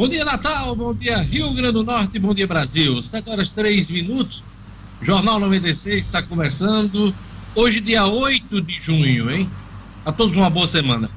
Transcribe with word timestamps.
Bom 0.00 0.08
dia, 0.08 0.24
Natal. 0.24 0.74
Bom 0.74 0.94
dia, 0.94 1.18
Rio 1.18 1.52
Grande 1.52 1.74
do 1.74 1.84
Norte. 1.84 2.18
Bom 2.18 2.32
dia, 2.32 2.46
Brasil. 2.46 3.02
7 3.02 3.28
horas 3.28 3.52
3 3.52 3.90
minutos. 3.90 4.42
Jornal 5.02 5.38
96 5.38 6.06
está 6.06 6.22
começando. 6.22 7.14
Hoje, 7.54 7.82
dia 7.82 8.06
8 8.06 8.62
de 8.62 8.80
junho, 8.80 9.30
hein? 9.30 9.46
A 10.02 10.10
todos 10.10 10.34
uma 10.34 10.48
boa 10.48 10.66
semana. 10.66 11.10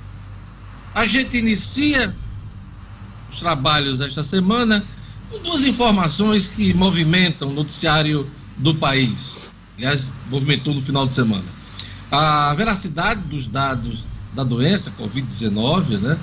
A 0.93 1.07
gente 1.07 1.37
inicia 1.37 2.13
os 3.31 3.39
trabalhos 3.39 3.99
desta 3.99 4.21
semana 4.21 4.83
com 5.31 5.39
duas 5.39 5.63
informações 5.63 6.45
que 6.45 6.73
movimentam 6.73 7.51
o 7.51 7.53
noticiário 7.53 8.29
do 8.57 8.75
país. 8.75 9.49
Aliás, 9.77 10.11
movimentou 10.29 10.73
no 10.73 10.81
final 10.81 11.07
de 11.07 11.13
semana. 11.13 11.45
A 12.11 12.53
veracidade 12.53 13.21
dos 13.21 13.47
dados 13.47 14.03
da 14.33 14.43
doença, 14.43 14.91
Covid-19, 14.99 16.01
né? 16.01 16.19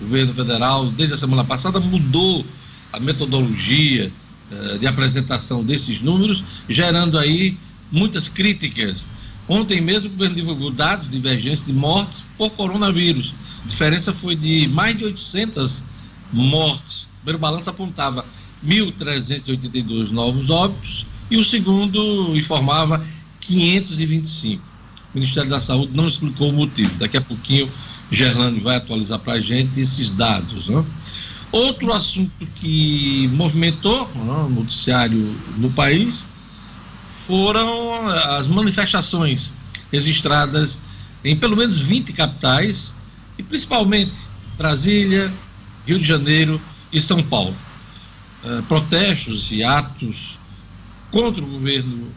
O 0.00 0.04
governo 0.04 0.32
federal, 0.32 0.90
desde 0.90 1.14
a 1.14 1.18
semana 1.18 1.44
passada, 1.44 1.78
mudou 1.78 2.44
a 2.92 2.98
metodologia 2.98 4.10
eh, 4.50 4.78
de 4.78 4.86
apresentação 4.86 5.62
desses 5.62 6.00
números, 6.00 6.42
gerando 6.68 7.18
aí 7.18 7.56
muitas 7.92 8.28
críticas. 8.28 9.06
Ontem 9.48 9.80
mesmo 9.80 10.08
o 10.08 10.12
governo 10.12 10.36
divulgou 10.36 10.70
dados 10.70 11.06
de 11.08 11.12
divergência 11.12 11.66
de 11.66 11.72
mortes 11.72 12.22
por 12.38 12.50
coronavírus. 12.50 13.34
A 13.64 13.68
diferença 13.68 14.12
foi 14.12 14.34
de 14.34 14.68
mais 14.68 14.96
de 14.96 15.04
800 15.04 15.82
mortes. 16.32 17.02
O 17.02 17.06
primeiro 17.18 17.38
balanço 17.38 17.68
apontava 17.68 18.24
1.382 18.64 20.10
novos 20.10 20.48
óbitos 20.50 21.06
e 21.30 21.36
o 21.36 21.44
segundo 21.44 22.36
informava 22.36 23.04
525. 23.40 24.62
O 25.12 25.18
Ministério 25.18 25.50
da 25.50 25.60
Saúde 25.60 25.92
não 25.94 26.08
explicou 26.08 26.50
o 26.50 26.52
motivo. 26.52 26.94
Daqui 26.96 27.16
a 27.16 27.20
pouquinho 27.20 27.70
Gerlane 28.10 28.60
vai 28.60 28.76
atualizar 28.76 29.18
para 29.18 29.34
a 29.34 29.40
gente 29.40 29.80
esses 29.80 30.10
dados. 30.10 30.68
Né? 30.68 30.84
Outro 31.52 31.92
assunto 31.92 32.46
que 32.56 33.28
movimentou 33.32 34.08
né, 34.14 34.32
o 34.32 34.48
noticiário 34.48 35.34
no 35.56 35.70
país 35.70 36.22
foram 37.26 38.08
as 38.08 38.48
manifestações 38.48 39.52
registradas 39.92 40.78
em 41.24 41.36
pelo 41.36 41.56
menos 41.56 41.78
20 41.78 42.12
capitais, 42.12 42.92
e 43.38 43.42
principalmente 43.42 44.12
Brasília, 44.56 45.30
Rio 45.86 45.98
de 45.98 46.06
Janeiro 46.06 46.60
e 46.92 47.00
São 47.00 47.22
Paulo. 47.22 47.54
Uh, 48.44 48.62
protestos 48.62 49.48
e 49.50 49.62
atos 49.62 50.38
contra 51.10 51.42
o 51.42 51.46
governo 51.46 52.08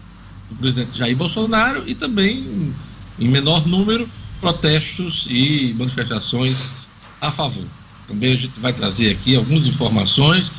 do 0.50 0.56
presidente 0.56 0.98
Jair 0.98 1.16
Bolsonaro 1.18 1.84
e 1.86 1.94
também, 1.94 2.74
em 3.20 3.28
menor 3.28 3.68
número, 3.68 4.08
protestos 4.44 5.26
e 5.30 5.74
manifestações 5.78 6.76
a 7.22 7.32
favor. 7.32 7.64
Também 8.10 8.34
a 8.34 8.38
gente 8.38 8.60
vai 8.60 8.74
trazer 8.74 9.10
aqui 9.10 9.38
algumas 9.38 9.66
informações 9.66 10.52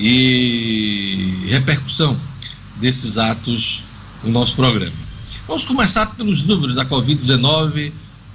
e 0.00 1.44
repercussão 1.46 2.18
desses 2.80 3.16
atos 3.16 3.84
no 4.24 4.32
nosso 4.32 4.56
programa. 4.56 4.92
Vamos 5.46 5.64
começar 5.64 6.06
pelos 6.06 6.42
números 6.42 6.74
da 6.74 6.84
Covid-19 6.84 7.92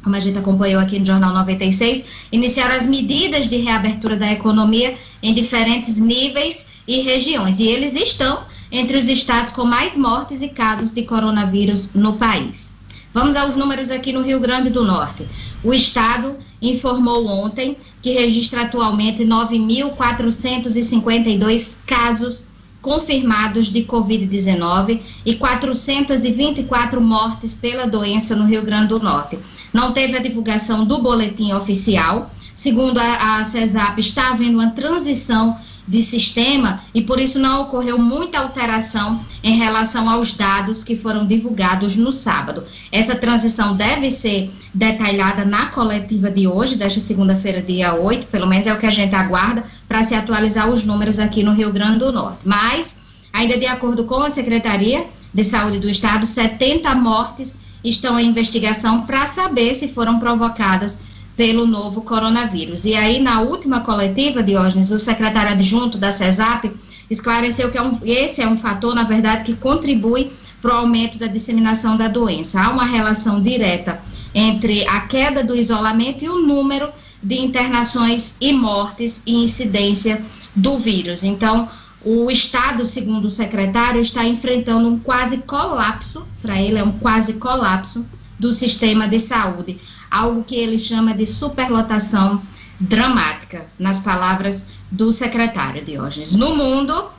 como 0.03 0.15
a 0.15 0.19
gente 0.19 0.37
acompanhou 0.37 0.79
aqui 0.81 0.99
no 0.99 1.05
Jornal 1.05 1.33
96, 1.33 2.03
iniciaram 2.31 2.75
as 2.75 2.87
medidas 2.87 3.47
de 3.47 3.57
reabertura 3.57 4.17
da 4.17 4.31
economia 4.31 4.95
em 5.21 5.31
diferentes 5.33 5.99
níveis 5.99 6.65
e 6.87 7.01
regiões. 7.01 7.59
E 7.59 7.67
eles 7.67 7.93
estão 7.95 8.41
entre 8.71 8.97
os 8.97 9.07
estados 9.07 9.53
com 9.53 9.63
mais 9.63 9.95
mortes 9.97 10.41
e 10.41 10.49
casos 10.49 10.89
de 10.91 11.03
coronavírus 11.03 11.89
no 11.93 12.13
país. 12.13 12.73
Vamos 13.13 13.35
aos 13.35 13.55
números 13.55 13.91
aqui 13.91 14.11
no 14.11 14.23
Rio 14.23 14.39
Grande 14.39 14.71
do 14.71 14.83
Norte. 14.83 15.27
O 15.63 15.71
estado 15.73 16.35
informou 16.61 17.25
ontem 17.27 17.77
que 18.01 18.11
registra 18.11 18.63
atualmente 18.63 19.23
9.452 19.23 21.75
casos 21.85 22.43
confirmados 22.83 23.67
de 23.67 23.83
Covid-19 23.83 24.99
e 25.25 25.35
424 25.35 27.01
mortes 27.01 27.55
pela 27.55 27.87
doença 27.87 28.35
no 28.35 28.45
Rio 28.45 28.61
Grande 28.61 28.89
do 28.89 28.99
Norte. 28.99 29.39
Não 29.71 29.93
teve 29.93 30.17
a 30.17 30.21
divulgação 30.21 30.85
do 30.85 31.01
boletim 31.01 31.53
oficial, 31.53 32.29
segundo 32.53 32.99
a, 32.99 33.39
a 33.39 33.45
CESAP, 33.45 33.99
está 33.99 34.31
havendo 34.31 34.59
uma 34.59 34.71
transição 34.71 35.57
de 35.87 36.01
sistema 36.01 36.81
e 36.93 37.01
por 37.01 37.19
isso 37.19 37.39
não 37.39 37.63
ocorreu 37.63 37.97
muita 37.97 38.39
alteração 38.39 39.23
em 39.43 39.57
relação 39.57 40.09
aos 40.09 40.33
dados 40.33 40.83
que 40.83 40.95
foram 40.95 41.25
divulgados 41.25 41.95
no 41.95 42.11
sábado. 42.11 42.63
Essa 42.91 43.15
transição 43.15 43.75
deve 43.75 44.09
ser 44.09 44.51
detalhada 44.73 45.43
na 45.43 45.67
coletiva 45.67 46.31
de 46.31 46.47
hoje, 46.47 46.75
desta 46.75 46.99
segunda-feira, 46.99 47.61
dia 47.61 47.93
8, 47.93 48.27
pelo 48.27 48.47
menos 48.47 48.67
é 48.67 48.73
o 48.73 48.77
que 48.77 48.85
a 48.85 48.91
gente 48.91 49.13
aguarda, 49.13 49.63
para 49.87 50.03
se 50.03 50.15
atualizar 50.15 50.69
os 50.69 50.83
números 50.83 51.19
aqui 51.19 51.43
no 51.43 51.53
Rio 51.53 51.71
Grande 51.71 51.99
do 51.99 52.11
Norte. 52.11 52.39
Mas, 52.45 52.97
ainda 53.31 53.57
de 53.57 53.65
acordo 53.65 54.05
com 54.05 54.23
a 54.23 54.29
Secretaria 54.29 55.05
de 55.33 55.43
Saúde 55.43 55.79
do 55.79 55.89
Estado, 55.89 56.25
70 56.25 56.95
mortes 56.95 57.55
estão 57.83 58.19
em 58.19 58.27
investigação 58.27 59.01
para 59.01 59.27
saber 59.27 59.75
se 59.75 59.89
foram 59.89 60.19
provocadas 60.19 60.99
pelo 61.35 61.65
novo 61.65 62.01
coronavírus. 62.01 62.85
E 62.85 62.95
aí, 62.95 63.19
na 63.19 63.41
última 63.41 63.79
coletiva, 63.79 64.43
Diógenes, 64.43 64.91
o 64.91 64.99
secretário 64.99 65.51
adjunto 65.51 65.97
da 65.97 66.11
CESAP 66.11 66.71
esclareceu 67.09 67.71
que 67.71 67.77
é 67.77 67.81
um, 67.81 67.97
esse 68.03 68.41
é 68.41 68.47
um 68.47 68.57
fator, 68.57 68.93
na 68.93 69.03
verdade, 69.03 69.43
que 69.43 69.55
contribui 69.55 70.31
para 70.61 70.75
o 70.75 70.77
aumento 70.77 71.17
da 71.17 71.27
disseminação 71.27 71.97
da 71.97 72.07
doença. 72.07 72.61
Há 72.61 72.69
uma 72.69 72.85
relação 72.85 73.41
direta 73.41 74.01
entre 74.33 74.87
a 74.87 75.01
queda 75.01 75.43
do 75.43 75.55
isolamento 75.55 76.23
e 76.23 76.29
o 76.29 76.41
número 76.41 76.89
de 77.21 77.39
internações 77.39 78.35
e 78.39 78.53
mortes 78.53 79.21
e 79.25 79.43
incidência 79.43 80.23
do 80.55 80.77
vírus. 80.77 81.23
Então, 81.23 81.67
o 82.03 82.29
Estado, 82.29 82.85
segundo 82.85 83.25
o 83.25 83.31
secretário, 83.31 84.01
está 84.01 84.25
enfrentando 84.25 84.87
um 84.89 84.99
quase 84.99 85.37
colapso, 85.37 86.25
para 86.41 86.61
ele 86.61 86.77
é 86.77 86.83
um 86.83 86.91
quase 86.91 87.33
colapso 87.33 88.05
do 88.39 88.51
sistema 88.51 89.07
de 89.07 89.19
saúde, 89.19 89.79
algo 90.09 90.43
que 90.43 90.55
ele 90.55 90.77
chama 90.77 91.13
de 91.13 91.25
superlotação 91.25 92.41
dramática, 92.79 93.67
nas 93.79 93.99
palavras 93.99 94.65
do 94.91 95.11
secretário 95.11 95.83
Diógenes. 95.83 96.35
No 96.35 96.55
mundo, 96.55 97.09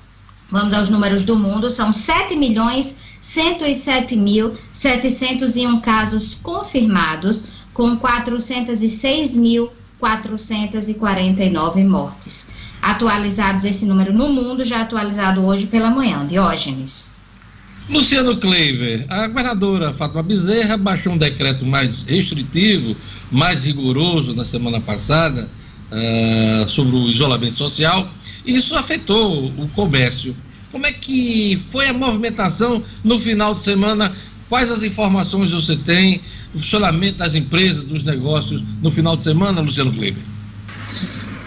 vamos 0.51 0.75
aos 0.75 0.89
números 0.89 1.23
do 1.23 1.37
mundo, 1.37 1.71
são 1.71 1.93
7 1.93 2.37
milhões 2.37 2.97
107 3.25 4.17
mil 4.17 4.53
701 4.73 5.81
casos 5.81 6.35
confirmados, 6.43 7.65
com 7.73 7.97
406 7.97 9.35
mil 9.35 9.71
449 9.99 11.83
mortes. 11.85 12.51
Atualizados 12.83 13.65
esse 13.65 13.87
número 13.87 14.13
no 14.13 14.29
mundo, 14.29 14.63
já 14.63 14.83
atualizado 14.83 15.43
hoje 15.43 15.67
pela 15.67 15.89
manhã. 15.89 16.27
Diógenes. 16.27 17.14
Luciano 17.89 18.39
Kleiber, 18.39 19.05
a 19.11 19.27
governadora 19.27 19.93
Fátima 19.93 20.23
Bezerra 20.23 20.77
baixou 20.79 21.13
um 21.13 21.19
decreto 21.19 21.67
mais 21.67 22.03
restritivo, 22.03 22.97
mais 23.31 23.63
rigoroso 23.63 24.35
na 24.35 24.45
semana 24.45 24.81
passada 24.81 25.51
uh, 25.93 26.69
sobre 26.69 26.97
o 26.97 27.09
isolamento 27.09 27.57
social. 27.57 28.09
Isso 28.47 28.75
afetou 28.75 29.49
o 29.49 29.69
comércio. 29.69 30.35
Como 30.73 30.87
é 30.87 30.93
que 30.93 31.63
foi 31.71 31.89
a 31.89 31.93
movimentação 31.93 32.83
no 33.05 33.19
final 33.19 33.55
de 33.55 33.63
semana? 33.63 34.17
Quais 34.49 34.71
as 34.71 34.83
informações 34.83 35.53
você 35.53 35.77
tem? 35.77 36.23
O 36.55 36.59
funcionamento 36.59 37.19
das 37.19 37.35
empresas, 37.35 37.85
dos 37.85 38.03
negócios 38.03 38.63
no 38.83 38.91
final 38.91 39.15
de 39.15 39.25
semana, 39.25 39.61
Luciano 39.61 39.93
Kleiber? 39.93 40.23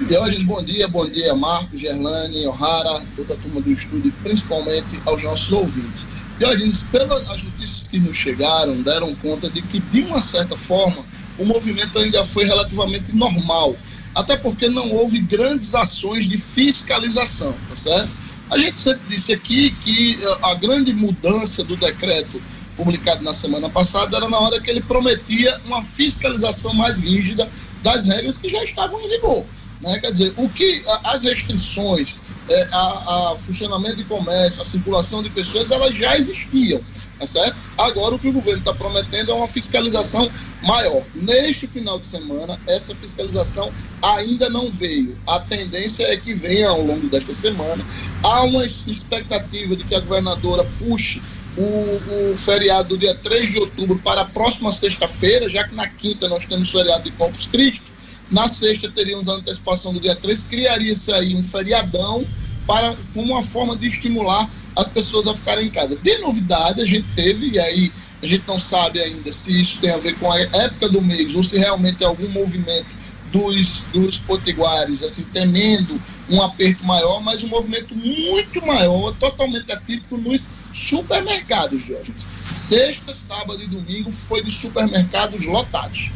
Diógenes, 0.07 0.44
bom 0.44 0.63
dia, 0.63 0.88
bom 0.88 1.10
dia, 1.10 1.34
Marcos, 1.34 1.81
Gerlane, 1.81 2.45
O'Hara, 2.45 3.04
toda 3.16 3.34
a 3.34 3.38
turma 3.38 3.60
do 3.60 3.72
estúdio, 3.72 4.13
principalmente 4.24 5.00
aos 5.06 5.24
nossos 5.24 5.51
ouvintes. 5.51 6.06
Diógenes, 6.39 6.81
pelas 6.84 7.44
notícias 7.44 7.88
que 7.88 8.00
nos 8.00 8.16
chegaram, 8.16 8.81
deram 8.81 9.16
conta 9.16 9.50
de 9.50 9.62
que, 9.62 9.80
de 9.80 10.01
uma 10.01 10.22
certa 10.22 10.56
forma, 10.56 11.04
o 11.38 11.45
movimento 11.45 11.98
ainda 11.98 12.24
foi 12.24 12.45
relativamente 12.45 13.16
normal, 13.16 13.75
até 14.13 14.38
porque 14.38 14.69
não 14.69 14.92
houve 14.92 15.19
grandes 15.19 15.74
ações 15.74 16.28
de 16.28 16.38
fiscalização, 16.38 17.56
tá 17.69 17.75
certo? 17.75 18.10
A 18.50 18.57
gente 18.57 18.80
sempre 18.80 19.01
disse 19.10 19.34
aqui 19.34 19.72
que 19.84 20.18
eh, 20.22 20.38
a 20.44 20.54
grande 20.54 20.94
mudança 20.94 21.63
do 21.63 21.75
decreto 21.75 22.42
publicado 22.75 23.24
na 23.24 23.34
semana 23.34 23.69
passada 23.69 24.16
era 24.16 24.30
na 24.30 24.39
hora 24.39 24.62
que 24.62 24.69
ele 24.69 24.81
prometia 24.81 25.60
uma 25.66 25.84
fiscalização 25.84 26.74
mais 26.74 27.00
rígida 27.00 27.50
das 27.84 28.07
regras 28.07 28.38
que 28.38 28.48
já 28.48 28.63
estavam 28.63 29.01
em 29.01 29.10
vigor. 29.10 29.45
Né? 29.81 30.00
Quer 30.00 30.12
dizer, 30.12 30.33
o 30.38 30.50
que 30.50 30.83
as 31.03 31.21
restrições, 31.21 32.21
é, 32.50 32.68
a, 32.71 33.33
a, 33.33 33.38
funcionamento 33.38 33.97
de 33.97 34.03
comércio, 34.06 34.62
a 34.62 34.65
circulação 34.65 35.21
de 35.21 35.29
pessoas, 35.29 35.69
elas 35.71 35.95
já 35.95 36.18
existiam, 36.18 36.81
tá 37.19 37.25
certo? 37.25 37.57
Agora 37.77 38.15
o 38.15 38.19
que 38.19 38.27
o 38.27 38.33
governo 38.33 38.59
está 38.59 38.74
prometendo 38.74 39.31
é 39.31 39.35
uma 39.35 39.47
fiscalização 39.47 40.29
maior. 40.63 41.03
Neste 41.13 41.68
final 41.68 42.00
de 42.00 42.07
semana, 42.07 42.59
essa 42.68 42.95
fiscalização 42.95 43.71
ainda 44.01 44.50
não 44.50 44.71
veio. 44.71 45.18
A 45.27 45.39
tendência 45.39 46.06
é 46.06 46.18
que 46.18 46.33
venha 46.33 46.69
ao 46.69 46.81
longo 46.81 47.07
desta 47.09 47.33
semana. 47.33 47.85
Há 48.24 48.44
uma 48.44 48.65
expectativa 48.65 49.75
de 49.75 49.83
que 49.83 49.95
a 49.95 50.00
governadora 50.00 50.63
puxe 50.79 51.21
o, 51.57 52.31
o, 52.31 52.38
feriado 52.38 52.89
do 52.89 52.97
dia 52.97 53.15
3 53.15 53.51
de 53.51 53.59
outubro 53.59 54.00
para 54.00 54.21
a 54.21 54.25
próxima 54.25 54.71
sexta-feira, 54.71 55.50
já 55.50 55.68
que 55.68 55.74
na 55.74 55.88
quinta 55.88 56.27
nós 56.27 56.45
temos 56.45 56.69
feriado 56.69 57.03
de 57.03 57.12
Corpus 57.12 57.47
Christi. 57.47 57.81
Na 58.29 58.47
sexta 58.47 58.91
teríamos 58.91 59.29
a 59.29 59.33
antecipação 59.33 59.94
do 59.94 60.00
dia 60.00 60.15
3, 60.15 60.44
criaria-se 60.44 61.12
aí 61.13 61.35
um 61.35 61.44
feriadão 61.44 62.25
para 62.65 62.97
uma 63.15 63.41
forma 63.41 63.75
de 63.75 63.88
estimular 63.88 64.50
as 64.75 64.88
pessoas 64.88 65.27
a 65.27 65.33
ficarem 65.33 65.68
em 65.68 65.69
casa. 65.69 65.95
De 65.95 66.18
novidade, 66.18 66.81
a 66.81 66.85
gente 66.85 67.07
teve, 67.15 67.51
e 67.51 67.59
aí 67.59 67.91
a 68.21 68.27
gente 68.27 68.44
não 68.47 68.59
sabe 68.59 69.00
ainda 69.00 69.31
se 69.31 69.59
isso 69.59 69.79
tem 69.79 69.91
a 69.91 69.97
ver 69.97 70.15
com 70.19 70.31
a 70.31 70.39
época 70.39 70.89
do 70.89 71.01
mês 71.01 71.33
ou 71.33 71.41
se 71.41 71.57
realmente 71.57 72.03
é 72.03 72.07
algum 72.07 72.27
movimento 72.29 72.97
dos, 73.31 73.85
dos 73.94 74.18
potiguares, 74.18 75.03
assim, 75.03 75.24
temendo 75.24 76.01
um 76.29 76.41
aperto 76.41 76.85
maior, 76.85 77.21
mas 77.21 77.44
um 77.44 77.47
movimento 77.47 77.95
muito 77.95 78.65
maior, 78.65 79.13
totalmente 79.15 79.71
atípico 79.71 80.18
nos 80.18 80.50
supermercados, 80.74 81.85
Jorge. 81.85 82.13
Sexta, 82.53 83.13
sábado 83.13 83.62
e 83.62 83.68
domingo 83.68 84.12
foi 84.12 84.44
de 84.44 84.51
supermercados 84.51 85.45
lotados. 85.45 86.09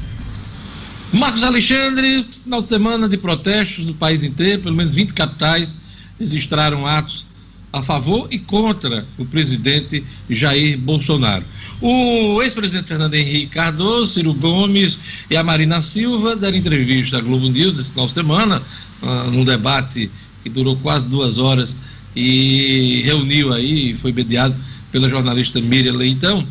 Marcos 1.14 1.44
Alexandre, 1.44 2.26
final 2.44 2.62
de 2.62 2.70
semana 2.70 3.10
de 3.10 3.18
protestos 3.18 3.86
no 3.86 3.94
país 3.94 4.24
inteiro, 4.24 4.62
pelo 4.62 4.76
menos 4.76 4.94
20 4.94 5.14
capitais 5.14 5.78
registraram 6.18 6.86
atos 6.88 7.26
a 7.74 7.82
favor 7.82 8.28
e 8.32 8.40
contra 8.40 9.06
o 9.18 9.26
presidente 9.26 10.06
Jair 10.30 10.78
Bolsonaro. 10.78 11.44
O 11.82 12.42
ex-presidente 12.42 12.88
Fernando 12.88 13.14
Henrique 13.14 13.48
Cardoso, 13.48 14.14
Ciro 14.14 14.34
Gomes 14.34 15.00
e 15.30 15.36
a 15.36 15.44
Marina 15.44 15.82
Silva 15.82 16.36
deram 16.36 16.58
entrevista 16.58 17.18
à 17.18 17.22
Globo 17.22 17.50
News 17.50 17.78
esse 17.78 17.92
final 17.92 18.08
de 18.08 18.14
semana, 18.14 18.64
uh, 19.02 19.30
num 19.32 19.44
debate 19.44 20.10
que 20.44 20.50
durou 20.50 20.78
quase 20.78 21.10
duas 21.10 21.38
horas 21.38 21.76
e 22.16 23.02
reuniu 23.04 23.54
aí, 23.54 23.96
foi 23.96 24.14
mediado 24.14 24.56
pela 24.92 25.10
jornalista 25.10 25.60
Miriam 25.62 25.94
Leitão, 25.94 26.46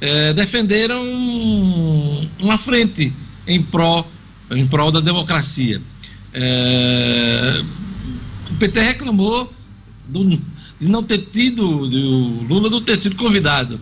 eh, 0.00 0.32
defenderam 0.32 1.04
uma 2.40 2.58
frente 2.58 3.12
em 3.46 3.62
prol, 3.62 4.06
em 4.50 4.66
prol 4.66 4.90
da 4.90 5.00
democracia. 5.00 5.80
É, 6.32 7.62
o 8.50 8.54
PT 8.56 8.80
reclamou 8.80 9.52
do, 10.08 10.24
de 10.80 10.88
não 10.88 11.02
ter 11.02 11.18
tido, 11.32 11.66
o 11.66 12.44
Lula 12.44 12.68
não 12.70 12.80
ter 12.80 12.98
sido 12.98 13.16
convidado. 13.16 13.80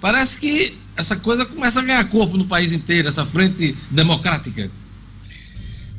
Parece 0.00 0.38
que 0.38 0.76
essa 0.96 1.16
coisa 1.16 1.44
começa 1.44 1.80
a 1.80 1.82
ganhar 1.82 2.04
corpo 2.04 2.36
no 2.36 2.44
país 2.44 2.72
inteiro, 2.72 3.08
essa 3.08 3.24
frente 3.24 3.76
democrática. 3.90 4.70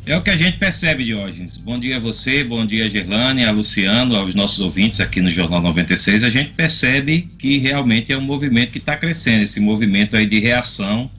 É 0.05 0.15
o 0.15 0.21
que 0.21 0.29
a 0.29 0.37
gente 0.37 0.57
percebe, 0.57 1.03
Diógenes. 1.03 1.57
Bom 1.57 1.79
dia 1.79 1.97
a 1.97 1.99
você, 1.99 2.43
bom 2.43 2.63
dia 2.63 2.85
a 2.85 2.89
Gerlane, 2.89 3.43
a 3.43 3.49
Luciano, 3.49 4.15
aos 4.15 4.35
nossos 4.35 4.59
ouvintes 4.59 4.99
aqui 4.99 5.19
no 5.19 5.31
Jornal 5.31 5.61
96. 5.61 6.23
A 6.23 6.29
gente 6.29 6.51
percebe 6.51 7.27
que 7.39 7.57
realmente 7.57 8.13
é 8.13 8.17
um 8.17 8.21
movimento 8.21 8.71
que 8.71 8.77
está 8.77 8.95
crescendo, 8.95 9.43
esse 9.43 9.59
movimento 9.59 10.15
aí 10.15 10.27
de 10.27 10.39
reação 10.39 11.09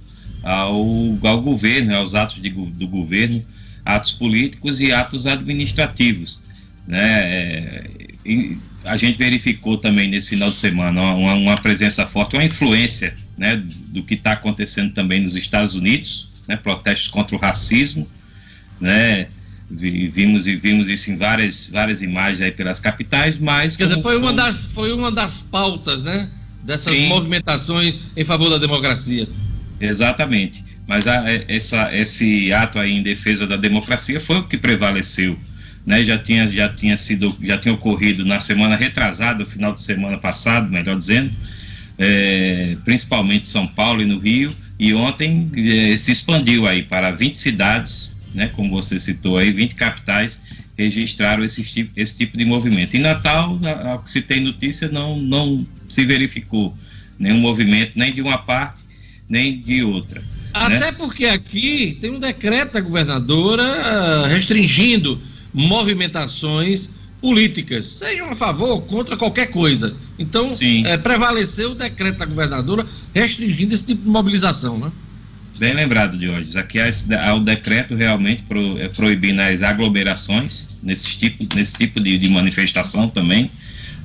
ao, 0.47 1.19
ao 1.25 1.43
governo, 1.43 1.95
aos 1.97 2.15
atos 2.15 2.41
de, 2.41 2.49
do 2.51 2.87
governo, 2.87 3.45
atos 3.85 4.13
políticos 4.13 4.81
e 4.81 4.93
atos 4.93 5.27
administrativos. 5.27 6.41
Né? 6.87 7.03
É, 7.03 7.91
a 8.85 8.97
gente 8.97 9.19
verificou 9.19 9.77
também 9.77 10.09
nesse 10.09 10.29
final 10.29 10.51
de 10.51 10.57
semana 10.57 11.03
uma, 11.03 11.35
uma 11.35 11.57
presença 11.57 12.07
forte, 12.07 12.37
uma 12.37 12.45
influência 12.45 13.17
né, 13.37 13.61
do 13.89 14.05
que 14.05 14.15
está 14.15 14.33
acontecendo 14.33 14.95
também 14.95 15.21
nos 15.21 15.35
Estados 15.35 15.75
Unidos, 15.75 16.29
né, 16.47 16.57
protestos 16.57 17.09
contra 17.09 17.35
o 17.35 17.41
racismo, 17.41 18.07
né, 18.81 19.27
vimos 19.69 20.47
e 20.47 20.55
vimos 20.55 20.89
isso 20.89 21.11
em 21.11 21.17
várias, 21.17 21.69
várias 21.71 22.03
imagens 22.03 22.41
aí 22.41 22.53
pelas 22.53 22.79
capitais, 22.79 23.37
mas 23.37 23.75
quer 23.77 23.89
dizer, 23.89 24.01
foi 24.01 24.17
uma 24.17 24.33
das 24.33 24.65
foi 24.67 24.93
uma 24.93 25.11
das 25.11 25.41
pautas, 25.41 26.05
né, 26.05 26.31
dessas 26.63 26.95
Sim. 26.95 27.09
movimentações 27.09 27.97
em 28.17 28.25
favor 28.25 28.49
da 28.49 28.59
democracia. 28.59 29.29
Exatamente. 29.81 30.65
Mas 30.87 31.07
a, 31.07 31.31
é, 31.31 31.45
essa, 31.49 31.95
esse 31.95 32.53
ato 32.53 32.79
aí 32.79 32.93
em 32.93 33.03
defesa 33.03 33.47
da 33.47 33.57
democracia 33.57 34.21
foi 34.21 34.39
o 34.39 34.45
que 34.45 34.57
prevaleceu. 34.57 35.39
Né? 35.85 36.05
Já, 36.05 36.19
tinha, 36.19 36.47
já 36.49 36.69
tinha 36.69 36.97
sido, 36.97 37.37
já 37.43 37.59
tinha 37.59 37.75
ocorrido 37.75 38.25
na 38.25 38.41
semana 38.41 38.77
retrasada, 38.77 39.41
no 39.41 39.47
final 39.47 39.73
de 39.73 39.81
semana 39.81 40.19
passado, 40.19 40.71
melhor 40.71 40.97
dizendo, 40.99 41.31
é, 41.99 42.77
principalmente 42.85 43.47
São 43.47 43.67
Paulo 43.67 44.03
e 44.03 44.05
no 44.05 44.19
Rio, 44.19 44.51
e 44.79 44.93
ontem 44.95 45.51
é, 45.57 45.97
se 45.97 46.13
expandiu 46.13 46.67
aí 46.67 46.83
para 46.83 47.11
20 47.11 47.37
cidades 47.37 48.17
né, 48.37 48.51
como 48.55 48.71
você 48.71 48.99
citou 48.99 49.39
aí, 49.39 49.51
20 49.51 49.75
capitais 49.75 50.43
registraram 50.77 51.43
esse 51.43 51.63
tipo, 51.65 51.91
esse 51.99 52.19
tipo 52.19 52.37
de 52.37 52.45
movimento. 52.45 52.95
Em 52.95 53.01
Natal, 53.01 53.59
ao 53.87 54.01
que 54.01 54.11
se 54.11 54.21
tem 54.21 54.41
notícia, 54.41 54.89
não, 54.89 55.19
não 55.19 55.67
se 55.89 56.05
verificou 56.05 56.77
nenhum 57.19 57.39
movimento, 57.39 57.93
nem 57.97 58.13
de 58.13 58.21
uma 58.21 58.37
parte, 58.37 58.83
nem 59.29 59.61
de 59.61 59.83
outra. 59.83 60.23
Até 60.53 60.79
né? 60.79 60.93
porque 60.93 61.27
aqui 61.27 61.99
tem 62.01 62.11
um 62.11 62.19
decreto 62.19 62.73
da 62.73 62.81
governadora 62.81 63.63
uh, 63.63 64.27
restringindo 64.27 65.21
movimentações 65.53 66.89
políticas, 67.21 67.87
sejam 67.87 68.31
a 68.31 68.35
favor 68.35 68.71
ou 68.71 68.83
contra 68.83 69.17
qualquer 69.17 69.47
coisa. 69.47 69.97
Então, 70.19 70.49
é, 70.85 70.97
prevaleceu 70.97 71.73
o 71.73 71.75
decreto 71.75 72.19
da 72.19 72.27
governadora 72.27 72.87
restringindo 73.15 73.75
esse 73.75 73.85
tipo 73.85 74.03
de 74.03 74.09
mobilização, 74.09 74.79
né? 74.79 74.91
Bem 75.59 75.75
lembrado, 75.75 76.19
Diógenes. 76.19 76.55
Aqui 76.55 76.79
há, 76.79 77.35
o 77.35 77.41
decreto 77.41 77.95
realmente 77.95 78.43
pro, 78.43 78.79
é, 78.79 78.89
proibindo 78.89 79.41
as 79.41 79.63
aglomerações 79.63 80.77
nesse 80.83 81.17
tipo, 81.17 81.47
nesse 81.55 81.77
tipo 81.77 81.99
de, 81.99 82.19
de, 82.19 82.29
manifestação 82.29 83.09
também, 83.09 83.51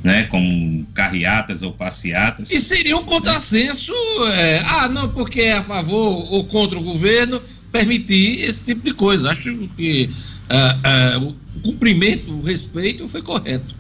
né, 0.04 0.24
como 0.24 0.86
carreatas 0.94 1.62
ou 1.62 1.72
passeatas. 1.72 2.50
E 2.52 2.60
seria 2.60 2.98
um 2.98 3.04
contrassenso, 3.04 3.94
é, 4.34 4.62
ah, 4.66 4.90
não, 4.90 5.10
porque 5.10 5.42
é 5.42 5.54
a 5.54 5.64
favor 5.64 6.28
ou 6.32 6.44
contra 6.46 6.78
o 6.78 6.84
governo, 6.84 7.42
permitir 7.72 8.42
esse 8.42 8.62
tipo 8.62 8.82
de 8.84 8.94
coisa. 8.94 9.32
Acho 9.32 9.70
que 9.76 10.10
uh, 10.50 11.20
uh, 11.20 11.36
o 11.56 11.62
cumprimento, 11.62 12.32
o 12.32 12.42
respeito 12.42 13.08
foi 13.08 13.22
correto. 13.22 13.76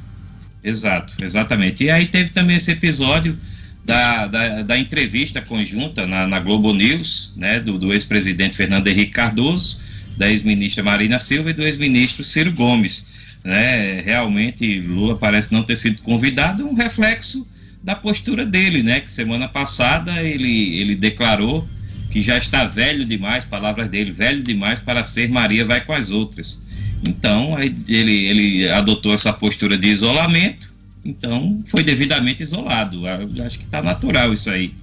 Exato, 0.63 1.13
exatamente. 1.23 1.83
E 1.83 1.89
aí 1.89 2.05
teve 2.05 2.29
também 2.29 2.57
esse 2.57 2.71
episódio 2.71 3.37
da, 3.83 4.27
da, 4.27 4.61
da 4.61 4.77
entrevista 4.77 5.41
conjunta 5.41 6.05
na, 6.05 6.27
na, 6.27 6.39
Globo 6.39 6.71
News, 6.73 7.33
né, 7.35 7.59
do, 7.59 7.79
do 7.79 7.91
ex-presidente 7.93 8.55
Fernando 8.55 8.87
Henrique 8.87 9.11
Cardoso, 9.11 9.79
da 10.17 10.29
ex-ministra 10.29 10.83
Marina 10.83 11.17
Silva 11.17 11.49
e 11.49 11.53
do 11.53 11.63
ex-ministro 11.63 12.23
Ciro 12.23 12.51
Gomes. 12.51 13.09
Né, 13.43 14.01
realmente 14.01 14.79
Lula 14.81 15.17
parece 15.17 15.51
não 15.51 15.63
ter 15.63 15.75
sido 15.75 16.01
convidado, 16.03 16.67
um 16.67 16.75
reflexo 16.75 17.47
da 17.83 17.95
postura 17.95 18.45
dele, 18.45 18.83
né, 18.83 18.99
que 18.99 19.11
semana 19.11 19.47
passada 19.47 20.21
ele, 20.21 20.79
ele 20.79 20.95
declarou 20.95 21.67
que 22.11 22.21
já 22.21 22.37
está 22.37 22.65
velho 22.65 23.05
demais, 23.05 23.45
palavras 23.45 23.89
dele, 23.89 24.11
velho 24.11 24.43
demais 24.43 24.79
para 24.79 25.03
ser 25.03 25.29
Maria 25.29 25.65
vai 25.65 25.81
com 25.81 25.93
as 25.93 26.11
outras. 26.11 26.61
Então, 27.03 27.57
ele, 27.59 28.25
ele 28.27 28.69
adotou 28.69 29.13
essa 29.13 29.33
postura 29.33 29.77
de 29.77 29.87
isolamento, 29.87 30.71
então 31.03 31.63
foi 31.65 31.83
devidamente 31.83 32.43
isolado. 32.43 33.07
Eu 33.07 33.45
acho 33.45 33.57
que 33.57 33.65
está 33.65 33.81
natural 33.81 34.31
isso 34.33 34.51
aí. 34.51 34.73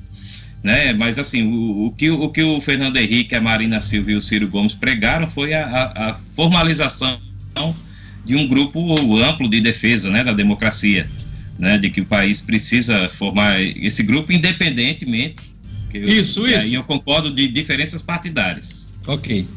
Né? 0.63 0.93
Mas 0.93 1.19
assim, 1.19 1.45
o, 1.45 1.87
o, 1.87 1.93
que, 1.93 2.11
o 2.11 2.29
que 2.31 2.43
o 2.43 2.61
Fernando 2.61 2.97
Henrique, 2.97 3.37
a 3.37 3.41
Marina 3.41 3.81
Silva 3.81 4.11
e 4.11 4.17
o 4.17 4.21
Ciro 4.21 4.49
Gomes 4.49 4.75
pregaram 4.75 5.29
foi 5.29 5.55
a, 5.55 5.65
a, 5.65 6.11
a 6.11 6.15
formalização 6.15 7.21
de 8.29 8.37
um 8.37 8.47
grupo 8.47 9.19
amplo 9.23 9.49
de 9.49 9.59
defesa 9.59 10.11
né, 10.11 10.23
da 10.23 10.33
democracia, 10.33 11.09
né, 11.59 11.79
de 11.79 11.89
que 11.89 12.03
o 12.03 12.05
país 12.05 12.43
precisa 12.43 13.09
formar 13.09 13.59
esse 13.59 14.03
grupo 14.03 14.31
independentemente. 14.31 15.37
isso, 15.95 16.41
eu, 16.41 16.47
isso. 16.47 16.59
Aí 16.59 16.75
eu 16.75 16.85
concordo 16.85 17.31
de 17.31 17.49
diferenças 17.49 18.03
partidárias. 18.03 18.93
Ok. 19.07 19.49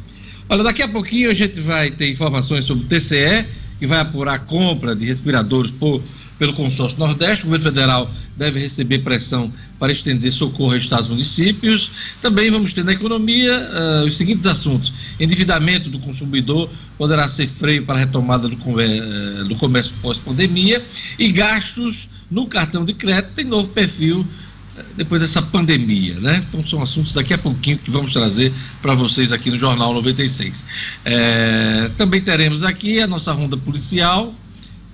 Olha, 0.47 0.63
daqui 0.63 0.81
a 0.81 0.87
pouquinho 0.87 1.29
a 1.29 1.33
gente 1.33 1.59
vai 1.59 1.91
ter 1.91 2.09
informações 2.09 2.63
sobre 2.63 2.85
o 2.85 2.87
TCE, 2.87 3.45
que 3.77 3.85
vai 3.85 3.99
apurar 3.99 4.35
a 4.35 4.39
compra 4.39 4.95
de 4.95 5.05
respiradores 5.05 5.71
por, 5.71 6.01
pelo 6.39 6.53
consórcio 6.53 6.97
Nordeste. 6.97 7.43
O 7.43 7.47
governo 7.47 7.65
federal 7.65 8.09
deve 8.41 8.59
receber 8.59 8.99
pressão 8.99 9.53
para 9.77 9.91
estender 9.91 10.33
socorro 10.33 10.71
a 10.71 10.77
estados 10.77 11.05
e 11.05 11.09
municípios. 11.09 11.91
Também 12.21 12.49
vamos 12.49 12.73
ter 12.73 12.83
na 12.83 12.91
economia 12.91 13.69
uh, 13.69 14.07
os 14.07 14.17
seguintes 14.17 14.47
assuntos: 14.47 14.91
endividamento 15.19 15.89
do 15.89 15.99
consumidor 15.99 16.69
poderá 16.97 17.29
ser 17.29 17.47
freio 17.59 17.85
para 17.85 17.97
a 17.97 17.99
retomada 17.99 18.49
do, 18.49 18.55
uh, 18.55 19.47
do 19.47 19.55
comércio 19.57 19.93
pós-pandemia 20.01 20.83
e 21.19 21.31
gastos 21.31 22.07
no 22.31 22.47
cartão 22.47 22.83
de 22.83 22.93
crédito 22.93 23.33
tem 23.35 23.45
novo 23.45 23.67
perfil 23.67 24.25
depois 24.95 25.21
dessa 25.21 25.41
pandemia, 25.41 26.19
né? 26.19 26.43
Então 26.47 26.65
são 26.65 26.81
assuntos 26.81 27.13
daqui 27.13 27.33
a 27.33 27.37
pouquinho 27.37 27.77
que 27.77 27.91
vamos 27.91 28.13
trazer 28.13 28.51
para 28.81 28.95
vocês 28.95 29.31
aqui 29.31 29.51
no 29.51 29.59
Jornal 29.59 29.93
96. 29.93 30.65
É, 31.05 31.91
também 31.97 32.21
teremos 32.21 32.63
aqui 32.63 32.99
a 32.99 33.05
nossa 33.05 33.31
ronda 33.33 33.57
policial, 33.57 34.33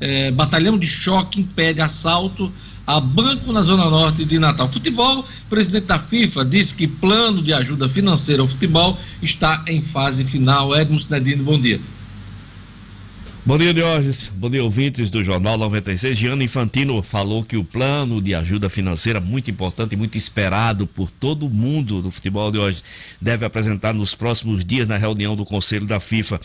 é, 0.02 0.32
batalhão 0.32 0.78
de 0.78 0.88
choque 0.88 1.40
impede 1.40 1.80
assalto 1.80 2.52
a 2.88 3.02
banco 3.02 3.52
na 3.52 3.62
Zona 3.62 3.90
Norte 3.90 4.24
de 4.24 4.40
Natal. 4.40 4.72
Futebol, 4.72 5.26
presidente 5.50 5.88
da 5.88 6.00
FIFA 6.00 6.46
disse 6.46 6.74
que 6.74 6.88
plano 6.88 7.42
de 7.42 7.52
ajuda 7.52 7.90
financeira 7.90 8.42
ao 8.42 8.48
futebol 8.48 8.98
está 9.22 9.66
em 9.68 9.82
fase 9.82 10.24
final. 10.24 10.74
Edmo 10.74 10.98
Sinedino, 10.98 11.44
bom 11.44 11.60
dia. 11.60 11.82
Bom 13.48 13.58
dia, 13.58 13.74
Diógenes. 13.74 14.28
Bom 14.36 14.50
dia, 14.50 14.62
ouvintes 14.62 15.10
do 15.10 15.24
Jornal 15.24 15.58
96. 15.58 16.18
Gianni 16.18 16.44
Infantino 16.44 17.02
falou 17.02 17.46
que 17.46 17.56
o 17.56 17.64
plano 17.64 18.22
de 18.22 18.36
ajuda 18.36 18.68
financeira, 18.68 19.22
muito 19.22 19.50
importante 19.50 19.94
e 19.94 19.96
muito 19.96 20.18
esperado 20.18 20.86
por 20.86 21.10
todo 21.10 21.50
mundo 21.50 22.02
do 22.02 22.12
futebol 22.12 22.52
de 22.52 22.58
hoje, 22.58 22.84
deve 23.22 23.46
apresentar 23.46 23.94
nos 23.94 24.14
próximos 24.14 24.66
dias 24.66 24.86
na 24.86 24.98
reunião 24.98 25.34
do 25.34 25.46
Conselho 25.46 25.86
da 25.86 25.98
FIFA. 25.98 26.42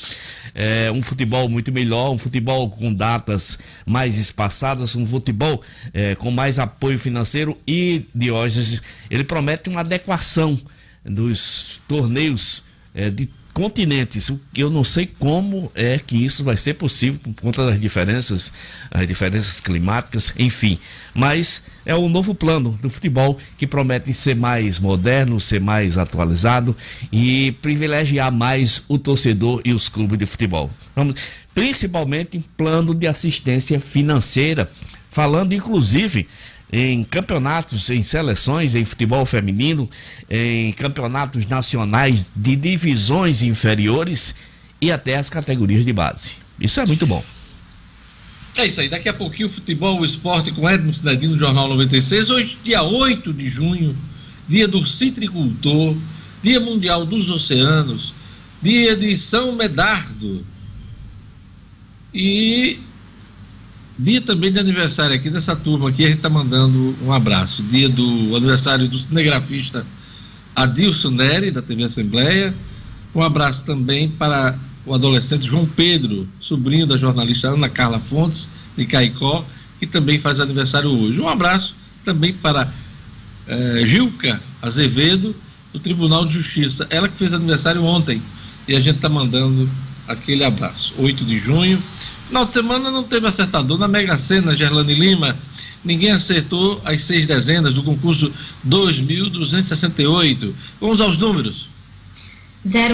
É 0.54 0.92
um 0.92 1.02
futebol 1.02 1.48
muito 1.48 1.72
melhor, 1.72 2.12
um 2.12 2.18
futebol 2.18 2.70
com 2.70 2.94
datas 2.94 3.58
mais 3.84 4.16
espaçadas, 4.16 4.94
um 4.94 5.04
futebol 5.04 5.60
é, 5.92 6.14
com 6.14 6.30
mais 6.30 6.60
apoio 6.60 7.00
financeiro 7.00 7.58
e, 7.66 8.06
Diógenes, 8.14 8.80
ele 9.10 9.24
promete 9.24 9.68
uma 9.68 9.80
adequação 9.80 10.56
dos 11.04 11.80
torneios 11.88 12.62
é, 12.94 13.10
de 13.10 13.28
continentes. 13.52 14.32
Eu 14.56 14.70
não 14.70 14.82
sei 14.82 15.06
como 15.18 15.70
é 15.74 15.98
que 15.98 16.16
isso 16.16 16.42
vai 16.42 16.56
ser 16.56 16.74
possível 16.74 17.20
por 17.20 17.34
conta 17.42 17.66
das 17.66 17.80
diferenças, 17.80 18.52
as 18.90 19.06
diferenças 19.06 19.60
climáticas, 19.60 20.32
enfim. 20.38 20.78
Mas 21.14 21.64
é 21.84 21.94
o 21.94 22.08
novo 22.08 22.34
plano 22.34 22.78
do 22.80 22.88
futebol 22.88 23.38
que 23.56 23.66
promete 23.66 24.12
ser 24.12 24.34
mais 24.34 24.78
moderno, 24.78 25.40
ser 25.40 25.60
mais 25.60 25.98
atualizado 25.98 26.76
e 27.12 27.52
privilegiar 27.60 28.32
mais 28.32 28.82
o 28.88 28.98
torcedor 28.98 29.60
e 29.64 29.72
os 29.72 29.88
clubes 29.88 30.18
de 30.18 30.26
futebol. 30.26 30.70
Principalmente 31.54 32.38
em 32.38 32.40
plano 32.40 32.94
de 32.94 33.06
assistência 33.06 33.78
financeira, 33.78 34.70
falando 35.10 35.52
inclusive 35.52 36.26
em 36.72 37.04
campeonatos, 37.04 37.90
em 37.90 38.02
seleções, 38.02 38.74
em 38.74 38.84
futebol 38.84 39.26
feminino, 39.26 39.90
em 40.30 40.72
campeonatos 40.72 41.46
nacionais 41.46 42.26
de 42.34 42.56
divisões 42.56 43.42
inferiores 43.42 44.34
e 44.80 44.90
até 44.90 45.16
as 45.16 45.28
categorias 45.28 45.84
de 45.84 45.92
base. 45.92 46.36
Isso 46.58 46.80
é 46.80 46.86
muito 46.86 47.06
bom. 47.06 47.22
É 48.56 48.66
isso 48.66 48.80
aí, 48.80 48.88
daqui 48.88 49.08
a 49.08 49.14
pouquinho 49.14 49.48
o 49.48 49.50
futebol, 49.50 50.00
o 50.00 50.04
esporte 50.04 50.50
com 50.52 50.68
Edmo 50.68 50.94
Cidadino, 50.94 51.38
Jornal 51.38 51.68
96. 51.68 52.30
Hoje, 52.30 52.58
dia 52.64 52.82
8 52.82 53.32
de 53.32 53.48
junho, 53.48 53.96
dia 54.48 54.66
do 54.68 54.84
citricultor, 54.84 55.96
dia 56.42 56.60
mundial 56.60 57.04
dos 57.06 57.30
oceanos, 57.30 58.14
dia 58.62 58.96
de 58.96 59.16
São 59.16 59.52
Medardo. 59.52 60.44
E 62.12 62.78
Dia 64.02 64.20
também 64.20 64.50
de 64.50 64.58
aniversário 64.58 65.14
aqui 65.14 65.30
dessa 65.30 65.54
turma 65.54 65.88
aqui, 65.88 66.04
a 66.04 66.08
gente 66.08 66.16
está 66.16 66.28
mandando 66.28 66.96
um 67.00 67.12
abraço. 67.12 67.62
Dia 67.62 67.88
do 67.88 68.34
aniversário 68.34 68.88
do 68.88 68.98
cinegrafista 68.98 69.86
Adilson 70.56 71.10
Neri, 71.10 71.52
da 71.52 71.62
TV 71.62 71.84
Assembleia. 71.84 72.52
Um 73.14 73.22
abraço 73.22 73.64
também 73.64 74.08
para 74.08 74.58
o 74.84 74.92
adolescente 74.92 75.46
João 75.46 75.66
Pedro, 75.66 76.26
sobrinho 76.40 76.84
da 76.84 76.98
jornalista 76.98 77.50
Ana 77.50 77.68
Carla 77.68 78.00
Fontes, 78.00 78.48
de 78.76 78.84
Caicó, 78.86 79.46
que 79.78 79.86
também 79.86 80.18
faz 80.18 80.40
aniversário 80.40 80.90
hoje. 80.90 81.20
Um 81.20 81.28
abraço 81.28 81.72
também 82.04 82.32
para 82.32 82.74
eh, 83.46 83.84
Gilca 83.86 84.42
Azevedo, 84.60 85.32
do 85.72 85.78
Tribunal 85.78 86.24
de 86.24 86.32
Justiça. 86.34 86.88
Ela 86.90 87.08
que 87.08 87.18
fez 87.18 87.32
aniversário 87.32 87.84
ontem. 87.84 88.20
E 88.66 88.74
a 88.74 88.80
gente 88.80 88.96
está 88.96 89.08
mandando 89.08 89.70
aquele 90.08 90.42
abraço. 90.42 90.92
8 90.98 91.24
de 91.24 91.38
junho. 91.38 91.80
Final 92.32 92.46
de 92.46 92.54
semana 92.54 92.90
não 92.90 93.02
teve 93.02 93.28
acertador 93.28 93.76
na 93.76 93.86
Mega 93.86 94.16
Sena, 94.16 94.56
Gerlane 94.56 94.94
Lima. 94.94 95.38
Ninguém 95.84 96.12
acertou 96.12 96.80
as 96.82 97.04
seis 97.04 97.26
dezenas 97.26 97.74
do 97.74 97.82
concurso 97.82 98.32
2.268. 98.66 100.54
Vamos 100.80 101.02
aos 101.02 101.18
números. 101.18 101.68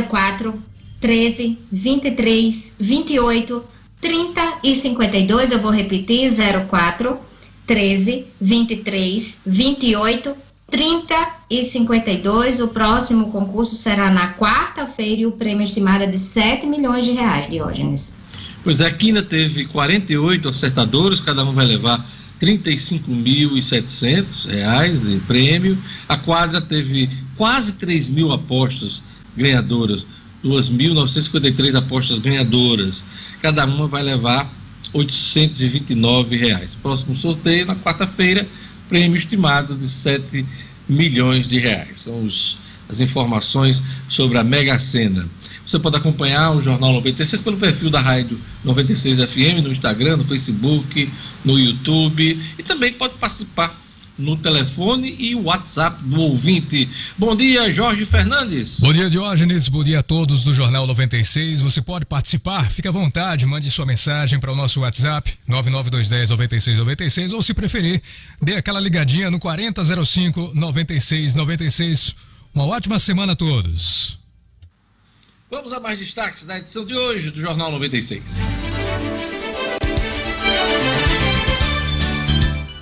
04, 0.08 0.60
13, 1.00 1.56
23, 1.70 2.74
28, 2.80 3.64
30 4.00 4.58
e 4.64 4.74
52. 4.74 5.52
Eu 5.52 5.60
vou 5.60 5.70
repetir: 5.70 6.32
04, 6.68 7.16
13, 7.64 8.26
23, 8.40 9.42
28, 9.46 10.36
30 10.68 11.28
e 11.48 11.62
52. 11.62 12.60
O 12.60 12.66
próximo 12.66 13.30
concurso 13.30 13.76
será 13.76 14.10
na 14.10 14.34
quarta-feira 14.34 15.22
e 15.22 15.26
o 15.26 15.32
prêmio 15.32 15.62
estimado 15.62 16.02
é 16.02 16.08
de 16.08 16.18
7 16.18 16.66
milhões 16.66 17.04
de 17.04 17.12
reais, 17.12 17.48
Diógenes. 17.48 18.18
Pois 18.68 18.80
é, 18.80 18.86
a 18.86 18.90
Quina 18.90 19.22
teve 19.22 19.64
48 19.64 20.46
acertadores, 20.46 21.20
cada 21.20 21.42
um 21.42 21.54
vai 21.54 21.64
levar 21.64 22.06
R$ 22.38 22.58
35.700 22.58 25.08
de 25.08 25.16
prêmio. 25.20 25.82
A 26.06 26.18
quadra 26.18 26.60
teve 26.60 27.08
quase 27.34 27.72
3 27.72 28.10
mil 28.10 28.30
apostas 28.30 29.02
ganhadoras 29.34 30.04
2.953 30.44 31.76
apostas 31.76 32.18
ganhadoras. 32.18 33.02
Cada 33.40 33.64
uma 33.64 33.88
vai 33.88 34.02
levar 34.02 34.52
829 34.92 36.36
reais. 36.36 36.74
Próximo 36.74 37.16
sorteio, 37.16 37.64
na 37.64 37.74
quarta-feira, 37.74 38.46
prêmio 38.86 39.16
estimado 39.16 39.74
de 39.74 39.88
7 39.88 40.44
milhões 40.86 41.48
de 41.48 41.58
reais. 41.58 42.00
São 42.00 42.22
os, 42.22 42.58
as 42.88 43.00
informações 43.00 43.82
sobre 44.08 44.38
a 44.38 44.44
Mega 44.44 44.78
Sena. 44.78 45.28
Você 45.66 45.78
pode 45.78 45.96
acompanhar 45.96 46.52
o 46.52 46.62
Jornal 46.62 46.94
96 46.94 47.42
pelo 47.42 47.58
perfil 47.58 47.90
da 47.90 48.00
Rádio 48.00 48.40
96 48.64 49.18
FM 49.18 49.62
no 49.62 49.72
Instagram, 49.72 50.16
no 50.16 50.24
Facebook, 50.24 51.12
no 51.44 51.58
YouTube 51.58 52.40
e 52.58 52.62
também 52.62 52.92
pode 52.92 53.14
participar 53.14 53.78
no 54.18 54.36
telefone 54.36 55.14
e 55.18 55.34
WhatsApp 55.34 56.02
do 56.02 56.20
ouvinte. 56.20 56.88
Bom 57.16 57.36
dia, 57.36 57.72
Jorge 57.72 58.04
Fernandes. 58.04 58.80
Bom 58.80 58.92
dia, 58.92 59.08
Diógenes. 59.08 59.68
Bom 59.68 59.84
dia 59.84 60.00
a 60.00 60.02
todos 60.02 60.42
do 60.42 60.52
Jornal 60.52 60.86
96. 60.86 61.60
Você 61.60 61.80
pode 61.80 62.04
participar, 62.04 62.68
fique 62.70 62.88
à 62.88 62.90
vontade, 62.90 63.46
mande 63.46 63.70
sua 63.70 63.86
mensagem 63.86 64.40
para 64.40 64.52
o 64.52 64.56
nosso 64.56 64.80
WhatsApp 64.80 65.32
99210 65.46 66.30
9696 66.30 67.32
ou 67.32 67.42
se 67.42 67.54
preferir, 67.54 68.02
dê 68.42 68.56
aquela 68.56 68.80
ligadinha 68.80 69.30
no 69.30 69.38
4005 69.38 70.52
9696. 70.52 72.27
Uma 72.54 72.66
ótima 72.66 72.98
semana 72.98 73.32
a 73.32 73.36
todos. 73.36 74.18
Vamos 75.50 75.72
a 75.72 75.80
mais 75.80 75.98
destaques 75.98 76.44
da 76.44 76.58
edição 76.58 76.84
de 76.84 76.94
hoje 76.94 77.30
do 77.30 77.40
Jornal 77.40 77.70
96. 77.70 78.22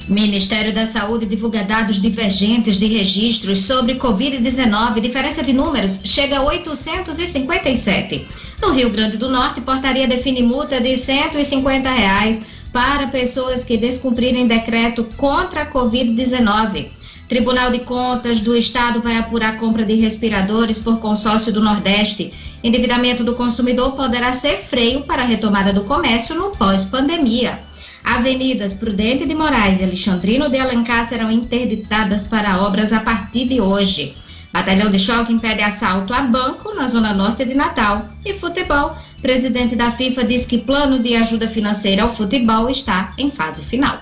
Ministério 0.09 0.73
da 0.73 0.87
Saúde 0.87 1.27
divulga 1.27 1.65
dados 1.65 2.01
divergentes 2.01 2.79
de 2.79 2.87
registros 2.87 3.61
sobre 3.61 3.97
Covid-19. 3.97 5.01
Diferença 5.01 5.43
de 5.43 5.53
números 5.53 6.01
chega 6.05 6.39
a 6.39 6.43
857. 6.45 8.27
No 8.63 8.73
Rio 8.73 8.91
Grande 8.91 9.17
do 9.17 9.29
Norte, 9.29 9.61
portaria 9.61 10.07
define 10.07 10.43
multa 10.43 10.81
de 10.81 10.97
150 10.97 11.91
reais 11.91 12.41
para 12.73 13.09
pessoas 13.09 13.65
que 13.65 13.77
descumprirem 13.77 14.47
decreto 14.47 15.05
contra 15.17 15.63
a 15.63 15.71
Covid-19. 15.71 16.91
Tribunal 17.29 17.73
de 17.73 17.81
Contas 17.81 18.39
do 18.39 18.57
Estado 18.57 19.01
vai 19.01 19.17
apurar 19.17 19.59
compra 19.59 19.85
de 19.85 19.95
respiradores 19.95 20.79
por 20.79 21.01
consórcio 21.01 21.53
do 21.53 21.61
Nordeste. 21.61 22.33
Endividamento 22.63 23.25
do 23.25 23.35
consumidor 23.35 23.93
poderá 23.93 24.33
ser 24.33 24.59
freio 24.59 25.03
para 25.03 25.23
a 25.23 25.27
retomada 25.27 25.73
do 25.73 25.83
comércio 25.83 26.37
no 26.37 26.51
pós-pandemia. 26.51 27.59
Avenidas 28.05 28.75
Prudente 28.75 29.27
de 29.27 29.35
Moraes 29.35 29.81
e 29.81 29.85
Alexandrino 29.85 30.49
de 30.49 30.59
Alencar 30.59 31.09
serão 31.09 31.29
interditadas 31.29 32.23
para 32.23 32.63
obras 32.63 32.93
a 32.93 33.01
partir 33.01 33.49
de 33.49 33.61
hoje. 33.61 34.15
Batalhão 34.53 34.89
de 34.89 34.99
choque 34.99 35.33
impede 35.33 35.63
assalto 35.63 36.15
a 36.15 36.23
banco 36.23 36.73
na 36.75 36.87
zona 36.87 37.13
norte 37.13 37.45
de 37.45 37.55
Natal. 37.55 38.09
E 38.25 38.35
futebol. 38.35 38.97
Presidente 39.21 39.75
da 39.75 39.91
FIFA 39.91 40.25
diz 40.25 40.47
que 40.47 40.59
plano 40.59 41.01
de 41.01 41.17
ajuda 41.17 41.49
financeira 41.49 42.05
ao 42.05 42.15
futebol 42.15 42.71
está 42.71 43.13
em 43.19 43.29
fase 43.29 43.65
final. 43.65 44.01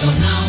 Jornal 0.00 0.43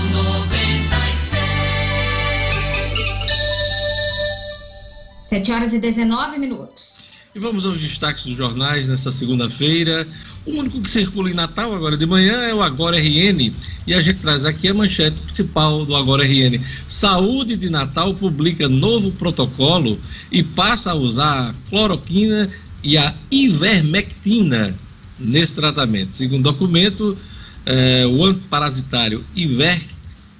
7 5.35 5.51
horas 5.51 5.73
e 5.73 5.79
19 5.79 6.37
minutos. 6.39 6.99
E 7.33 7.39
vamos 7.39 7.65
aos 7.65 7.81
destaques 7.81 8.23
dos 8.23 8.37
jornais 8.37 8.87
nesta 8.87 9.11
segunda-feira. 9.11 10.07
O 10.45 10.51
único 10.51 10.79
que 10.81 10.89
circula 10.89 11.29
em 11.29 11.33
Natal 11.33 11.75
agora 11.75 11.97
de 11.97 12.05
manhã 12.05 12.39
é 12.43 12.53
o 12.53 12.61
Agora 12.61 12.97
RN. 12.97 13.51
E 13.85 13.93
a 13.93 14.01
gente 14.01 14.21
traz 14.21 14.45
aqui 14.45 14.69
a 14.69 14.73
manchete 14.73 15.19
principal 15.19 15.85
do 15.85 15.93
Agora 15.93 16.23
RN. 16.23 16.63
Saúde 16.87 17.57
de 17.57 17.69
Natal 17.69 18.13
publica 18.13 18.69
novo 18.69 19.11
protocolo 19.11 19.99
e 20.31 20.41
passa 20.41 20.91
a 20.91 20.95
usar 20.95 21.49
a 21.49 21.53
cloroquina 21.69 22.49
e 22.81 22.97
a 22.97 23.13
ivermectina 23.29 24.73
nesse 25.19 25.55
tratamento. 25.55 26.15
Segundo 26.15 26.43
documento, 26.43 27.17
eh, 27.65 28.05
o 28.07 28.23
antiparasitário 28.23 29.25
iver, 29.35 29.81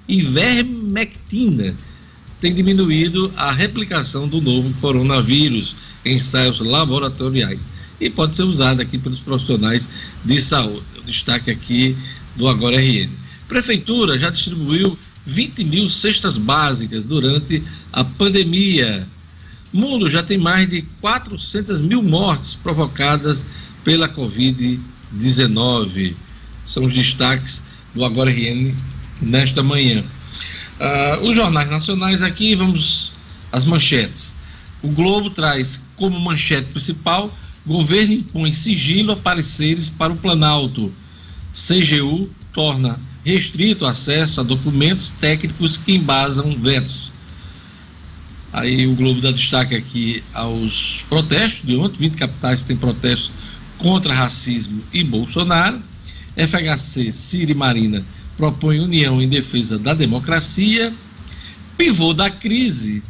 ivermectina 0.08 1.74
tem 2.40 2.54
diminuído 2.54 3.32
a 3.36 3.52
replicação 3.52 4.28
do 4.28 4.40
novo 4.40 4.72
coronavírus 4.80 5.76
ensaios 6.04 6.60
laboratoriais 6.60 7.58
e 8.00 8.10
pode 8.10 8.36
ser 8.36 8.42
usada 8.42 8.82
aqui 8.82 8.98
pelos 8.98 9.18
profissionais 9.18 9.88
de 10.24 10.40
saúde. 10.40 10.84
Destaque 11.04 11.50
aqui 11.50 11.96
do 12.36 12.46
Agora 12.46 12.76
RN. 12.76 13.10
Prefeitura 13.48 14.16
já 14.18 14.30
distribuiu 14.30 14.98
20 15.24 15.64
mil 15.64 15.88
cestas 15.88 16.36
básicas 16.36 17.04
durante 17.04 17.62
a 17.92 18.04
pandemia. 18.04 19.08
Mundo 19.72 20.10
já 20.10 20.22
tem 20.22 20.38
mais 20.38 20.68
de 20.68 20.82
400 21.00 21.80
mil 21.80 22.02
mortes 22.02 22.54
provocadas 22.54 23.46
pela 23.82 24.08
Covid-19. 24.08 26.14
São 26.64 26.84
os 26.84 26.94
destaques 26.94 27.62
do 27.94 28.04
Agora 28.04 28.30
RN 28.30 28.74
nesta 29.20 29.62
manhã. 29.62 30.04
Uh, 30.78 31.24
os 31.24 31.34
jornais 31.34 31.70
nacionais 31.70 32.22
aqui, 32.22 32.54
vamos 32.54 33.12
às 33.50 33.64
manchetes. 33.64 34.34
O 34.82 34.88
Globo 34.88 35.30
traz 35.30 35.80
como 35.96 36.20
manchete 36.20 36.70
principal: 36.70 37.34
governo 37.66 38.12
impõe 38.12 38.52
sigilo 38.52 39.12
a 39.12 39.16
pareceres 39.16 39.88
para 39.88 40.12
o 40.12 40.16
Planalto. 40.16 40.92
CGU 41.52 42.28
torna 42.52 43.00
restrito 43.24 43.84
o 43.84 43.88
acesso 43.88 44.40
a 44.40 44.44
documentos 44.44 45.08
técnicos 45.20 45.76
que 45.76 45.94
embasam 45.94 46.52
vetos. 46.52 47.10
Aí 48.52 48.86
o 48.86 48.94
Globo 48.94 49.20
dá 49.20 49.32
destaque 49.32 49.74
aqui 49.74 50.22
aos 50.32 51.04
protestos 51.08 51.66
de 51.66 51.76
ontem, 51.76 51.98
20 51.98 52.14
capitais 52.14 52.64
têm 52.64 52.76
protestos 52.76 53.30
contra 53.78 54.14
racismo 54.14 54.82
e 54.92 55.02
Bolsonaro. 55.02 55.80
FHC, 56.36 57.10
e 57.48 57.54
Marina 57.54 58.04
propõe 58.36 58.80
união 58.80 59.20
em 59.20 59.28
defesa 59.28 59.78
da 59.78 59.94
democracia. 59.94 60.92
Pivô 61.76 62.14
da 62.14 62.30
crise, 62.30 63.02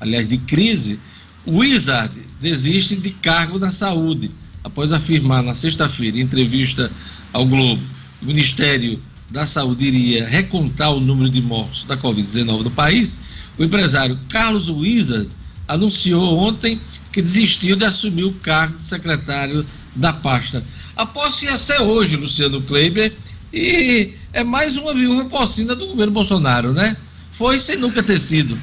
aliás, 0.00 0.28
de 0.28 0.38
crise, 0.38 0.98
Wizard 1.46 2.14
desiste 2.40 2.96
de 2.96 3.10
cargo 3.10 3.58
na 3.58 3.70
saúde, 3.70 4.30
após 4.62 4.92
afirmar 4.92 5.42
na 5.42 5.54
sexta-feira, 5.54 6.18
em 6.18 6.20
entrevista 6.20 6.90
ao 7.32 7.46
Globo, 7.46 7.82
o 8.20 8.24
Ministério 8.24 9.00
da 9.30 9.46
Saúde 9.46 9.86
iria 9.86 10.28
recontar 10.28 10.92
o 10.92 11.00
número 11.00 11.30
de 11.30 11.40
mortos 11.40 11.84
da 11.84 11.96
Covid-19 11.96 12.64
no 12.64 12.70
país. 12.70 13.16
O 13.58 13.64
empresário 13.64 14.18
Carlos 14.28 14.68
Wizard 14.68 15.28
anunciou 15.66 16.36
ontem 16.36 16.78
que 17.10 17.22
desistiu 17.22 17.74
de 17.74 17.84
assumir 17.84 18.24
o 18.24 18.32
cargo 18.32 18.76
de 18.76 18.84
secretário 18.84 19.64
da 19.96 20.12
pasta. 20.12 20.62
A 20.94 21.06
posse 21.06 21.46
ia 21.46 21.56
ser 21.56 21.80
hoje, 21.80 22.16
Luciano 22.16 22.60
Kleiber, 22.60 23.14
e 23.52 24.14
é 24.32 24.42
mais 24.42 24.76
uma 24.76 24.94
viúva 24.94 25.24
porcina 25.26 25.74
do 25.74 25.88
governo 25.88 26.12
Bolsonaro, 26.12 26.72
né? 26.72 26.96
Foi 27.32 27.60
sem 27.60 27.76
nunca 27.76 28.02
ter 28.02 28.18
sido. 28.18 28.58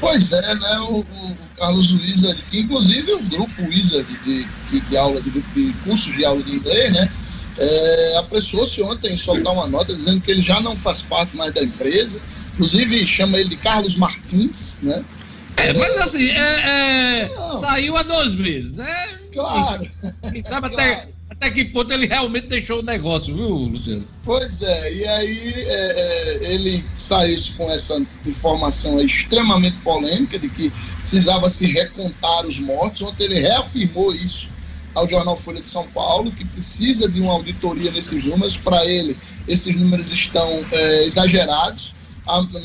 Pois 0.00 0.32
é, 0.32 0.54
né? 0.54 0.78
O, 0.80 1.00
o 1.00 1.36
Carlos 1.56 1.92
Wizard, 1.92 2.42
inclusive 2.52 3.12
o 3.12 3.22
grupo 3.24 3.62
Wizard 3.62 4.06
de, 4.24 4.46
de, 4.70 4.80
de 4.80 4.96
aula, 4.96 5.20
de, 5.20 5.30
de, 5.30 5.72
cursos 5.84 6.12
de 6.16 6.24
aula 6.24 6.42
de 6.42 6.54
inglês, 6.54 6.92
né? 6.92 7.10
É, 7.58 8.16
apressou-se 8.18 8.80
ontem 8.82 9.12
em 9.12 9.16
soltar 9.16 9.52
uma 9.52 9.68
nota 9.68 9.94
dizendo 9.94 10.20
que 10.20 10.30
ele 10.30 10.40
já 10.40 10.60
não 10.60 10.74
faz 10.74 11.02
parte 11.02 11.36
mais 11.36 11.52
da 11.52 11.62
empresa, 11.62 12.18
inclusive 12.54 13.06
chama 13.06 13.38
ele 13.38 13.50
de 13.50 13.56
Carlos 13.56 13.96
Martins, 13.96 14.78
né? 14.82 15.04
É, 15.56 15.74
mas 15.74 15.96
assim, 15.98 16.30
é, 16.30 17.26
é, 17.26 17.30
saiu 17.60 17.96
há 17.96 18.02
dois 18.02 18.34
meses, 18.34 18.72
né? 18.72 19.18
Claro. 19.32 19.86
Quem 20.32 20.42
sabe 20.42 20.70
claro. 20.74 21.19
Até 21.40 21.50
que 21.50 21.64
ponto 21.64 21.90
ele 21.90 22.06
realmente 22.06 22.48
deixou 22.48 22.80
o 22.80 22.82
negócio, 22.82 23.34
viu, 23.34 23.48
Luciano? 23.48 24.06
Pois 24.22 24.60
é, 24.60 24.94
e 24.94 25.06
aí 25.06 25.52
é, 25.56 25.70
é, 25.70 26.52
ele 26.52 26.84
saiu 26.94 27.40
com 27.56 27.70
essa 27.70 27.98
informação 28.26 29.00
extremamente 29.00 29.78
polêmica 29.78 30.38
de 30.38 30.50
que 30.50 30.70
precisava 30.98 31.48
se 31.48 31.66
recontar 31.72 32.46
os 32.46 32.60
mortos. 32.60 33.00
Ontem 33.00 33.24
ele 33.24 33.40
reafirmou 33.40 34.14
isso 34.14 34.50
ao 34.94 35.08
jornal 35.08 35.34
Folha 35.34 35.62
de 35.62 35.70
São 35.70 35.88
Paulo, 35.88 36.30
que 36.30 36.44
precisa 36.44 37.08
de 37.08 37.22
uma 37.22 37.32
auditoria 37.32 37.90
nesses 37.90 38.22
números. 38.22 38.58
Para 38.58 38.84
ele, 38.84 39.16
esses 39.48 39.74
números 39.74 40.12
estão 40.12 40.62
é, 40.70 41.04
exagerados, 41.04 41.94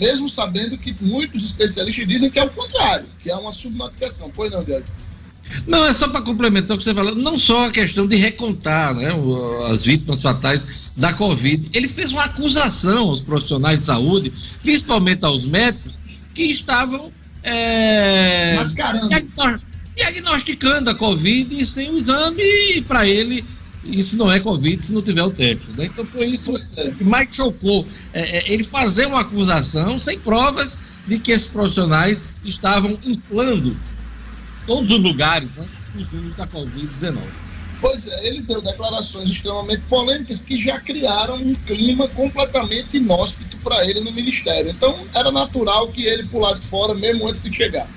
mesmo 0.02 0.28
sabendo 0.28 0.78
que 0.78 0.94
muitos 1.00 1.46
especialistas 1.46 2.06
dizem 2.06 2.30
que 2.30 2.40
é 2.40 2.44
o 2.44 2.50
contrário, 2.50 3.06
que 3.22 3.32
é 3.32 3.36
uma 3.38 3.54
subnotificação. 3.54 4.30
Pois 4.36 4.52
não, 4.52 4.66
Diego? 4.66 4.86
Não, 5.68 5.86
é 5.86 5.94
só 5.94 6.08
para 6.08 6.22
complementar 6.22 6.76
o 6.76 6.78
que 6.78 6.84
você 6.84 6.94
falou, 6.94 7.16
não 7.16 7.38
só 7.38 7.68
a 7.68 7.72
questão 7.72 8.08
de 8.08 8.16
recontar 8.16 8.94
né, 8.94 9.10
as 9.72 9.84
vítimas 9.84 10.22
fatais 10.22 10.66
da 10.96 11.14
Covid. 11.14 11.70
Ele 11.74 11.88
fez 11.88 12.12
uma 12.12 12.24
acusação 12.24 13.10
aos 13.10 13.22
profissionais 13.22 13.80
de 13.80 13.86
saúde, 13.86 14.34
principalmente 14.62 15.24
aos 15.24 15.46
médicos, 15.46 16.00
que 16.34 16.44
estavam 16.44 17.10
é, 17.44 18.58
diagnosticando 19.96 20.90
a 20.90 20.96
Covid 20.96 21.66
sem 21.66 21.92
o 21.92 21.98
exame, 21.98 22.42
e 22.76 22.82
para 22.82 23.08
ele 23.08 23.46
isso 23.84 24.18
não 24.18 24.32
é 24.32 24.40
Covid 24.40 24.84
se 24.84 24.92
não 24.92 25.02
tiver 25.02 25.24
o 25.24 25.30
teste. 25.30 25.78
Né? 25.78 25.86
Então 25.86 26.06
foi 26.06 26.26
isso 26.28 26.54
é. 26.76 26.92
que 26.92 27.04
mais 27.04 27.34
chocou. 27.34 27.86
É, 28.14 28.40
é, 28.40 28.52
ele 28.52 28.64
fazer 28.64 29.06
uma 29.06 29.22
acusação 29.22 30.00
sem 30.00 30.18
provas 30.18 30.78
de 31.08 31.20
que 31.20 31.32
esses 31.32 31.48
profissionais 31.48 32.22
estavam 32.44 32.98
inflando 33.04 33.78
todos 34.66 34.90
os 34.90 35.00
lugares, 35.00 35.50
né, 35.56 35.66
os 35.96 36.12
números 36.12 36.36
da 36.36 36.48
Covid-19. 36.48 37.20
Pois 37.82 38.08
é, 38.08 38.28
ele 38.28 38.42
deu 38.42 38.62
declarações 38.62 39.30
extremamente 39.30 39.82
polêmicas 39.90 40.42
que 40.42 40.58
já 40.58 40.80
criaram 40.80 41.36
um 41.36 41.54
clima 41.54 42.08
completamente 42.08 42.98
inóspito 42.98 43.58
para 43.58 43.88
ele 43.88 44.00
no 44.00 44.12
ministério. 44.12 44.72
Então, 44.72 45.06
era 45.14 45.32
natural 45.32 45.90
que 45.90 46.06
ele 46.06 46.24
pulasse 46.24 46.68
fora 46.68 46.94
mesmo 46.94 47.28
antes 47.28 47.44
de 47.44 47.54
chegar. 47.54 47.88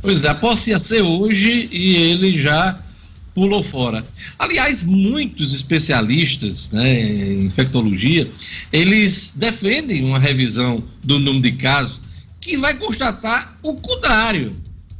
Pois 0.00 0.24
é, 0.24 0.28
a 0.28 0.34
posse 0.34 0.70
ia 0.70 0.78
ser 0.78 1.02
hoje 1.02 1.68
e 1.70 1.96
ele 1.96 2.40
já 2.40 2.78
pulou 3.34 3.62
fora. 3.62 4.02
Aliás, 4.38 4.82
muitos 4.82 5.52
especialistas 5.54 6.68
né, 6.70 7.02
em 7.02 7.46
infectologia, 7.46 8.30
eles 8.72 9.32
defendem 9.34 10.04
uma 10.04 10.18
revisão 10.18 10.82
do 11.02 11.18
número 11.18 11.42
de 11.42 11.52
casos 11.52 12.00
que 12.40 12.56
vai 12.56 12.74
constatar 12.74 13.56
o 13.62 13.74
contrário. 13.74 14.54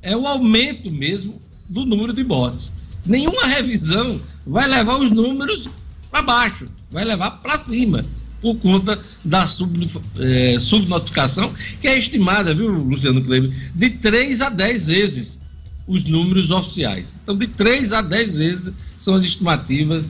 É 0.05 0.17
o 0.17 0.27
aumento 0.27 0.91
mesmo 0.91 1.41
do 1.69 1.85
número 1.85 2.13
de 2.13 2.23
mortes. 2.23 2.71
Nenhuma 3.05 3.47
revisão 3.47 4.21
vai 4.47 4.69
levar 4.69 4.97
os 4.97 5.11
números 5.11 5.69
para 6.11 6.23
baixo, 6.23 6.67
vai 6.91 7.05
levar 7.05 7.33
para 7.33 7.59
cima, 7.59 8.05
por 8.41 8.57
conta 8.57 9.01
da 9.25 9.47
sub, 9.47 9.91
é, 10.19 10.61
subnotificação, 10.61 11.53
que 11.81 11.89
é 11.89 11.99
estimada, 11.99 12.55
viu, 12.55 12.71
Luciano 12.71 13.25
Kleber, 13.25 13.51
de 13.75 13.91
3 13.91 14.43
a 14.43 14.49
10 14.51 14.87
vezes 14.87 15.39
os 15.87 16.05
números 16.05 16.51
oficiais. 16.51 17.15
Então, 17.23 17.37
de 17.37 17.47
3 17.47 17.93
a 17.93 18.01
10 18.01 18.37
vezes 18.37 18.75
são 18.99 19.15
as 19.15 19.25
estimativas 19.25 20.07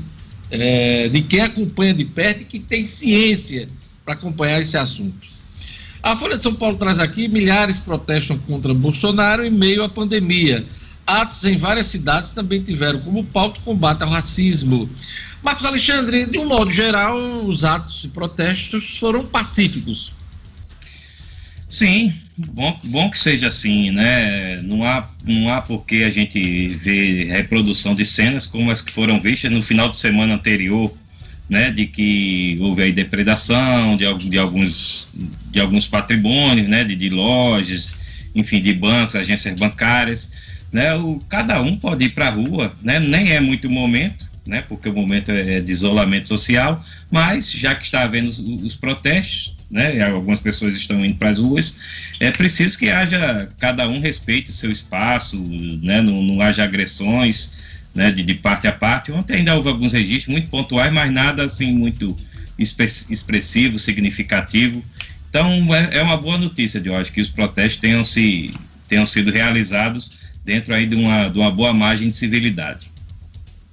é, 0.51 1.09
de 1.09 1.23
quem 1.23 1.41
acompanha 1.41 1.95
de 1.95 2.05
perto 2.05 2.43
e 2.43 2.45
que 2.45 2.61
tem 2.61 2.87
ciência 2.87 3.69
para 4.05 4.15
acompanhar 4.15 4.61
esse 4.61 4.77
assunto. 4.77 5.34
A 6.05 6.14
Folha 6.14 6.37
de 6.37 6.43
São 6.43 6.55
Paulo 6.55 6.77
traz 6.77 6.99
aqui: 6.99 7.29
milhares 7.29 7.79
protestam 7.79 8.37
contra 8.37 8.75
Bolsonaro 8.75 9.43
em 9.43 9.51
meio 9.51 9.83
à 9.83 9.88
pandemia. 9.88 10.67
Atos 11.07 11.43
em 11.45 11.57
várias 11.57 11.87
cidades 11.87 12.33
também 12.33 12.62
tiveram 12.62 13.01
como 13.01 13.25
pauta 13.25 13.59
o 13.59 13.62
combate 13.62 14.03
ao 14.03 14.11
racismo. 14.11 14.88
Marcos 15.43 15.64
Alexandre, 15.64 16.27
de 16.27 16.38
um 16.38 16.47
modo 16.47 16.71
geral, 16.71 17.17
os 17.47 17.64
atos 17.64 18.05
e 18.05 18.09
protestos 18.09 18.99
foram 18.99 19.25
pacíficos. 19.25 20.12
Sim, 21.67 22.12
bom, 22.37 22.79
bom 22.85 23.11
que 23.11 23.19
seja 23.19 23.49
assim, 23.49 23.90
né? 23.90 24.61
Não 24.61 24.85
há, 24.85 25.09
não 25.25 25.49
há 25.49 25.62
por 25.62 25.87
que 25.87 26.05
a 26.05 26.11
gente 26.11 26.69
ver 26.69 27.29
reprodução 27.29 27.95
de 27.95 28.05
cenas 28.05 28.45
como 28.45 28.71
as 28.71 28.83
que 28.83 28.93
foram 28.93 29.21
vistas 29.23 29.51
no 29.51 29.62
final 29.62 29.88
de 29.88 29.97
semana 29.97 30.35
anterior, 30.35 30.93
né? 31.49 31.71
De 31.71 31.87
que 31.87 32.59
houve 32.61 32.83
aí 32.83 32.93
depredação 32.93 33.97
de, 33.97 34.13
de, 34.29 34.39
alguns, 34.39 35.09
de 35.51 35.61
alguns 35.61 35.87
patrimônios, 35.87 36.69
né? 36.69 36.85
De, 36.85 36.97
de 36.97 37.09
lojas, 37.09 37.93
enfim, 38.35 38.61
de 38.61 38.73
bancos, 38.73 39.15
agências 39.15 39.59
bancárias, 39.59 40.33
né? 40.73 40.95
O, 40.95 41.21
cada 41.29 41.61
um 41.61 41.77
pode 41.77 42.05
ir 42.05 42.11
para 42.11 42.29
a 42.29 42.31
rua, 42.31 42.75
né? 42.83 42.99
Nem 42.99 43.33
é 43.33 43.41
muito 43.41 43.71
momento, 43.71 44.29
né? 44.47 44.63
Porque 44.69 44.89
o 44.89 44.95
momento 44.95 45.31
é 45.31 45.61
de 45.61 45.71
isolamento 45.71 46.29
social, 46.29 46.85
mas 47.11 47.51
já 47.51 47.75
que 47.75 47.85
está 47.85 48.03
havendo 48.03 48.29
os, 48.29 48.39
os 48.39 48.75
protestos, 48.75 49.55
né? 49.71 50.03
Algumas 50.03 50.41
pessoas 50.41 50.77
estão 50.77 51.05
indo 51.05 51.17
para 51.17 51.31
as 51.31 51.39
ruas. 51.39 51.77
É 52.21 52.31
preciso 52.31 52.79
que 52.79 52.89
haja 52.89 53.49
cada 53.59 53.89
um 53.89 54.01
respeite 54.01 54.51
o 54.51 54.55
seu 54.55 54.71
espaço, 54.71 55.37
né? 55.83 56.01
Não, 56.01 56.23
não 56.23 56.41
haja 56.41 56.65
agressões, 56.65 57.59
né? 57.95 58.11
De, 58.11 58.23
de, 58.23 58.35
parte 58.35 58.67
a 58.67 58.73
parte. 58.73 59.13
Ontem 59.13 59.37
ainda 59.37 59.55
houve 59.55 59.69
alguns 59.69 59.93
registros 59.93 60.33
muito 60.33 60.49
pontuais, 60.49 60.93
mas 60.93 61.13
nada 61.13 61.45
assim 61.45 61.73
muito 61.73 62.17
expressivo, 62.59 63.79
significativo. 63.79 64.83
Então 65.29 65.75
é, 65.75 65.99
é 65.99 66.03
uma 66.03 66.17
boa 66.17 66.39
notícia 66.39 66.81
de 66.81 66.91
hoje 66.91 67.11
que 67.11 67.21
os 67.21 67.29
protestos 67.29 67.81
tenham 67.81 68.05
se 68.05 68.53
tenham 68.87 69.07
sido 69.07 69.31
realizados 69.33 70.21
dentro 70.45 70.75
aí 70.75 70.87
de 70.87 70.95
uma, 70.95 71.29
de 71.29 71.39
uma 71.39 71.51
boa 71.51 71.73
margem 71.73 72.11
de 72.11 72.17
civilidade. 72.17 72.93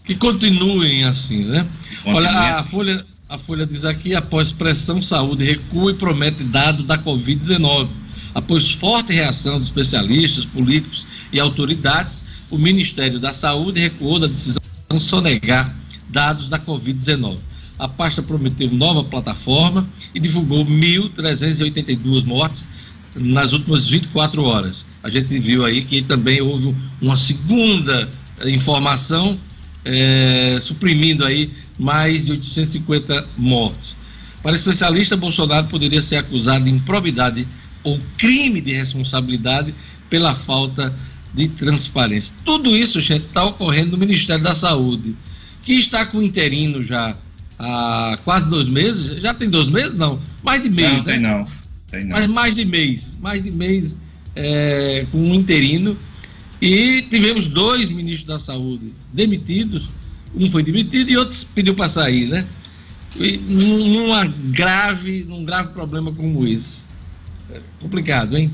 Que 0.06 0.16
continuem 0.16 1.04
assim, 1.04 1.46
né? 1.46 1.68
Olha, 2.06 2.30
a 2.30 2.52
assim. 2.52 2.70
Folha, 2.70 3.06
a 3.30 3.38
Folha 3.38 3.66
diz 3.66 3.86
aqui, 3.86 4.16
após 4.16 4.52
pressão, 4.52 5.02
saúde 5.02 5.46
recua 5.46 5.92
e 5.92 5.94
promete 5.94 6.44
dado 6.44 6.84
da 6.84 6.98
Covid-19. 6.98 7.90
Após 8.34 8.72
forte 8.72 9.14
reação 9.14 9.60
de 9.60 9.66
especialistas, 9.66 10.46
políticos 10.46 11.06
e 11.32 11.40
autoridades, 11.40 12.24
o 12.52 12.58
Ministério 12.58 13.20
da 13.20 13.34
Saúde 13.34 13.80
recuou 13.80 14.20
da 14.20 14.28
decisão 14.28 14.62
de 14.92 15.00
sonegar 15.00 15.74
dados 16.10 16.50
da 16.50 16.60
Covid-19. 16.60 17.40
A 17.80 17.88
pasta 17.88 18.22
prometeu 18.22 18.70
nova 18.70 19.04
plataforma 19.04 19.88
e 20.14 20.20
divulgou 20.20 20.64
1.382 20.66 22.26
mortes 22.26 22.64
nas 23.16 23.54
últimas 23.54 23.88
24 23.88 24.44
horas. 24.44 24.86
A 25.02 25.10
gente 25.10 25.40
viu 25.40 25.66
aí 25.66 25.84
que 25.84 26.02
também 26.02 26.42
houve 26.42 26.76
uma 27.02 27.18
segunda 27.18 28.10
informação 28.46 29.40
é, 29.84 30.60
suprimindo 30.62 31.26
aí 31.26 31.52
mais 31.80 32.26
de 32.26 32.34
850 32.34 33.30
mortes. 33.38 33.96
Para 34.44 34.56
especialista, 34.56 35.16
Bolsonaro 35.18 35.68
poderia 35.68 36.02
ser 36.02 36.18
acusado 36.18 36.66
de 36.66 36.72
improbidade 36.72 37.48
ou 37.84 38.00
crime 38.18 38.62
de 38.62 38.74
responsabilidade 38.74 39.74
pela 40.10 40.36
falta 40.36 40.90
de 40.90 41.11
transparência. 41.58 42.34
Tudo 42.46 42.76
isso, 42.76 43.00
gente, 43.00 43.26
está 43.26 43.46
ocorrendo 43.46 43.91
no 43.91 43.98
Ministério 43.98 44.44
da 44.44 44.56
Saúde, 44.56 45.15
que 45.63 45.74
está 45.74 46.06
com 46.06 46.22
interino 46.22 46.84
já 46.84 47.15
há 47.58 48.17
quase 48.24 48.50
dois 48.50 48.67
meses. 48.67 49.22
Já 49.22 49.34
tem 49.34 49.50
dois 49.50 49.67
meses? 49.67 49.94
Não, 49.94 50.20
mais 50.44 50.62
de 50.62 50.70
mês. 50.70 50.89
Não, 50.89 50.98
né? 50.98 51.04
tem 51.04 51.20
não. 51.20 51.48
Tem 51.89 52.04
não. 52.04 52.17
Mas 52.17 52.28
mais 52.28 52.56
de 52.56 52.65
mês, 52.65 53.15
mais 53.22 53.44
de 53.44 53.52
mês 53.52 53.96
é, 54.36 55.06
com 55.12 55.17
um 55.17 55.34
interino. 55.34 55.98
E 56.62 57.02
tivemos 57.10 57.48
dois 57.48 57.89
ministros 57.89 58.28
da 58.28 58.38
Saúde 58.38 58.94
demitidos 59.12 59.89
um 60.36 60.50
foi 60.50 60.63
demitido 60.63 61.10
e 61.10 61.17
outro 61.17 61.38
pediu 61.54 61.74
para 61.74 61.89
sair, 61.89 62.28
né? 62.28 62.46
E 63.17 63.38
numa 63.38 64.26
grave, 64.26 65.26
num 65.28 65.44
grave 65.44 65.74
problema 65.74 66.12
como 66.13 66.48
esse. 66.48 66.82
É 67.54 67.60
complicado, 67.82 68.38
hein? 68.38 68.52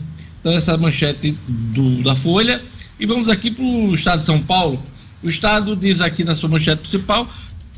Então 0.47 0.57
essa 0.57 0.77
manchete 0.77 1.37
do, 1.45 2.01
da 2.01 2.15
Folha. 2.15 2.61
E 2.97 3.05
vamos 3.05 3.27
aqui 3.27 3.51
para 3.51 3.65
o 3.65 3.93
estado 3.93 4.19
de 4.19 4.25
São 4.25 4.41
Paulo. 4.41 4.81
O 5.21 5.27
estado 5.27 5.75
diz 5.75 5.99
aqui 5.99 6.23
na 6.23 6.37
sua 6.37 6.47
manchete 6.47 6.83
principal, 6.83 7.29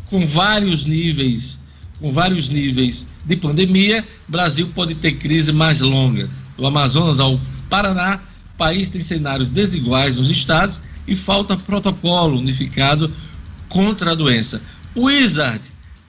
com 0.05 0.27
vários 0.27 0.85
níveis, 0.85 1.57
com 1.99 2.13
vários 2.13 2.47
níveis 2.47 3.07
de 3.25 3.35
pandemia, 3.35 4.05
Brasil 4.27 4.67
pode 4.67 4.93
ter 4.93 5.13
crise 5.13 5.51
mais 5.51 5.79
longa. 5.79 6.29
Do 6.55 6.67
Amazonas 6.67 7.19
ao 7.19 7.41
Paraná, 7.67 8.19
país 8.55 8.87
tem 8.91 9.01
cenários 9.01 9.49
desiguais 9.49 10.17
nos 10.17 10.29
estados 10.29 10.79
e 11.07 11.15
falta 11.15 11.57
protocolo 11.57 12.37
unificado 12.37 13.11
contra 13.67 14.11
a 14.11 14.15
doença. 14.15 14.61
O 14.93 15.05
Wizard 15.05 15.61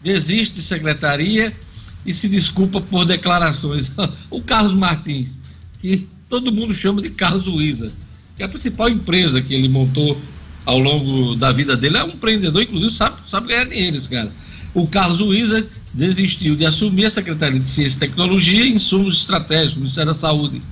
desiste 0.03 0.57
de 0.57 0.63
secretaria 0.63 1.57
e 2.05 2.13
se 2.13 2.29
desculpa 2.29 2.83
por 2.83 3.07
declarações. 3.07 3.91
o 4.29 4.43
Carlos 4.43 4.75
Martins, 4.75 5.39
que 5.81 6.07
todo 6.31 6.53
mundo 6.53 6.73
chama 6.73 7.03
de 7.03 7.11
Carlos 7.11 7.49
Wizard, 7.49 7.93
que 8.37 8.43
é 8.43 8.47
a 8.47 8.49
principal 8.49 8.89
empresa 8.89 9.43
que 9.43 9.53
ele 9.53 9.69
montou 9.69 10.19
ao 10.65 10.79
longo 10.79 11.35
da 11.35 11.53
vida 11.53 11.77
dele, 11.77 11.97
é 11.97 12.05
um 12.05 12.11
empreendedor, 12.11 12.63
inclusive 12.63 12.95
sabe, 12.95 13.17
sabe 13.27 13.49
ganhar 13.49 13.65
dinheiro 13.65 13.97
esse 13.97 14.09
cara. 14.09 14.33
O 14.73 14.87
Carlos 14.87 15.21
Wizard 15.21 15.69
desistiu 15.93 16.55
de 16.55 16.65
assumir 16.65 17.07
a 17.07 17.11
Secretaria 17.11 17.59
de 17.59 17.69
Ciência 17.69 17.97
e 17.97 18.01
Tecnologia 18.01 18.65
e 18.65 18.73
Insumos 18.73 19.19
Estratégicos 19.19 19.75
do 19.75 19.81
Ministério 19.81 20.13
da 20.13 20.15
Saúde 20.15 20.63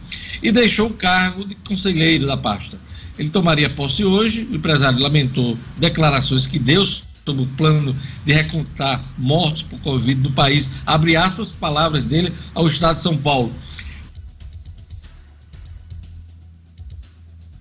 e 0.40 0.52
deixou 0.52 0.86
o 0.86 0.94
cargo 0.94 1.44
de 1.44 1.56
conselheiro 1.56 2.26
da 2.26 2.36
pasta. 2.36 2.78
Ele 3.18 3.28
tomaria 3.28 3.68
posse 3.68 4.04
hoje. 4.04 4.46
O 4.48 4.54
empresário 4.54 5.00
lamentou 5.00 5.58
declarações 5.76 6.46
que 6.46 6.60
Deus 6.60 7.02
sobre 7.24 7.42
o 7.42 7.46
plano 7.46 7.94
de 8.24 8.32
recontar 8.32 9.00
mortos 9.18 9.62
por 9.62 9.80
Covid 9.80 10.20
do 10.20 10.30
país. 10.30 10.70
Abre 10.86 11.16
aspas, 11.16 11.50
palavras 11.50 12.06
dele 12.06 12.32
ao 12.54 12.68
Estado 12.68 12.96
de 12.96 13.02
São 13.02 13.16
Paulo. 13.16 13.50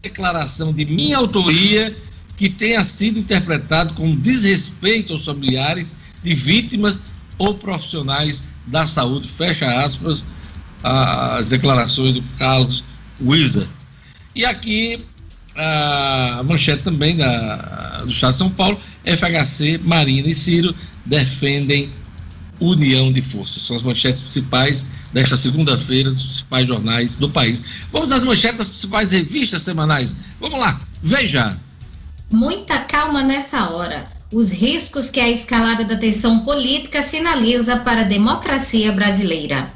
Declaração 0.07 0.71
de 0.71 0.85
minha 0.85 1.17
autoria 1.17 1.93
que 2.37 2.49
tenha 2.49 2.81
sido 2.85 3.19
interpretado 3.19 3.93
como 3.93 4.15
desrespeito 4.15 5.13
aos 5.13 5.25
familiares 5.25 5.93
de 6.23 6.33
vítimas 6.33 6.97
ou 7.37 7.55
profissionais 7.55 8.41
da 8.65 8.87
saúde. 8.87 9.27
Fecha 9.27 9.65
aspas 9.83 10.23
as 10.81 11.49
declarações 11.49 12.13
do 12.13 12.21
Carlos 12.37 12.85
Wizard. 13.19 13.69
E 14.33 14.45
aqui 14.45 15.03
a 15.55 16.41
manchete 16.45 16.83
também 16.83 17.17
da, 17.17 18.03
do 18.05 18.11
Estado 18.11 18.31
de 18.31 18.37
São 18.37 18.49
Paulo, 18.49 18.79
FHC, 19.03 19.79
Marina 19.83 20.29
e 20.29 20.35
Ciro 20.35 20.73
defendem 21.05 21.89
união 22.61 23.11
de 23.11 23.21
forças. 23.21 23.63
São 23.63 23.75
as 23.75 23.83
manchetes 23.83 24.21
principais 24.21 24.85
desta 25.11 25.37
segunda-feira 25.37 26.11
dos 26.11 26.23
principais 26.23 26.67
jornais 26.67 27.17
do 27.17 27.29
país. 27.29 27.63
Vamos 27.91 28.11
às 28.11 28.23
manchetes 28.23 28.57
das 28.57 28.69
principais 28.69 29.11
revistas 29.11 29.61
semanais. 29.61 30.13
Vamos 30.39 30.59
lá, 30.59 30.79
veja. 31.01 31.57
Muita 32.31 32.79
calma 32.79 33.23
nessa 33.23 33.69
hora. 33.69 34.05
Os 34.33 34.51
riscos 34.51 35.09
que 35.09 35.19
a 35.19 35.29
escalada 35.29 35.85
da 35.85 35.95
tensão 35.95 36.41
política 36.41 37.01
sinaliza 37.01 37.77
para 37.77 38.01
a 38.01 38.05
democracia 38.05 38.91
brasileira. 38.91 39.71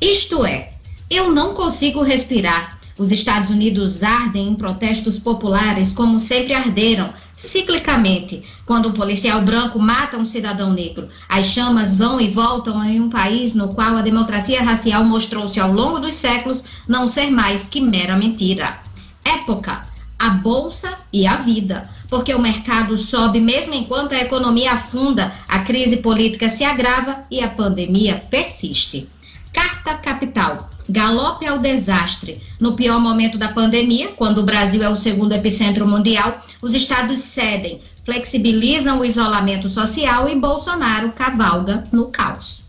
Isto 0.00 0.44
é, 0.44 0.70
eu 1.08 1.30
não 1.30 1.54
consigo 1.54 2.02
respirar 2.02 2.73
Os 2.96 3.10
Estados 3.10 3.50
Unidos 3.50 4.02
ardem 4.04 4.48
em 4.48 4.54
protestos 4.54 5.18
populares 5.18 5.92
como 5.92 6.20
sempre 6.20 6.54
arderam, 6.54 7.12
ciclicamente. 7.36 8.42
Quando 8.64 8.90
um 8.90 8.92
policial 8.92 9.42
branco 9.42 9.80
mata 9.80 10.16
um 10.16 10.24
cidadão 10.24 10.72
negro, 10.72 11.08
as 11.28 11.46
chamas 11.46 11.96
vão 11.96 12.20
e 12.20 12.30
voltam 12.30 12.82
em 12.84 13.00
um 13.00 13.10
país 13.10 13.52
no 13.52 13.68
qual 13.68 13.96
a 13.96 14.02
democracia 14.02 14.62
racial 14.62 15.04
mostrou-se 15.04 15.58
ao 15.58 15.72
longo 15.72 15.98
dos 15.98 16.14
séculos 16.14 16.64
não 16.86 17.08
ser 17.08 17.30
mais 17.30 17.64
que 17.64 17.80
mera 17.80 18.16
mentira. 18.16 18.78
Época, 19.24 19.86
a 20.16 20.30
bolsa 20.30 20.94
e 21.12 21.26
a 21.26 21.36
vida. 21.36 21.90
Porque 22.08 22.32
o 22.32 22.40
mercado 22.40 22.96
sobe 22.96 23.40
mesmo 23.40 23.74
enquanto 23.74 24.12
a 24.12 24.20
economia 24.20 24.72
afunda, 24.72 25.32
a 25.48 25.58
crise 25.60 25.96
política 25.96 26.48
se 26.48 26.62
agrava 26.62 27.22
e 27.28 27.40
a 27.40 27.48
pandemia 27.48 28.22
persiste. 28.30 29.08
Carta 29.52 29.94
Capital. 29.94 30.73
Galope 30.88 31.46
ao 31.46 31.58
desastre. 31.58 32.40
No 32.60 32.74
pior 32.74 33.00
momento 33.00 33.38
da 33.38 33.48
pandemia, 33.48 34.08
quando 34.08 34.38
o 34.38 34.44
Brasil 34.44 34.82
é 34.82 34.88
o 34.88 34.96
segundo 34.96 35.32
epicentro 35.32 35.86
mundial, 35.86 36.44
os 36.60 36.74
estados 36.74 37.18
cedem, 37.18 37.80
flexibilizam 38.04 39.00
o 39.00 39.04
isolamento 39.04 39.68
social 39.68 40.28
e 40.28 40.38
Bolsonaro 40.38 41.12
cavalga 41.12 41.82
no 41.92 42.06
caos. 42.06 42.64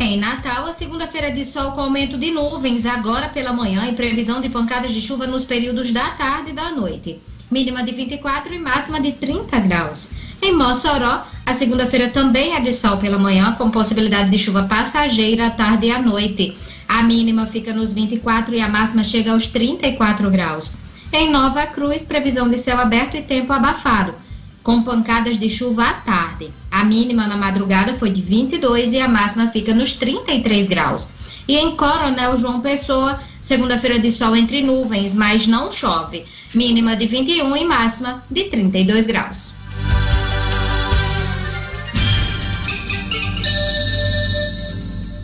Em 0.00 0.16
Natal, 0.16 0.66
a 0.66 0.74
segunda-feira 0.74 1.28
de 1.28 1.44
sol 1.44 1.72
com 1.72 1.80
aumento 1.80 2.16
de 2.16 2.30
nuvens 2.30 2.86
agora 2.86 3.28
pela 3.28 3.52
manhã 3.52 3.84
e 3.88 3.96
previsão 3.96 4.40
de 4.40 4.48
pancadas 4.48 4.94
de 4.94 5.00
chuva 5.00 5.26
nos 5.26 5.44
períodos 5.44 5.90
da 5.90 6.10
tarde 6.10 6.50
e 6.50 6.52
da 6.52 6.70
noite. 6.70 7.20
Mínima 7.50 7.82
de 7.82 7.90
24 7.92 8.54
e 8.54 8.60
máxima 8.60 9.00
de 9.00 9.10
30 9.10 9.58
graus. 9.58 10.10
Em 10.40 10.54
Mossoró, 10.54 11.26
a 11.44 11.52
segunda-feira 11.52 12.10
também 12.10 12.54
é 12.54 12.60
de 12.60 12.72
sol 12.72 12.98
pela 12.98 13.18
manhã, 13.18 13.52
com 13.58 13.72
possibilidade 13.72 14.30
de 14.30 14.38
chuva 14.38 14.62
passageira 14.62 15.48
à 15.48 15.50
tarde 15.50 15.88
e 15.88 15.90
à 15.90 16.00
noite. 16.00 16.56
A 16.86 17.02
mínima 17.02 17.46
fica 17.46 17.72
nos 17.72 17.92
24 17.92 18.54
e 18.54 18.60
a 18.60 18.68
máxima 18.68 19.02
chega 19.02 19.32
aos 19.32 19.46
34 19.46 20.30
graus. 20.30 20.76
Em 21.12 21.28
Nova 21.28 21.66
Cruz, 21.66 22.04
previsão 22.04 22.48
de 22.48 22.56
céu 22.56 22.78
aberto 22.78 23.16
e 23.16 23.22
tempo 23.22 23.52
abafado 23.52 24.14
com 24.68 24.82
pancadas 24.82 25.38
de 25.38 25.48
chuva 25.48 25.82
à 25.82 25.94
tarde. 25.94 26.50
A 26.70 26.84
mínima 26.84 27.26
na 27.26 27.38
madrugada 27.38 27.94
foi 27.94 28.10
de 28.10 28.20
22 28.20 28.92
e 28.92 29.00
a 29.00 29.08
máxima 29.08 29.46
fica 29.46 29.72
nos 29.72 29.94
33 29.94 30.68
graus. 30.68 31.08
E 31.48 31.56
em 31.56 31.74
Coronel 31.74 32.36
João 32.36 32.60
Pessoa, 32.60 33.18
segunda-feira 33.40 33.98
de 33.98 34.12
sol 34.12 34.36
entre 34.36 34.60
nuvens, 34.60 35.14
mas 35.14 35.46
não 35.46 35.72
chove. 35.72 36.26
Mínima 36.52 36.94
de 36.94 37.06
21 37.06 37.56
e 37.56 37.64
máxima 37.64 38.22
de 38.30 38.44
32 38.44 39.06
graus. 39.06 39.57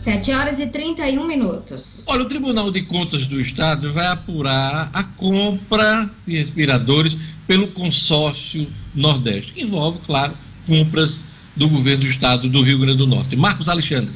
Sete 0.05 0.31
horas 0.31 0.59
e 0.59 0.67
31 0.67 1.25
minutos. 1.25 2.03
Olha, 2.05 2.21
o 2.21 2.27
Tribunal 2.27 2.69
de 2.69 2.83
Contas 2.83 3.25
do 3.25 3.41
Estado 3.41 3.91
vai 3.91 4.05
apurar 4.05 4.87
a 4.93 5.03
compra 5.03 6.07
de 6.27 6.37
respiradores 6.37 7.17
pelo 7.47 7.69
consórcio 7.69 8.71
Nordeste. 8.93 9.51
Envolve, 9.57 9.97
claro, 10.05 10.37
compras 10.67 11.19
do 11.55 11.67
governo 11.67 12.03
do 12.03 12.09
estado 12.11 12.47
do 12.47 12.61
Rio 12.61 12.77
Grande 12.77 12.99
do 12.99 13.07
Norte. 13.07 13.35
Marcos 13.35 13.67
Alexandre. 13.67 14.13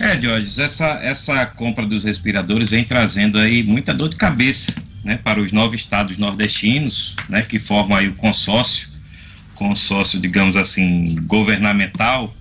É, 0.00 0.20
Jorge, 0.20 0.60
essa, 0.60 0.88
essa 1.04 1.46
compra 1.46 1.86
dos 1.86 2.02
respiradores 2.02 2.68
vem 2.68 2.82
trazendo 2.82 3.38
aí 3.38 3.62
muita 3.62 3.94
dor 3.94 4.08
de 4.08 4.16
cabeça 4.16 4.74
né, 5.04 5.20
para 5.22 5.40
os 5.40 5.52
nove 5.52 5.76
estados 5.76 6.18
nordestinos, 6.18 7.14
né, 7.28 7.42
que 7.42 7.60
formam 7.60 7.96
aí 7.96 8.08
o 8.08 8.14
consórcio, 8.16 8.88
consórcio, 9.54 10.18
digamos 10.18 10.56
assim, 10.56 11.14
governamental, 11.28 12.34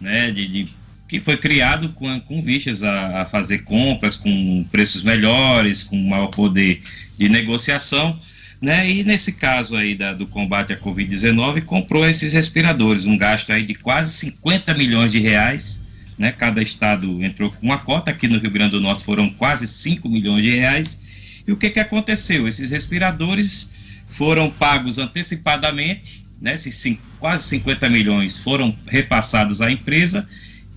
né, 0.00 0.30
de, 0.30 0.48
de 0.48 0.85
que 1.08 1.20
foi 1.20 1.36
criado 1.36 1.90
com, 1.90 2.20
com 2.20 2.42
vistas 2.42 2.82
a, 2.82 3.22
a 3.22 3.26
fazer 3.26 3.58
compras 3.58 4.16
com 4.16 4.64
preços 4.70 5.02
melhores, 5.02 5.84
com 5.84 5.96
maior 5.96 6.28
poder 6.28 6.82
de 7.16 7.28
negociação 7.28 8.20
né? 8.60 8.88
E 8.90 9.04
nesse 9.04 9.32
caso 9.32 9.76
aí 9.76 9.94
da, 9.94 10.12
do 10.12 10.26
combate 10.26 10.72
à 10.72 10.76
Covid-19, 10.76 11.62
comprou 11.64 12.06
esses 12.08 12.32
respiradores, 12.32 13.04
um 13.04 13.16
gasto 13.16 13.52
aí 13.52 13.64
de 13.64 13.74
quase 13.74 14.12
50 14.14 14.74
milhões 14.74 15.12
de 15.12 15.18
reais, 15.18 15.82
né? 16.18 16.32
Cada 16.32 16.62
estado 16.62 17.22
entrou 17.22 17.50
com 17.50 17.64
uma 17.66 17.78
cota, 17.78 18.10
aqui 18.10 18.26
no 18.26 18.38
Rio 18.38 18.50
Grande 18.50 18.72
do 18.72 18.80
Norte 18.80 19.04
foram 19.04 19.28
quase 19.30 19.68
5 19.68 20.08
milhões 20.08 20.42
de 20.42 20.50
reais. 20.50 21.02
E 21.46 21.52
o 21.52 21.56
que 21.56 21.70
que 21.70 21.80
aconteceu? 21.80 22.48
Esses 22.48 22.70
respiradores 22.70 23.72
foram 24.08 24.50
pagos 24.50 24.98
antecipadamente, 24.98 26.24
né? 26.40 26.54
Esses 26.54 26.98
quase 27.20 27.46
50 27.48 27.88
milhões 27.90 28.38
foram 28.38 28.76
repassados 28.86 29.60
à 29.60 29.70
empresa, 29.70 30.26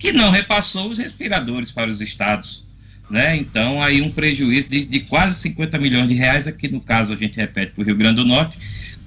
que 0.00 0.12
não 0.12 0.32
repassou 0.32 0.90
os 0.90 0.98
respiradores 0.98 1.70
para 1.70 1.88
os 1.88 2.00
estados 2.00 2.64
né? 3.10 3.36
Então, 3.36 3.82
aí 3.82 4.00
um 4.00 4.10
prejuízo 4.10 4.68
de, 4.68 4.84
de, 4.84 5.00
quase 5.00 5.34
50 5.40 5.78
milhões 5.78 6.08
de 6.08 6.14
reais, 6.14 6.46
aqui 6.46 6.68
no 6.68 6.80
caso 6.80 7.12
a 7.12 7.16
gente 7.16 7.36
repete 7.36 7.72
para 7.72 7.82
o 7.82 7.84
Rio 7.84 7.96
Grande 7.96 8.16
do 8.16 8.24
Norte, 8.24 8.56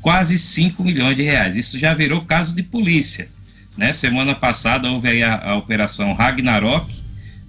quase 0.02 0.38
5 0.38 0.84
milhões 0.84 1.16
de 1.16 1.24
reais. 1.24 1.56
Isso 1.56 1.80
já 1.80 1.94
virou 1.94 2.22
caso 2.26 2.54
de 2.54 2.62
polícia. 2.62 3.30
Né? 3.78 3.94
Semana 3.94 4.36
passada 4.36 4.92
houve 4.92 5.24
a, 5.24 5.42
a 5.42 5.56
Operação 5.56 6.14
Ragnarok, 6.14 6.94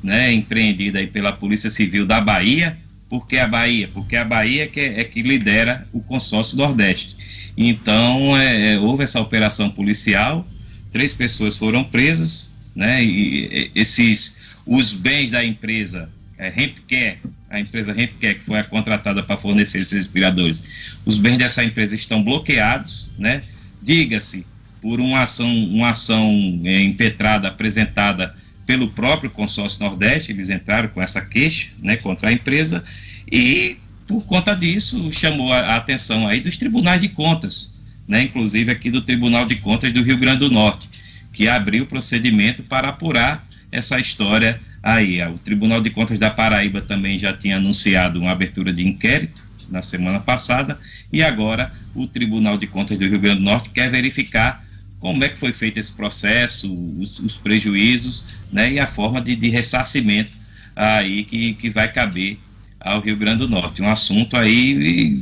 né? 0.01 0.33
empreendida 0.33 1.01
aí 1.01 1.09
pela 1.09 1.33
Polícia 1.33 1.69
Civil 1.69 2.07
da 2.07 2.21
Bahia. 2.21 2.79
Por 3.09 3.27
que 3.27 3.37
a 3.37 3.49
Bahia? 3.49 3.91
Porque 3.93 4.15
a 4.15 4.25
Bahia 4.25 4.63
é 4.63 4.67
que, 4.69 4.81
é 4.81 5.03
que 5.03 5.23
lidera 5.23 5.87
o 5.93 6.01
consórcio 6.01 6.57
Nordeste. 6.57 7.17
Então, 7.57 8.37
é, 8.37 8.75
é, 8.75 8.79
houve 8.79 9.03
essa 9.03 9.21
operação 9.21 9.71
policial, 9.71 10.47
três 10.93 11.15
pessoas 11.15 11.57
foram 11.57 11.83
presas, 11.83 12.54
né? 12.75 13.05
E, 13.05 13.71
esses, 13.75 14.39
os 14.67 14.93
bens 14.93 15.31
da 15.31 15.45
empresa 15.45 16.11
é, 16.39 16.49
Hempcare, 16.49 17.19
a 17.51 17.61
empresa 17.61 17.93
Hempcare, 17.93 18.37
que 18.37 18.45
foi 18.45 18.63
contratada 18.65 19.23
para 19.23 19.37
fornecer 19.37 19.79
esses 19.79 19.93
respiradores, 19.93 20.65
os 21.05 21.19
bens 21.19 21.39
dessa 21.39 21.65
empresa 21.65 21.95
estão 21.95 22.23
bloqueados, 22.23 23.09
né? 23.19 23.41
Diga-se, 23.83 24.47
por 24.81 25.01
uma 25.01 25.23
ação, 25.23 25.49
uma 25.67 25.91
ação 25.91 26.61
é, 26.65 26.83
impetrada, 26.83 27.49
apresentada 27.49 28.35
pelo 28.67 28.89
próprio 28.89 29.31
consórcio 29.31 29.81
Nordeste, 29.81 30.33
eles 30.33 30.51
entraram 30.51 30.89
com 30.89 31.01
essa 31.01 31.21
queixa, 31.21 31.71
né, 31.83 31.97
contra 31.97 32.29
a 32.29 32.33
empresa, 32.33 32.85
e 33.31 33.77
por 34.07 34.25
conta 34.25 34.55
disso 34.55 35.11
chamou 35.13 35.53
a 35.53 35.77
atenção 35.77 36.27
aí 36.27 36.41
dos 36.41 36.57
tribunais 36.57 37.01
de 37.01 37.09
contas, 37.09 37.79
né, 38.07 38.23
inclusive 38.23 38.71
aqui 38.71 38.91
do 38.91 39.03
Tribunal 39.03 39.47
de 39.47 39.57
Contas 39.57 39.93
do 39.93 40.03
Rio 40.03 40.19
Grande 40.19 40.41
do 40.41 40.51
Norte, 40.51 40.89
que 41.35 41.49
abriu 41.49 41.85
procedimento 41.85 42.63
para 42.63 42.89
apurar 42.89 43.47
essa 43.71 43.99
história 43.99 44.61
aí. 44.83 45.21
O 45.23 45.37
Tribunal 45.37 45.81
de 45.81 45.91
Contas 45.91 46.19
da 46.19 46.31
Paraíba 46.31 46.81
também 46.81 47.19
já 47.19 47.33
tinha 47.33 47.57
anunciado 47.57 48.21
uma 48.21 48.31
abertura 48.31 48.73
de 48.73 48.87
inquérito 48.87 49.45
na 49.69 49.83
semana 49.83 50.21
passada 50.21 50.79
e 51.13 51.23
agora 51.23 51.73
o 51.95 52.07
Tribunal 52.07 52.57
de 52.57 52.67
Contas 52.67 52.99
do 52.99 53.07
Rio 53.07 53.19
Grande 53.19 53.41
do 53.41 53.45
Norte 53.45 53.71
quer 53.71 53.91
verificar 53.91 54.65
como 55.01 55.23
é 55.23 55.29
que 55.29 55.37
foi 55.37 55.53
feito 55.53 55.79
esse 55.79 55.93
processo, 55.93 56.73
os, 56.99 57.19
os 57.19 57.37
prejuízos, 57.37 58.25
né, 58.51 58.73
e 58.73 58.81
a 58.81 58.87
forma 58.87 59.21
de, 59.21 59.37
de 59.37 59.51
ressarcimento 59.51 60.39
aí 60.75 61.25
que, 61.25 61.53
que 61.55 61.69
vai 61.69 61.93
caber 61.93 62.39
ao 62.81 63.01
Rio 63.01 63.17
Grande 63.17 63.39
do 63.39 63.49
Norte. 63.49 63.83
Um 63.83 63.89
assunto 63.89 64.37
aí, 64.37 65.21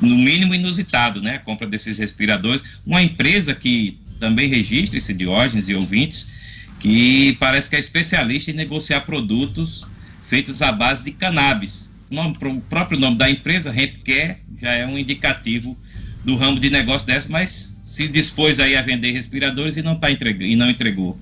no 0.00 0.16
mínimo, 0.16 0.54
inusitado, 0.54 1.20
né? 1.20 1.36
A 1.36 1.38
compra 1.38 1.66
desses 1.66 1.98
respiradores. 1.98 2.64
Uma 2.84 3.02
empresa 3.02 3.54
que 3.54 3.98
também 4.18 4.48
registra 4.48 4.98
esse 4.98 5.12
Diógenes 5.14 5.68
e 5.68 5.74
ouvintes, 5.74 6.32
que 6.80 7.36
parece 7.40 7.70
que 7.70 7.76
é 7.76 7.80
especialista 7.80 8.50
em 8.50 8.54
negociar 8.54 9.00
produtos 9.02 9.86
feitos 10.22 10.62
à 10.62 10.72
base 10.72 11.04
de 11.04 11.12
cannabis. 11.12 11.92
O, 12.10 12.14
nome, 12.14 12.36
o 12.40 12.60
próprio 12.62 12.98
nome 12.98 13.16
da 13.16 13.30
empresa, 13.30 13.70
Hempcare, 13.70 14.38
já 14.60 14.72
é 14.72 14.86
um 14.86 14.98
indicativo 14.98 15.76
do 16.24 16.36
ramo 16.36 16.58
de 16.58 16.70
negócio 16.70 17.06
dessa, 17.06 17.28
mas 17.28 17.76
se 17.84 18.08
dispôs 18.08 18.58
aí 18.58 18.76
a 18.76 18.82
vender 18.82 19.12
respiradores 19.12 19.76
e 19.76 19.82
não, 19.82 19.96
tá 19.96 20.10
entregando, 20.10 20.44
e 20.44 20.56
não 20.56 20.68
entregou. 20.68 21.18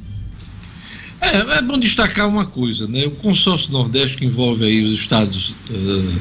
É, 1.20 1.36
é, 1.36 1.62
bom 1.62 1.78
destacar 1.78 2.28
uma 2.28 2.46
coisa, 2.46 2.88
né? 2.88 3.04
O 3.04 3.12
consórcio 3.12 3.70
Nordeste, 3.70 4.16
que 4.16 4.24
envolve 4.24 4.64
aí 4.64 4.82
os 4.82 4.94
estados 4.94 5.50
uh, 5.70 6.20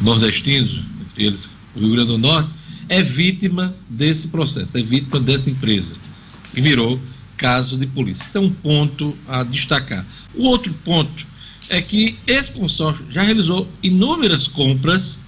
nordestinos, 0.00 0.82
entre 1.00 1.26
eles 1.26 1.48
o 1.74 1.80
Rio 1.80 1.90
Grande 1.90 2.08
do 2.08 2.18
Norte, 2.18 2.50
é 2.88 3.02
vítima 3.02 3.74
desse 3.88 4.28
processo, 4.28 4.76
é 4.76 4.82
vítima 4.82 5.20
dessa 5.20 5.50
empresa, 5.50 5.92
que 6.52 6.60
virou 6.60 7.00
caso 7.36 7.76
de 7.76 7.86
polícia. 7.86 8.24
Isso 8.24 8.38
é 8.38 8.40
um 8.40 8.50
ponto 8.50 9.16
a 9.28 9.42
destacar. 9.42 10.06
O 10.34 10.44
outro 10.44 10.72
ponto 10.84 11.26
é 11.68 11.80
que 11.80 12.16
esse 12.26 12.50
consórcio 12.52 13.04
já 13.10 13.22
realizou 13.22 13.68
inúmeras 13.82 14.46
compras 14.46 15.18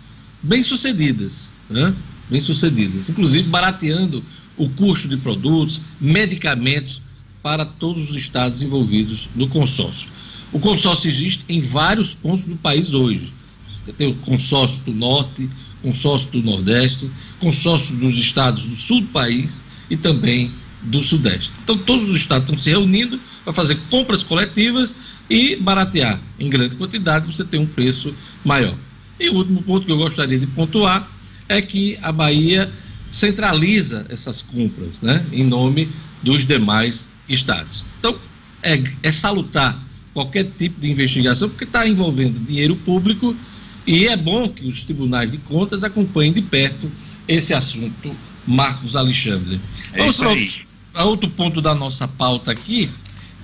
bem-sucedidas, 0.42 1.48
né? 1.68 1.94
bem-sucedidas, 2.30 3.08
inclusive 3.08 3.48
barateando 3.48 4.24
o 4.56 4.68
custo 4.70 5.08
de 5.08 5.16
produtos, 5.16 5.80
medicamentos 6.00 7.00
para 7.42 7.64
todos 7.64 8.10
os 8.10 8.16
estados 8.16 8.62
envolvidos 8.62 9.28
no 9.34 9.48
consórcio. 9.48 10.08
O 10.52 10.58
consórcio 10.58 11.08
existe 11.08 11.44
em 11.48 11.60
vários 11.60 12.14
pontos 12.14 12.46
do 12.46 12.56
país 12.56 12.92
hoje. 12.92 13.32
Tem 13.96 14.08
o 14.08 14.14
consórcio 14.16 14.78
do 14.84 14.92
Norte, 14.92 15.48
consórcio 15.82 16.30
do 16.30 16.42
Nordeste, 16.42 17.10
consórcio 17.40 17.94
dos 17.96 18.18
estados 18.18 18.64
do 18.64 18.76
sul 18.76 19.00
do 19.00 19.08
país 19.08 19.62
e 19.90 19.96
também 19.96 20.50
do 20.82 21.02
Sudeste. 21.02 21.52
Então, 21.62 21.76
todos 21.76 22.08
os 22.08 22.16
estados 22.16 22.44
estão 22.48 22.62
se 22.62 22.70
reunindo 22.70 23.20
para 23.44 23.52
fazer 23.52 23.76
compras 23.90 24.22
coletivas 24.22 24.94
e 25.28 25.56
baratear 25.56 26.20
em 26.38 26.48
grande 26.48 26.76
quantidade, 26.76 27.26
você 27.26 27.44
tem 27.44 27.60
um 27.60 27.66
preço 27.66 28.14
maior. 28.44 28.74
E 29.20 29.28
o 29.28 29.34
último 29.34 29.62
ponto 29.62 29.84
que 29.84 29.92
eu 29.92 29.96
gostaria 29.96 30.38
de 30.38 30.46
pontuar 30.46 31.10
é 31.48 31.60
que 31.60 31.98
a 32.00 32.12
Bahia 32.12 32.70
centraliza 33.10 34.06
essas 34.08 34.42
compras 34.42 35.00
né, 35.00 35.24
em 35.32 35.44
nome 35.44 35.88
dos 36.22 36.46
demais 36.46 37.04
estados. 37.28 37.84
Então, 37.98 38.18
é, 38.62 38.82
é 39.02 39.12
salutar 39.12 39.82
qualquer 40.14 40.44
tipo 40.58 40.80
de 40.80 40.90
investigação, 40.90 41.48
porque 41.48 41.64
está 41.64 41.86
envolvendo 41.86 42.38
dinheiro 42.44 42.76
público 42.76 43.36
e 43.88 44.06
é 44.06 44.14
bom 44.14 44.46
que 44.46 44.66
os 44.66 44.82
tribunais 44.82 45.30
de 45.30 45.38
contas 45.38 45.82
acompanhem 45.82 46.30
de 46.30 46.42
perto 46.42 46.92
esse 47.26 47.54
assunto, 47.54 48.14
Marcos 48.46 48.94
Alexandre. 48.94 49.58
É 49.94 50.10
Vamos 50.10 50.66
para 50.92 51.04
outro 51.04 51.30
ponto 51.30 51.62
da 51.62 51.74
nossa 51.74 52.06
pauta 52.06 52.52
aqui. 52.52 52.90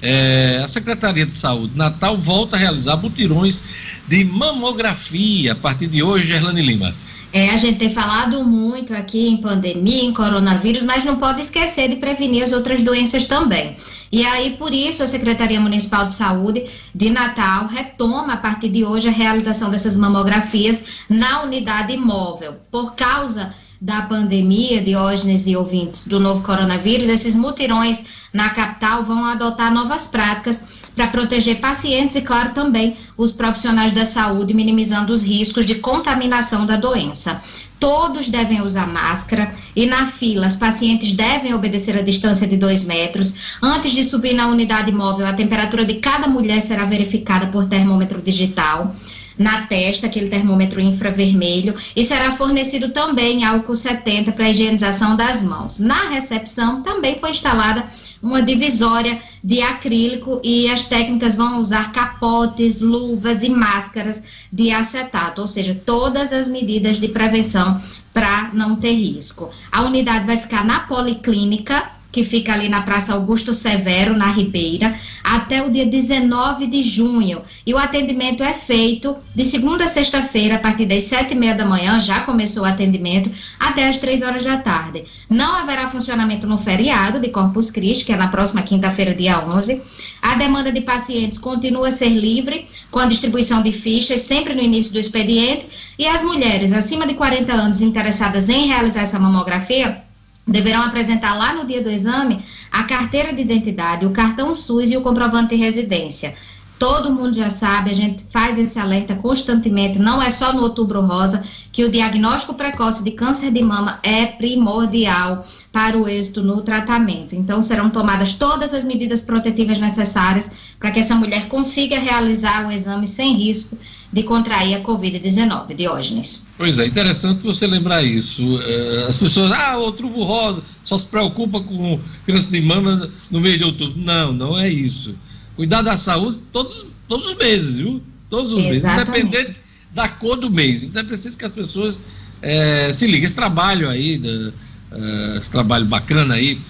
É, 0.02 0.60
a 0.62 0.68
Secretaria 0.68 1.24
de 1.24 1.32
Saúde 1.32 1.74
Natal 1.74 2.18
volta 2.18 2.56
a 2.56 2.58
realizar 2.58 2.96
butirões 2.96 3.58
de 4.06 4.22
mamografia 4.22 5.52
a 5.52 5.54
partir 5.54 5.86
de 5.86 6.02
hoje, 6.02 6.26
Gerlane 6.26 6.60
Lima. 6.60 6.94
É, 7.36 7.50
a 7.50 7.56
gente 7.56 7.80
tem 7.80 7.90
falado 7.90 8.44
muito 8.44 8.94
aqui 8.94 9.28
em 9.28 9.38
pandemia, 9.38 10.04
em 10.04 10.14
coronavírus, 10.14 10.84
mas 10.84 11.04
não 11.04 11.16
pode 11.16 11.42
esquecer 11.42 11.88
de 11.88 11.96
prevenir 11.96 12.44
as 12.44 12.52
outras 12.52 12.80
doenças 12.80 13.24
também. 13.24 13.76
E 14.12 14.24
aí, 14.24 14.50
por 14.50 14.72
isso, 14.72 15.02
a 15.02 15.06
Secretaria 15.08 15.60
Municipal 15.60 16.06
de 16.06 16.14
Saúde 16.14 16.64
de 16.94 17.10
Natal 17.10 17.66
retoma 17.66 18.34
a 18.34 18.36
partir 18.36 18.68
de 18.68 18.84
hoje 18.84 19.08
a 19.08 19.10
realização 19.10 19.68
dessas 19.68 19.96
mamografias 19.96 21.04
na 21.08 21.42
unidade 21.42 21.96
móvel. 21.96 22.54
Por 22.70 22.94
causa 22.94 23.52
da 23.80 24.02
pandemia, 24.02 24.80
Diógenes 24.80 25.48
e 25.48 25.56
ouvintes, 25.56 26.06
do 26.06 26.20
novo 26.20 26.40
coronavírus, 26.40 27.08
esses 27.08 27.34
mutirões 27.34 28.04
na 28.32 28.50
capital 28.50 29.02
vão 29.02 29.24
adotar 29.24 29.74
novas 29.74 30.06
práticas 30.06 30.62
para 30.94 31.08
proteger 31.08 31.56
pacientes 31.56 32.16
e, 32.16 32.22
claro, 32.22 32.52
também 32.52 32.96
os 33.16 33.32
profissionais 33.32 33.92
da 33.92 34.06
saúde, 34.06 34.54
minimizando 34.54 35.12
os 35.12 35.22
riscos 35.22 35.66
de 35.66 35.76
contaminação 35.76 36.64
da 36.66 36.76
doença. 36.76 37.42
Todos 37.80 38.28
devem 38.28 38.62
usar 38.62 38.86
máscara 38.86 39.52
e 39.74 39.84
na 39.84 40.06
fila 40.06 40.46
os 40.46 40.56
pacientes 40.56 41.12
devem 41.12 41.52
obedecer 41.52 41.96
a 41.96 42.02
distância 42.02 42.46
de 42.46 42.56
dois 42.56 42.84
metros. 42.84 43.58
Antes 43.60 43.92
de 43.92 44.04
subir 44.04 44.32
na 44.32 44.46
unidade 44.46 44.92
móvel, 44.92 45.26
a 45.26 45.32
temperatura 45.32 45.84
de 45.84 45.94
cada 45.94 46.28
mulher 46.28 46.62
será 46.62 46.84
verificada 46.84 47.48
por 47.48 47.66
termômetro 47.66 48.22
digital 48.22 48.94
na 49.36 49.66
testa, 49.66 50.06
aquele 50.06 50.28
termômetro 50.28 50.80
infravermelho, 50.80 51.74
e 51.94 52.04
será 52.04 52.32
fornecido 52.32 52.90
também 52.90 53.44
álcool 53.44 53.74
70 53.74 54.32
para 54.32 54.48
higienização 54.48 55.16
das 55.16 55.42
mãos. 55.42 55.80
Na 55.80 56.08
recepção 56.08 56.82
também 56.82 57.18
foi 57.18 57.30
instalada 57.30 57.84
uma 58.24 58.40
divisória 58.40 59.20
de 59.42 59.60
acrílico 59.60 60.40
e 60.42 60.70
as 60.70 60.84
técnicas 60.84 61.36
vão 61.36 61.58
usar 61.58 61.92
capotes, 61.92 62.80
luvas 62.80 63.42
e 63.42 63.50
máscaras 63.50 64.22
de 64.50 64.70
acetato, 64.70 65.42
ou 65.42 65.46
seja, 65.46 65.78
todas 65.84 66.32
as 66.32 66.48
medidas 66.48 66.98
de 66.98 67.08
prevenção 67.08 67.78
para 68.14 68.50
não 68.54 68.76
ter 68.76 68.92
risco. 68.92 69.50
A 69.70 69.82
unidade 69.82 70.24
vai 70.24 70.38
ficar 70.38 70.64
na 70.64 70.80
policlínica 70.80 71.90
que 72.14 72.22
fica 72.22 72.52
ali 72.52 72.68
na 72.68 72.82
Praça 72.82 73.12
Augusto 73.12 73.52
Severo, 73.52 74.16
na 74.16 74.30
Ribeira, 74.30 74.94
até 75.24 75.66
o 75.66 75.68
dia 75.68 75.84
19 75.84 76.68
de 76.68 76.80
junho. 76.80 77.42
E 77.66 77.74
o 77.74 77.76
atendimento 77.76 78.44
é 78.44 78.54
feito 78.54 79.16
de 79.34 79.44
segunda 79.44 79.84
a 79.84 79.88
sexta-feira, 79.88 80.54
a 80.54 80.58
partir 80.58 80.86
das 80.86 81.02
sete 81.02 81.32
e 81.32 81.34
meia 81.34 81.56
da 81.56 81.66
manhã, 81.66 81.98
já 81.98 82.20
começou 82.20 82.62
o 82.62 82.66
atendimento, 82.66 83.28
até 83.58 83.88
as 83.88 83.98
três 83.98 84.22
horas 84.22 84.44
da 84.44 84.58
tarde. 84.58 85.04
Não 85.28 85.56
haverá 85.56 85.88
funcionamento 85.88 86.46
no 86.46 86.56
feriado 86.56 87.18
de 87.18 87.30
Corpus 87.30 87.68
Christi, 87.72 88.04
que 88.04 88.12
é 88.12 88.16
na 88.16 88.28
próxima 88.28 88.62
quinta-feira, 88.62 89.12
dia 89.12 89.44
11. 89.44 89.82
A 90.22 90.36
demanda 90.36 90.70
de 90.70 90.82
pacientes 90.82 91.36
continua 91.36 91.88
a 91.88 91.90
ser 91.90 92.10
livre, 92.10 92.68
com 92.92 93.00
a 93.00 93.06
distribuição 93.06 93.60
de 93.60 93.72
fichas 93.72 94.20
sempre 94.20 94.54
no 94.54 94.62
início 94.62 94.92
do 94.92 95.00
expediente. 95.00 95.66
E 95.98 96.06
as 96.06 96.22
mulheres 96.22 96.72
acima 96.72 97.08
de 97.08 97.14
40 97.14 97.52
anos 97.52 97.80
interessadas 97.82 98.48
em 98.48 98.68
realizar 98.68 99.00
essa 99.00 99.18
mamografia 99.18 100.03
deverão 100.46 100.82
apresentar 100.82 101.34
lá 101.34 101.54
no 101.54 101.64
dia 101.64 101.82
do 101.82 101.90
exame 101.90 102.44
a 102.70 102.82
carteira 102.84 103.32
de 103.32 103.40
identidade, 103.40 104.04
o 104.04 104.10
cartão 104.10 104.54
SUS 104.54 104.90
e 104.90 104.96
o 104.96 105.00
comprovante 105.00 105.50
de 105.50 105.62
residência. 105.62 106.34
Todo 106.78 107.12
mundo 107.12 107.34
já 107.34 107.50
sabe, 107.50 107.90
a 107.90 107.94
gente 107.94 108.24
faz 108.24 108.58
esse 108.58 108.78
alerta 108.78 109.14
constantemente, 109.14 109.98
não 109.98 110.20
é 110.20 110.28
só 110.28 110.52
no 110.52 110.62
Outubro 110.62 111.00
Rosa, 111.00 111.42
que 111.70 111.84
o 111.84 111.90
diagnóstico 111.90 112.54
precoce 112.54 113.02
de 113.02 113.12
câncer 113.12 113.50
de 113.52 113.62
mama 113.62 114.00
é 114.02 114.26
primordial 114.26 115.44
para 115.72 115.98
o 115.98 116.08
êxito 116.08 116.42
no 116.42 116.62
tratamento. 116.62 117.34
Então, 117.34 117.60
serão 117.62 117.90
tomadas 117.90 118.34
todas 118.34 118.72
as 118.72 118.84
medidas 118.84 119.22
protetivas 119.22 119.78
necessárias 119.78 120.50
para 120.78 120.90
que 120.90 121.00
essa 121.00 121.14
mulher 121.14 121.48
consiga 121.48 121.98
realizar 121.98 122.66
o 122.66 122.70
exame 122.70 123.08
sem 123.08 123.34
risco 123.34 123.76
de 124.12 124.22
contrair 124.22 124.76
a 124.76 124.80
Covid-19. 124.80 125.74
Diógenes. 125.74 126.54
Pois 126.56 126.78
é, 126.78 126.86
interessante 126.86 127.42
você 127.42 127.66
lembrar 127.66 128.02
isso. 128.02 128.60
É, 128.62 129.06
as 129.08 129.18
pessoas, 129.18 129.50
ah, 129.50 129.76
outubro 129.76 130.22
rosa, 130.22 130.62
só 130.84 130.96
se 130.96 131.06
preocupa 131.06 131.60
com 131.60 132.00
câncer 132.24 132.50
de 132.50 132.60
mama 132.60 133.10
no 133.30 133.40
mês 133.40 133.58
de 133.58 133.64
outubro. 133.64 133.98
Não, 133.98 134.32
não 134.32 134.58
é 134.58 134.68
isso. 134.68 135.16
Cuidar 135.56 135.82
da 135.82 135.96
saúde 135.96 136.38
todos, 136.52 136.86
todos 137.08 137.26
os 137.26 137.36
meses, 137.36 137.76
viu? 137.76 138.02
Todos 138.28 138.52
os 138.52 138.64
Exatamente. 138.64 139.10
meses, 139.10 139.24
independente 139.24 139.60
da 139.92 140.08
cor 140.08 140.36
do 140.36 140.50
mês. 140.50 140.82
Então 140.82 141.00
é 141.00 141.04
preciso 141.04 141.36
que 141.36 141.44
as 141.44 141.52
pessoas 141.52 142.00
é, 142.42 142.92
se 142.92 143.06
liguem. 143.06 143.24
Esse 143.24 143.34
trabalho 143.34 143.88
aí 143.88 144.18
da, 144.18 144.28
uh, 144.28 145.38
esse 145.38 145.50
trabalho 145.50 145.86
bacana 145.86 146.34
aí 146.34 146.60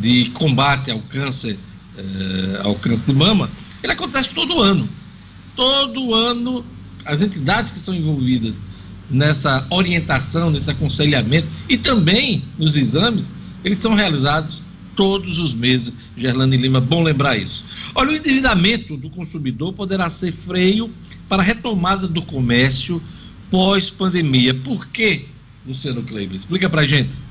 de 0.00 0.30
combate 0.30 0.90
ao 0.90 1.00
câncer, 1.00 1.56
uh, 1.96 2.66
ao 2.66 2.74
câncer 2.74 3.06
de 3.06 3.14
mama, 3.14 3.48
ele 3.82 3.92
acontece 3.92 4.30
todo 4.30 4.60
ano. 4.60 4.88
Todo 5.54 6.12
ano, 6.14 6.64
as 7.04 7.22
entidades 7.22 7.70
que 7.70 7.78
são 7.78 7.94
envolvidas 7.94 8.54
nessa 9.08 9.64
orientação, 9.70 10.50
nesse 10.50 10.68
aconselhamento 10.70 11.46
e 11.68 11.76
também 11.76 12.44
nos 12.58 12.76
exames, 12.76 13.30
eles 13.62 13.78
são 13.78 13.94
realizados 13.94 14.63
todos 14.94 15.38
os 15.38 15.54
meses. 15.54 15.92
Gerlane 16.16 16.56
Lima, 16.56 16.80
bom 16.80 17.02
lembrar 17.02 17.36
isso. 17.36 17.64
Olha, 17.94 18.10
o 18.10 18.16
endividamento 18.16 18.96
do 18.96 19.10
consumidor 19.10 19.72
poderá 19.72 20.10
ser 20.10 20.32
freio 20.32 20.90
para 21.28 21.42
a 21.42 21.44
retomada 21.44 22.06
do 22.06 22.22
comércio 22.22 23.02
pós-pandemia. 23.50 24.54
Por 24.54 24.86
quê, 24.88 25.26
Luciano 25.66 26.02
Kleber? 26.02 26.36
Explica 26.36 26.68
para 26.68 26.86
gente. 26.86 27.24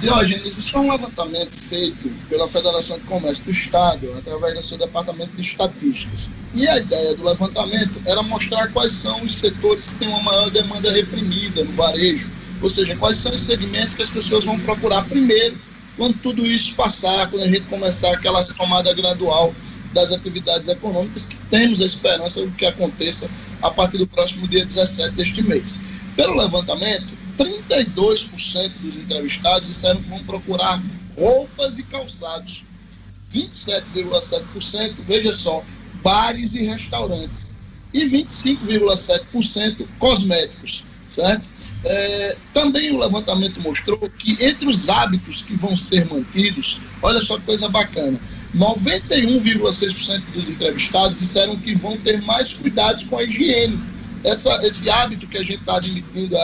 Diógenes, 0.00 0.58
isso 0.58 0.76
é 0.76 0.80
um 0.80 0.90
levantamento 0.90 1.54
feito 1.54 2.10
pela 2.28 2.46
Federação 2.46 2.98
de 2.98 3.04
Comércio 3.04 3.42
do 3.44 3.50
Estado, 3.50 4.12
através 4.18 4.54
do 4.54 4.62
seu 4.62 4.76
Departamento 4.76 5.34
de 5.34 5.40
Estatísticas. 5.40 6.28
E 6.54 6.68
a 6.68 6.76
ideia 6.76 7.16
do 7.16 7.24
levantamento 7.24 7.94
era 8.04 8.22
mostrar 8.22 8.70
quais 8.72 8.92
são 8.92 9.22
os 9.24 9.34
setores 9.34 9.88
que 9.88 9.96
têm 9.96 10.08
uma 10.08 10.22
maior 10.22 10.50
demanda 10.50 10.92
reprimida 10.92 11.64
no 11.64 11.72
varejo, 11.72 12.28
ou 12.60 12.68
seja, 12.68 12.94
quais 12.96 13.16
são 13.16 13.34
os 13.34 13.40
segmentos 13.40 13.94
que 13.94 14.02
as 14.02 14.10
pessoas 14.10 14.44
vão 14.44 14.58
procurar 14.60 15.02
primeiro 15.04 15.56
quando 15.96 16.18
tudo 16.18 16.46
isso 16.46 16.74
passar, 16.74 17.30
quando 17.30 17.42
a 17.42 17.48
gente 17.48 17.62
começar 17.62 18.12
aquela 18.12 18.44
tomada 18.44 18.92
gradual 18.92 19.54
das 19.92 20.12
atividades 20.12 20.68
econômicas, 20.68 21.24
que 21.24 21.36
temos 21.48 21.80
a 21.80 21.86
esperança 21.86 22.46
de 22.46 22.52
que 22.52 22.66
aconteça 22.66 23.30
a 23.62 23.70
partir 23.70 23.98
do 23.98 24.06
próximo 24.06 24.46
dia 24.46 24.64
17 24.64 25.14
deste 25.16 25.42
mês. 25.42 25.80
Pelo 26.14 26.36
levantamento, 26.36 27.06
32% 27.38 28.70
dos 28.80 28.96
entrevistados 28.96 29.68
disseram 29.68 30.02
que 30.02 30.08
vão 30.08 30.22
procurar 30.24 30.82
roupas 31.16 31.78
e 31.78 31.82
calçados. 31.82 32.64
27,7%, 33.32 34.94
veja 35.04 35.32
só, 35.32 35.64
bares 36.02 36.54
e 36.54 36.66
restaurantes. 36.66 37.56
E 37.92 38.04
25,7% 38.04 39.86
cosméticos, 39.98 40.84
certo? 41.10 41.46
É, 41.88 42.36
também 42.52 42.90
o 42.90 42.98
levantamento 42.98 43.60
mostrou 43.60 43.98
que 44.18 44.36
entre 44.44 44.68
os 44.68 44.88
hábitos 44.88 45.42
que 45.42 45.54
vão 45.54 45.76
ser 45.76 46.04
mantidos, 46.06 46.80
olha 47.00 47.20
só 47.20 47.36
que 47.38 47.44
coisa 47.44 47.68
bacana, 47.68 48.18
91,6% 48.54 50.22
dos 50.34 50.50
entrevistados 50.50 51.18
disseram 51.18 51.56
que 51.56 51.74
vão 51.74 51.96
ter 51.96 52.20
mais 52.22 52.52
cuidados 52.52 53.04
com 53.04 53.18
a 53.18 53.22
higiene 53.22 53.80
essa, 54.26 54.58
esse 54.66 54.90
hábito 54.90 55.26
que 55.28 55.38
a 55.38 55.42
gente 55.42 55.60
está 55.60 55.76
admitindo, 55.76 56.36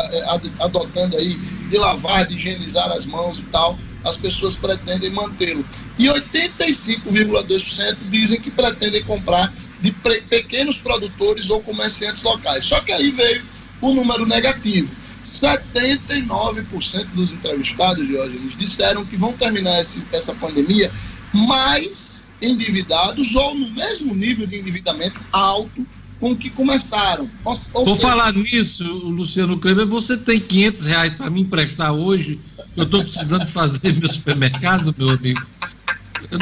adotando 0.61 1.17
aí, 1.17 1.37
de 1.69 1.77
lavar, 1.77 2.25
de 2.27 2.37
higienizar 2.37 2.91
as 2.93 3.05
mãos 3.05 3.41
e 3.41 3.45
tal, 3.47 3.77
as 4.05 4.17
pessoas 4.17 4.55
pretendem 4.55 5.11
mantê-lo. 5.11 5.65
E 5.99 6.07
85,2% 6.07 7.97
dizem 8.11 8.41
que 8.41 8.51
pretendem 8.51 9.03
comprar 9.03 9.53
de 9.81 9.91
pequenos 9.91 10.79
produtores 10.79 11.51
ou 11.51 11.61
comerciantes 11.61 12.23
locais. 12.23 12.65
Só 12.65 12.81
que 12.81 12.93
aí 12.93 13.11
veio 13.11 13.45
o 13.81 13.93
número 13.93 14.25
negativo. 14.27 14.95
79% 15.25 17.07
dos 17.15 17.33
entrevistados, 17.33 18.07
Diógenes, 18.07 18.57
disseram 18.57 19.05
que 19.05 19.17
vão 19.17 19.33
terminar 19.33 19.81
esse, 19.81 20.05
essa 20.13 20.35
pandemia 20.35 20.91
mais 21.33 22.31
endividados 22.41 23.35
ou 23.35 23.55
no 23.55 23.71
mesmo 23.71 24.15
nível 24.15 24.47
de 24.47 24.59
endividamento 24.59 25.21
alto 25.33 25.87
com 26.19 26.37
que 26.37 26.51
começaram. 26.51 27.29
Ou, 27.45 27.57
ou 27.75 27.85
Vou 27.85 27.97
seja... 27.97 28.09
falar 28.09 28.33
nisso, 28.33 28.85
Luciano 28.85 29.59
Kleber, 29.59 29.87
você 29.87 30.17
tem 30.17 30.39
500 30.39 30.85
reais 30.87 31.13
para 31.15 31.31
me 31.31 31.41
emprestar 31.41 31.93
hoje? 31.93 32.39
Eu 32.77 32.85
estou 32.85 33.03
precisando 33.03 33.47
fazer 33.51 33.93
meu 33.93 34.09
supermercado, 34.09 34.95
meu 34.97 35.11
amigo. 35.11 35.45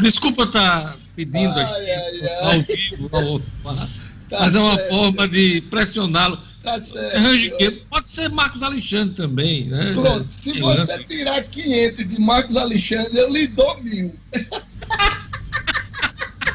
Desculpa 0.03 0.45
estar 0.45 0.83
tá 0.83 0.97
pedindo 1.17 1.59
ai, 1.59 1.63
aqui 1.63 1.91
ai, 1.91 2.21
ai. 2.23 2.57
ao 2.57 2.61
vivo, 2.63 3.11
ao, 3.13 3.41
tá 3.41 3.89
mas 4.31 4.55
é 4.55 4.59
uma 4.59 4.77
certo. 4.77 4.89
forma 4.91 5.29
de 5.29 5.61
pressioná-lo. 5.63 6.39
Tá 6.63 6.81
certo. 6.81 7.87
Pode 7.89 8.09
ser 8.09 8.29
Marcos 8.29 8.63
Alexandre 8.63 9.15
também, 9.15 9.67
né? 9.67 9.93
Pronto, 9.93 10.29
se 10.29 10.61
você 10.61 11.05
tirar 11.05 11.43
500 11.43 12.07
de 12.07 12.21
Marcos 12.21 12.57
Alexandre, 12.57 13.17
eu 13.17 13.33
lhe 13.33 13.47
dou 13.47 13.83
mil. 13.83 14.15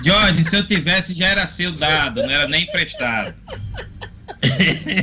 Jorge, 0.03 0.43
se 0.43 0.55
eu 0.55 0.67
tivesse, 0.67 1.13
já 1.15 1.29
era 1.29 1.47
seu 1.47 1.71
dado, 1.71 2.21
não 2.21 2.29
era 2.29 2.47
nem 2.47 2.63
emprestado. 2.63 3.33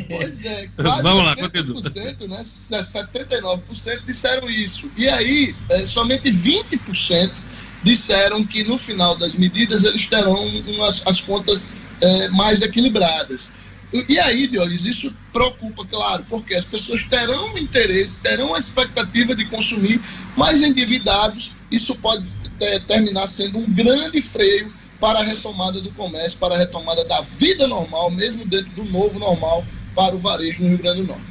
Pois 0.09 0.45
é, 0.45 0.69
quase 0.77 1.03
Vamos 1.03 1.25
lá, 1.25 1.35
80%, 1.37 2.29
né, 2.29 2.43
79% 2.43 4.05
disseram 4.07 4.49
isso. 4.49 4.89
E 4.97 5.09
aí, 5.09 5.55
é, 5.71 5.85
somente 5.85 6.31
20% 6.31 7.33
disseram 7.83 8.45
que 8.45 8.63
no 8.63 8.79
final 8.79 9.17
das 9.17 9.35
medidas 9.35 9.83
eles 9.83 10.07
terão 10.07 10.35
umas, 10.69 11.05
as 11.05 11.21
contas 11.21 11.71
é, 12.01 12.29
mais 12.29 12.63
equilibradas. 12.63 13.51
E 14.09 14.19
aí, 14.19 14.47
Dionis, 14.47 14.87
isso 14.87 15.15
preocupa, 15.33 15.85
claro, 15.85 16.25
porque 16.29 16.55
as 16.55 16.65
pessoas 16.65 17.05
terão 17.05 17.59
interesse, 17.59 18.23
terão 18.23 18.55
a 18.55 18.59
expectativa 18.59 19.35
de 19.35 19.45
consumir, 19.45 20.01
mas 20.35 20.63
endividados, 20.63 21.53
isso 21.71 21.95
pode 21.97 22.27
é, 22.61 22.79
terminar 22.79 23.27
sendo 23.27 23.59
um 23.59 23.71
grande 23.71 24.23
freio 24.23 24.73
para 24.99 25.19
a 25.19 25.23
retomada 25.23 25.81
do 25.81 25.91
comércio, 25.91 26.39
para 26.39 26.55
a 26.55 26.59
retomada 26.59 27.05
da 27.05 27.21
vida 27.21 27.67
normal, 27.67 28.11
mesmo 28.11 28.47
dentro 28.47 28.71
do 28.71 28.85
novo 28.85 29.19
normal 29.19 29.65
para 29.95 30.15
o 30.15 30.19
varejo 30.19 30.63
no 30.63 30.69
Rio 30.69 30.79
Grande 30.79 31.03
do 31.03 31.09
Norte. 31.09 31.25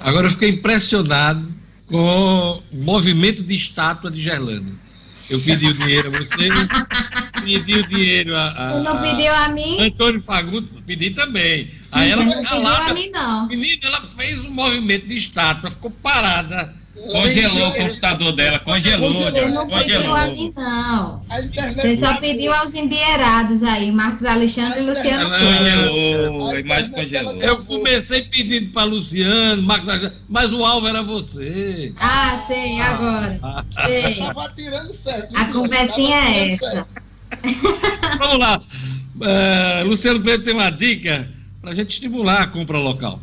Agora 0.00 0.26
eu 0.26 0.32
fiquei 0.32 0.50
impressionado 0.50 1.48
com 1.86 2.62
o 2.72 2.76
movimento 2.76 3.42
de 3.42 3.54
estátua 3.54 4.10
de 4.10 4.20
Gerlando. 4.20 4.76
Eu 5.30 5.40
pedi 5.40 5.66
o 5.66 5.74
dinheiro 5.74 6.08
a 6.08 6.18
você, 6.18 6.48
pedi 7.44 7.74
o 7.74 7.86
dinheiro 7.86 8.36
a. 8.36 8.72
a 8.72 8.80
não 8.80 9.00
pediu 9.00 9.32
a 9.32 9.48
mim? 9.48 9.80
Antônio 9.80 10.22
Fagundes, 10.22 10.68
pedi 10.84 11.10
também. 11.10 11.70
Aí 11.92 12.10
ela 12.10 12.24
não 12.24 12.42
pediu 12.42 12.66
a 12.66 12.92
mim, 12.92 13.10
não. 13.10 13.46
Menina, 13.48 13.80
ela 13.82 14.08
fez 14.16 14.44
um 14.44 14.50
movimento 14.50 15.06
de 15.06 15.16
estátua, 15.16 15.70
ficou 15.70 15.90
parada 15.90 16.74
Congelou 17.10 17.68
o 17.68 17.72
computador 17.72 18.32
dela, 18.32 18.58
congelou. 18.58 19.12
Você 19.12 19.48
não 19.48 19.66
pediu 19.66 20.14
a 20.14 20.26
mim, 20.26 20.52
não. 20.54 21.22
Você 21.74 21.96
só 21.96 22.16
pediu 22.18 22.52
aos 22.52 22.74
embierados 22.74 23.62
aí, 23.62 23.90
Marcos 23.90 24.24
Alexandre 24.24 24.80
e 24.80 24.82
Luciano 24.82 25.30
Congelou, 25.30 26.50
a 26.50 26.60
imagem 26.60 26.90
congelou. 26.90 27.42
Eu 27.42 27.64
comecei 27.64 28.22
pedindo 28.22 28.72
para 28.72 28.84
Luciano, 28.84 29.62
Marcos 29.62 29.88
Alexandre, 29.88 30.18
mas 30.28 30.52
o 30.52 30.64
alvo 30.64 30.86
era 30.86 31.02
você. 31.02 31.94
Ah, 31.98 32.44
sei, 32.46 32.80
agora. 32.80 33.38
Ah. 33.42 33.64
Sei. 33.86 34.14
Tava 34.22 34.52
tirando 34.54 34.92
certo. 34.92 35.34
A 35.34 35.46
conversinha 35.46 36.16
é 36.16 36.52
essa. 36.52 36.86
Vamos 38.18 38.38
lá. 38.38 38.60
Uh, 39.16 39.86
Luciano 39.86 40.20
Pedro 40.20 40.44
tem 40.44 40.54
uma 40.54 40.70
dica 40.70 41.28
para 41.62 41.70
a 41.70 41.74
gente 41.76 41.90
estimular 41.90 42.42
a 42.42 42.46
compra 42.48 42.76
local. 42.76 43.20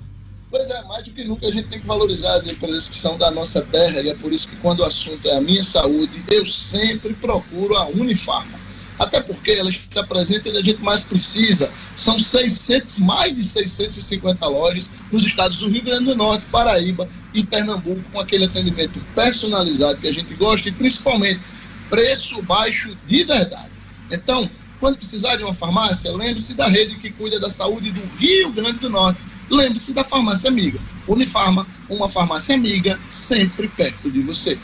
Pois 0.50 0.68
é, 0.70 0.82
mais 0.86 1.06
do 1.06 1.12
que 1.12 1.26
nunca 1.26 1.46
a 1.46 1.52
gente 1.52 1.68
tem 1.68 1.80
que 1.80 1.86
valorizar 1.86 2.36
as 2.36 2.48
empresas 2.48 2.88
que 2.88 2.96
são 2.96 3.18
da 3.18 3.30
nossa 3.30 3.62
terra 3.62 4.02
e 4.02 4.10
é 4.10 4.16
por 4.16 4.32
isso 4.32 4.48
que 4.48 4.56
quando 4.56 4.80
o 4.80 4.86
assunto 4.86 5.28
é 5.28 5.38
a 5.38 5.42
minha 5.42 5.62
saúde, 5.62 6.24
eu 6.30 6.46
sempre 6.46 7.14
procuro 7.14 7.76
a 7.76 7.86
Unifarma. 7.88 8.58
Até 8.98 9.22
porque 9.22 9.52
ela 9.52 9.70
está 9.70 10.04
presente 10.04 10.50
onde 10.50 10.58
a 10.58 10.64
gente 10.64 10.82
mais 10.82 11.04
precisa. 11.04 11.72
São 11.96 12.20
600, 12.20 13.00
mais 13.00 13.36
de 13.36 13.44
650 13.44 14.46
lojas 14.48 14.90
nos 15.12 15.24
estados 15.24 15.58
do 15.58 15.70
Rio 15.70 15.84
Grande 15.84 16.06
do 16.06 16.16
Norte, 16.16 16.46
Paraíba 16.52 17.08
e 17.34 17.44
Pernambuco, 17.44 18.02
com 18.12 18.20
aquele 18.20 18.46
atendimento 18.46 19.00
personalizado 19.14 20.00
que 20.00 20.08
a 20.08 20.14
gente 20.14 20.34
gosta 20.34 20.68
e 20.68 20.72
principalmente 20.72 21.42
preço 21.90 22.42
baixo 22.42 22.98
de 23.08 23.24
verdade. 23.24 23.70
Então, 24.12 24.50
quando 24.80 24.98
precisar 24.98 25.36
de 25.36 25.44
uma 25.44 25.54
farmácia, 25.54 26.12
lembre-se 26.12 26.54
da 26.54 26.68
rede 26.68 26.96
que 26.96 27.10
cuida 27.10 27.40
da 27.40 27.50
saúde 27.50 27.92
do 27.92 28.02
Rio 28.18 28.52
Grande 28.52 28.80
do 28.80 28.90
Norte 28.90 29.22
lembre-se 29.50 29.94
da 29.94 30.04
farmácia 30.04 30.50
amiga. 30.50 30.80
Unifarma, 31.08 31.66
uma 31.90 32.08
farmácia 32.08 32.56
amiga, 32.56 33.00
sempre 33.10 33.68
perto 33.68 34.10
de 34.12 34.22
você. 34.22 34.58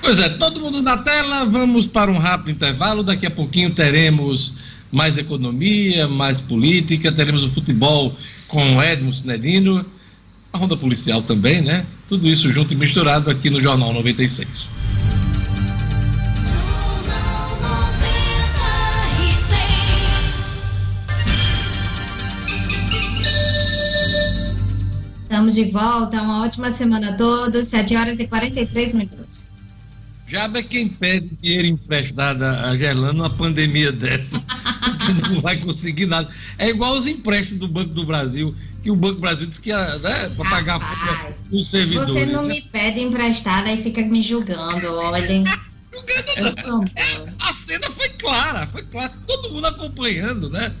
Pois 0.00 0.18
é, 0.18 0.28
todo 0.28 0.60
mundo 0.60 0.80
na 0.80 0.96
tela, 0.98 1.44
vamos 1.44 1.86
para 1.86 2.10
um 2.10 2.18
rápido 2.18 2.52
intervalo. 2.52 3.02
Daqui 3.02 3.26
a 3.26 3.30
pouquinho 3.30 3.74
teremos 3.74 4.54
mais 4.90 5.18
economia, 5.18 6.08
mais 6.08 6.40
política, 6.40 7.12
teremos 7.12 7.44
o 7.44 7.50
futebol 7.50 8.16
com 8.48 8.82
Edmo 8.82 9.12
Cinedino, 9.12 9.84
a 10.52 10.58
ronda 10.58 10.76
policial 10.76 11.22
também, 11.22 11.60
né? 11.60 11.86
Tudo 12.08 12.26
isso 12.26 12.50
junto 12.52 12.72
e 12.72 12.76
misturado 12.76 13.30
aqui 13.30 13.50
no 13.50 13.62
Jornal 13.62 13.92
96. 13.92 14.68
Estamos 25.40 25.54
de 25.54 25.64
volta. 25.70 26.20
Uma 26.20 26.44
ótima 26.44 26.70
semana 26.72 27.10
a 27.10 27.12
todos. 27.14 27.68
7 27.68 27.96
horas 27.96 28.20
e 28.20 28.26
43 28.26 28.92
minutos. 28.92 29.46
Já 30.28 30.44
é 30.44 30.62
quem 30.62 30.86
pede 30.86 31.34
dinheiro 31.40 31.66
emprestado 31.66 32.44
a 32.44 32.76
Gerlando 32.76 33.14
numa 33.14 33.30
pandemia 33.30 33.90
dessa, 33.90 34.40
não 35.32 35.40
vai 35.40 35.56
conseguir 35.56 36.04
nada. 36.04 36.28
É 36.58 36.68
igual 36.68 36.94
os 36.94 37.06
empréstimos 37.06 37.58
do 37.58 37.68
Banco 37.68 37.94
do 37.94 38.04
Brasil, 38.04 38.54
que 38.82 38.90
o 38.90 38.94
Banco 38.96 39.14
do 39.14 39.20
Brasil 39.22 39.46
disse 39.46 39.60
que 39.60 39.70
ia 39.70 39.98
né, 39.98 40.28
para 40.28 40.50
pagar 40.50 40.78
o 41.50 41.64
servidor. 41.64 42.06
Você 42.06 42.26
não 42.26 42.42
né? 42.42 42.54
me 42.54 42.60
pede 42.60 43.00
emprestado 43.00 43.68
e 43.70 43.78
fica 43.78 44.02
me 44.02 44.22
julgando, 44.22 44.94
olhem. 44.94 45.42
Julgando, 45.90 46.90
é, 46.94 47.32
a 47.40 47.52
cena 47.52 47.90
foi 47.90 48.10
clara, 48.10 48.66
foi 48.68 48.82
clara. 48.82 49.12
Todo 49.26 49.50
mundo 49.50 49.66
acompanhando, 49.66 50.50
né? 50.50 50.72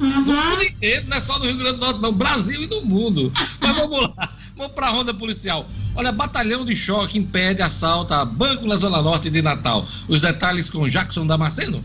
Uhum. 0.00 0.24
No 0.24 0.32
mundo 0.32 0.62
inteiro, 0.62 1.06
não 1.08 1.16
é 1.16 1.20
só 1.20 1.38
no 1.38 1.44
Rio 1.46 1.56
Grande 1.56 1.78
do 1.78 1.80
Norte, 1.80 2.00
não, 2.00 2.12
Brasil 2.12 2.62
e 2.62 2.66
no 2.66 2.82
mundo. 2.82 3.32
Mas 3.60 3.76
vamos 3.76 4.00
lá, 4.00 4.36
vamos 4.56 4.72
para 4.72 4.86
a 4.86 4.90
ronda 4.90 5.12
policial. 5.12 5.68
Olha, 5.94 6.12
batalhão 6.12 6.64
de 6.64 6.76
choque 6.76 7.18
impede 7.18 7.62
assalto 7.62 8.14
a 8.14 8.24
banco 8.24 8.66
na 8.66 8.76
Zona 8.76 9.02
Norte 9.02 9.28
de 9.28 9.42
Natal. 9.42 9.86
Os 10.06 10.20
detalhes 10.20 10.70
com 10.70 10.88
Jackson 10.88 11.26
Damasceno. 11.26 11.84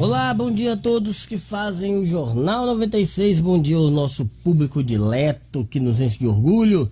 Olá, 0.00 0.32
bom 0.32 0.48
dia 0.48 0.74
a 0.74 0.76
todos 0.76 1.26
que 1.26 1.36
fazem 1.36 1.96
o 1.96 2.06
Jornal 2.06 2.64
96. 2.66 3.40
Bom 3.40 3.60
dia 3.60 3.76
ao 3.76 3.90
nosso 3.90 4.24
público 4.44 4.80
dileto 4.80 5.66
que 5.68 5.80
nos 5.80 6.00
enche 6.00 6.20
de 6.20 6.28
orgulho. 6.28 6.88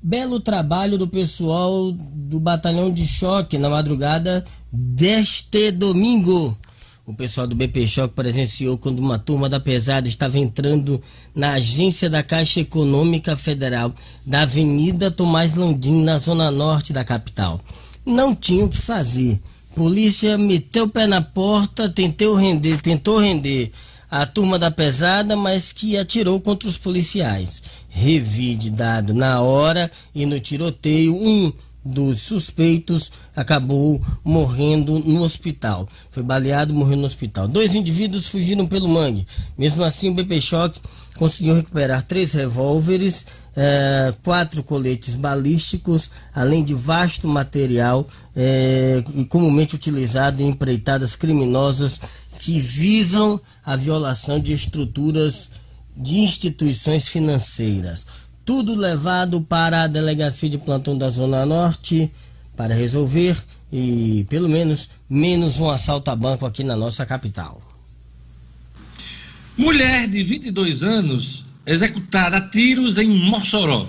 Belo 0.00 0.38
trabalho 0.38 0.96
do 0.96 1.08
pessoal 1.08 1.90
do 1.90 2.38
Batalhão 2.38 2.92
de 2.92 3.04
Choque 3.08 3.58
na 3.58 3.68
madrugada 3.68 4.44
deste 4.72 5.72
domingo. 5.72 6.56
O 7.04 7.12
pessoal 7.12 7.48
do 7.48 7.56
BP 7.56 7.88
Choque 7.88 8.14
presenciou 8.14 8.78
quando 8.78 9.00
uma 9.00 9.18
turma 9.18 9.48
da 9.48 9.58
pesada 9.58 10.08
estava 10.08 10.38
entrando 10.38 11.02
na 11.34 11.54
agência 11.54 12.08
da 12.08 12.22
Caixa 12.22 12.60
Econômica 12.60 13.36
Federal 13.36 13.92
da 14.24 14.42
Avenida 14.42 15.10
Tomás 15.10 15.56
Landim, 15.56 16.04
na 16.04 16.18
zona 16.18 16.52
norte 16.52 16.92
da 16.92 17.02
capital. 17.02 17.60
Não 18.06 18.32
tinha 18.32 18.64
o 18.64 18.70
que 18.70 18.80
fazer 18.80 19.40
Polícia 19.74 20.38
meteu 20.38 20.84
o 20.84 20.88
pé 20.88 21.06
na 21.06 21.20
porta, 21.20 21.88
tentou 21.88 22.36
render, 22.36 22.80
tentou 22.80 23.18
render 23.18 23.72
a 24.08 24.24
turma 24.24 24.56
da 24.56 24.70
pesada, 24.70 25.36
mas 25.36 25.72
que 25.72 25.96
atirou 25.96 26.40
contra 26.40 26.68
os 26.68 26.78
policiais. 26.78 27.60
Revide 27.88 28.70
dado 28.70 29.12
na 29.12 29.40
hora 29.40 29.90
e 30.14 30.24
no 30.26 30.38
tiroteio, 30.38 31.16
um 31.16 31.52
dos 31.84 32.22
suspeitos 32.22 33.10
acabou 33.34 34.00
morrendo 34.22 35.00
no 35.00 35.22
hospital. 35.22 35.88
Foi 36.10 36.22
baleado 36.22 36.72
morreu 36.72 36.96
no 36.96 37.04
hospital. 37.04 37.48
Dois 37.48 37.74
indivíduos 37.74 38.28
fugiram 38.28 38.66
pelo 38.66 38.88
mangue. 38.88 39.26
Mesmo 39.58 39.82
assim, 39.82 40.08
o 40.08 40.14
BP 40.14 40.40
Choque 40.40 40.80
conseguiu 41.16 41.54
recuperar 41.54 42.02
três 42.02 42.32
revólveres, 42.32 43.26
eh, 43.56 44.12
quatro 44.22 44.62
coletes 44.62 45.14
balísticos, 45.14 46.10
além 46.34 46.64
de 46.64 46.74
vasto 46.74 47.28
material 47.28 48.08
eh, 48.34 49.02
comumente 49.28 49.74
utilizado 49.74 50.42
em 50.42 50.48
empreitadas 50.48 51.14
criminosas 51.16 52.00
que 52.38 52.60
visam 52.60 53.40
a 53.64 53.76
violação 53.76 54.40
de 54.40 54.52
estruturas 54.52 55.50
de 55.96 56.18
instituições 56.18 57.08
financeiras. 57.08 58.04
Tudo 58.44 58.74
levado 58.74 59.40
para 59.40 59.84
a 59.84 59.86
delegacia 59.86 60.50
de 60.50 60.58
plantão 60.58 60.98
da 60.98 61.08
Zona 61.08 61.46
Norte 61.46 62.12
para 62.56 62.74
resolver 62.74 63.36
e 63.72 64.26
pelo 64.28 64.48
menos 64.48 64.90
menos 65.08 65.60
um 65.60 65.70
assalto 65.70 66.10
a 66.10 66.16
banco 66.16 66.44
aqui 66.44 66.62
na 66.62 66.76
nossa 66.76 67.06
capital. 67.06 67.73
Mulher 69.56 70.08
de 70.08 70.24
22 70.24 70.82
anos 70.82 71.44
executada 71.64 72.38
a 72.38 72.40
tiros 72.40 72.98
em 72.98 73.08
Mossoró. 73.08 73.86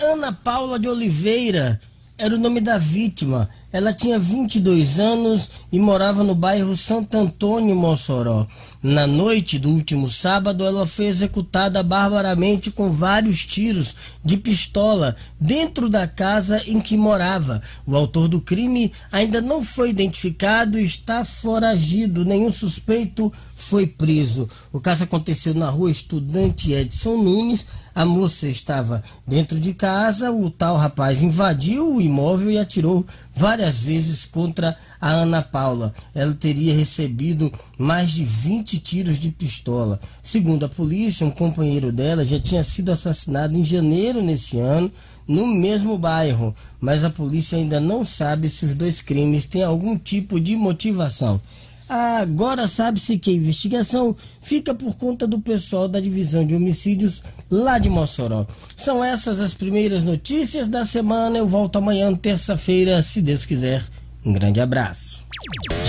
Ana 0.00 0.32
Paula 0.32 0.78
de 0.78 0.88
Oliveira 0.88 1.80
era 2.16 2.36
o 2.36 2.38
nome 2.38 2.60
da 2.60 2.78
vítima. 2.78 3.50
Ela 3.72 3.92
tinha 3.92 4.20
22 4.20 5.00
anos 5.00 5.50
e 5.72 5.80
morava 5.80 6.22
no 6.22 6.34
bairro 6.34 6.76
Santo 6.76 7.18
Antônio, 7.18 7.74
Mossoró. 7.74 8.46
Na 8.80 9.08
noite 9.08 9.58
do 9.58 9.70
último 9.70 10.08
sábado, 10.08 10.64
ela 10.64 10.86
foi 10.86 11.06
executada 11.06 11.82
barbaramente 11.82 12.70
com 12.70 12.92
vários 12.92 13.44
tiros 13.44 13.96
de 14.24 14.36
pistola 14.36 15.16
dentro 15.40 15.88
da 15.88 16.06
casa 16.06 16.62
em 16.64 16.80
que 16.80 16.96
morava. 16.96 17.60
O 17.84 17.96
autor 17.96 18.28
do 18.28 18.40
crime 18.40 18.92
ainda 19.10 19.40
não 19.40 19.64
foi 19.64 19.90
identificado 19.90 20.78
e 20.78 20.84
está 20.84 21.24
foragido. 21.24 22.24
Nenhum 22.24 22.52
suspeito 22.52 23.32
foi 23.56 23.84
preso. 23.84 24.48
O 24.72 24.78
caso 24.80 25.02
aconteceu 25.02 25.54
na 25.54 25.68
rua 25.68 25.90
Estudante 25.90 26.72
Edson 26.72 27.16
Nunes. 27.16 27.66
A 27.92 28.04
moça 28.04 28.46
estava 28.46 29.02
dentro 29.26 29.58
de 29.58 29.74
casa. 29.74 30.30
O 30.30 30.50
tal 30.50 30.76
rapaz 30.76 31.20
invadiu 31.20 31.96
o 31.96 32.00
imóvel 32.00 32.52
e 32.52 32.58
atirou 32.58 33.04
várias 33.34 33.80
vezes 33.80 34.24
contra 34.24 34.76
a 35.00 35.10
Ana 35.10 35.42
Paula. 35.42 35.92
Ela 36.14 36.32
teria 36.32 36.74
recebido 36.74 37.52
mais 37.76 38.12
de 38.12 38.24
20 38.24 38.67
tiros 38.76 39.20
de 39.20 39.30
pistola. 39.30 40.00
Segundo 40.20 40.66
a 40.66 40.68
polícia, 40.68 41.24
um 41.24 41.30
companheiro 41.30 41.92
dela 41.92 42.24
já 42.24 42.40
tinha 42.40 42.64
sido 42.64 42.90
assassinado 42.90 43.56
em 43.56 43.62
janeiro 43.62 44.20
nesse 44.20 44.58
ano, 44.58 44.90
no 45.28 45.46
mesmo 45.46 45.96
bairro, 45.96 46.52
mas 46.80 47.04
a 47.04 47.10
polícia 47.10 47.56
ainda 47.56 47.78
não 47.78 48.04
sabe 48.04 48.48
se 48.48 48.64
os 48.64 48.74
dois 48.74 49.00
crimes 49.00 49.46
têm 49.46 49.62
algum 49.62 49.96
tipo 49.96 50.40
de 50.40 50.56
motivação. 50.56 51.40
Agora 51.88 52.66
sabe-se 52.66 53.18
que 53.18 53.30
a 53.30 53.34
investigação 53.34 54.14
fica 54.42 54.74
por 54.74 54.94
conta 54.96 55.26
do 55.26 55.40
pessoal 55.40 55.88
da 55.88 55.98
divisão 55.98 56.46
de 56.46 56.54
homicídios 56.54 57.22
lá 57.50 57.78
de 57.78 57.88
Mossoró. 57.88 58.46
São 58.76 59.02
essas 59.02 59.40
as 59.40 59.54
primeiras 59.54 60.04
notícias 60.04 60.68
da 60.68 60.84
semana. 60.84 61.38
Eu 61.38 61.48
volto 61.48 61.76
amanhã, 61.76 62.14
terça-feira, 62.14 63.00
se 63.00 63.22
Deus 63.22 63.46
quiser. 63.46 63.82
Um 64.22 64.34
grande 64.34 64.60
abraço. 64.60 65.20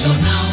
Jornal 0.01 0.48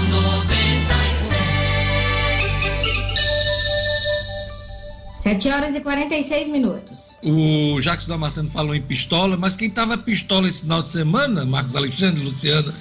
7 5.27 5.49
horas 5.49 5.75
e 5.75 5.81
46 5.81 6.47
minutos. 6.51 7.17
O 7.21 7.83
Jacques 7.83 8.07
Damasceno 8.07 8.49
falou 8.49 8.77
em 8.77 8.81
pistola, 8.81 9.37
mas 9.37 9.57
quem 9.57 9.67
estava 9.67 9.99
pistola 9.99 10.47
esse 10.47 10.61
final 10.61 10.83
de 10.83 10.89
semana, 10.89 11.45
Marcos 11.45 11.75
Alexandre, 11.75 12.23
Luciano, 12.23 12.73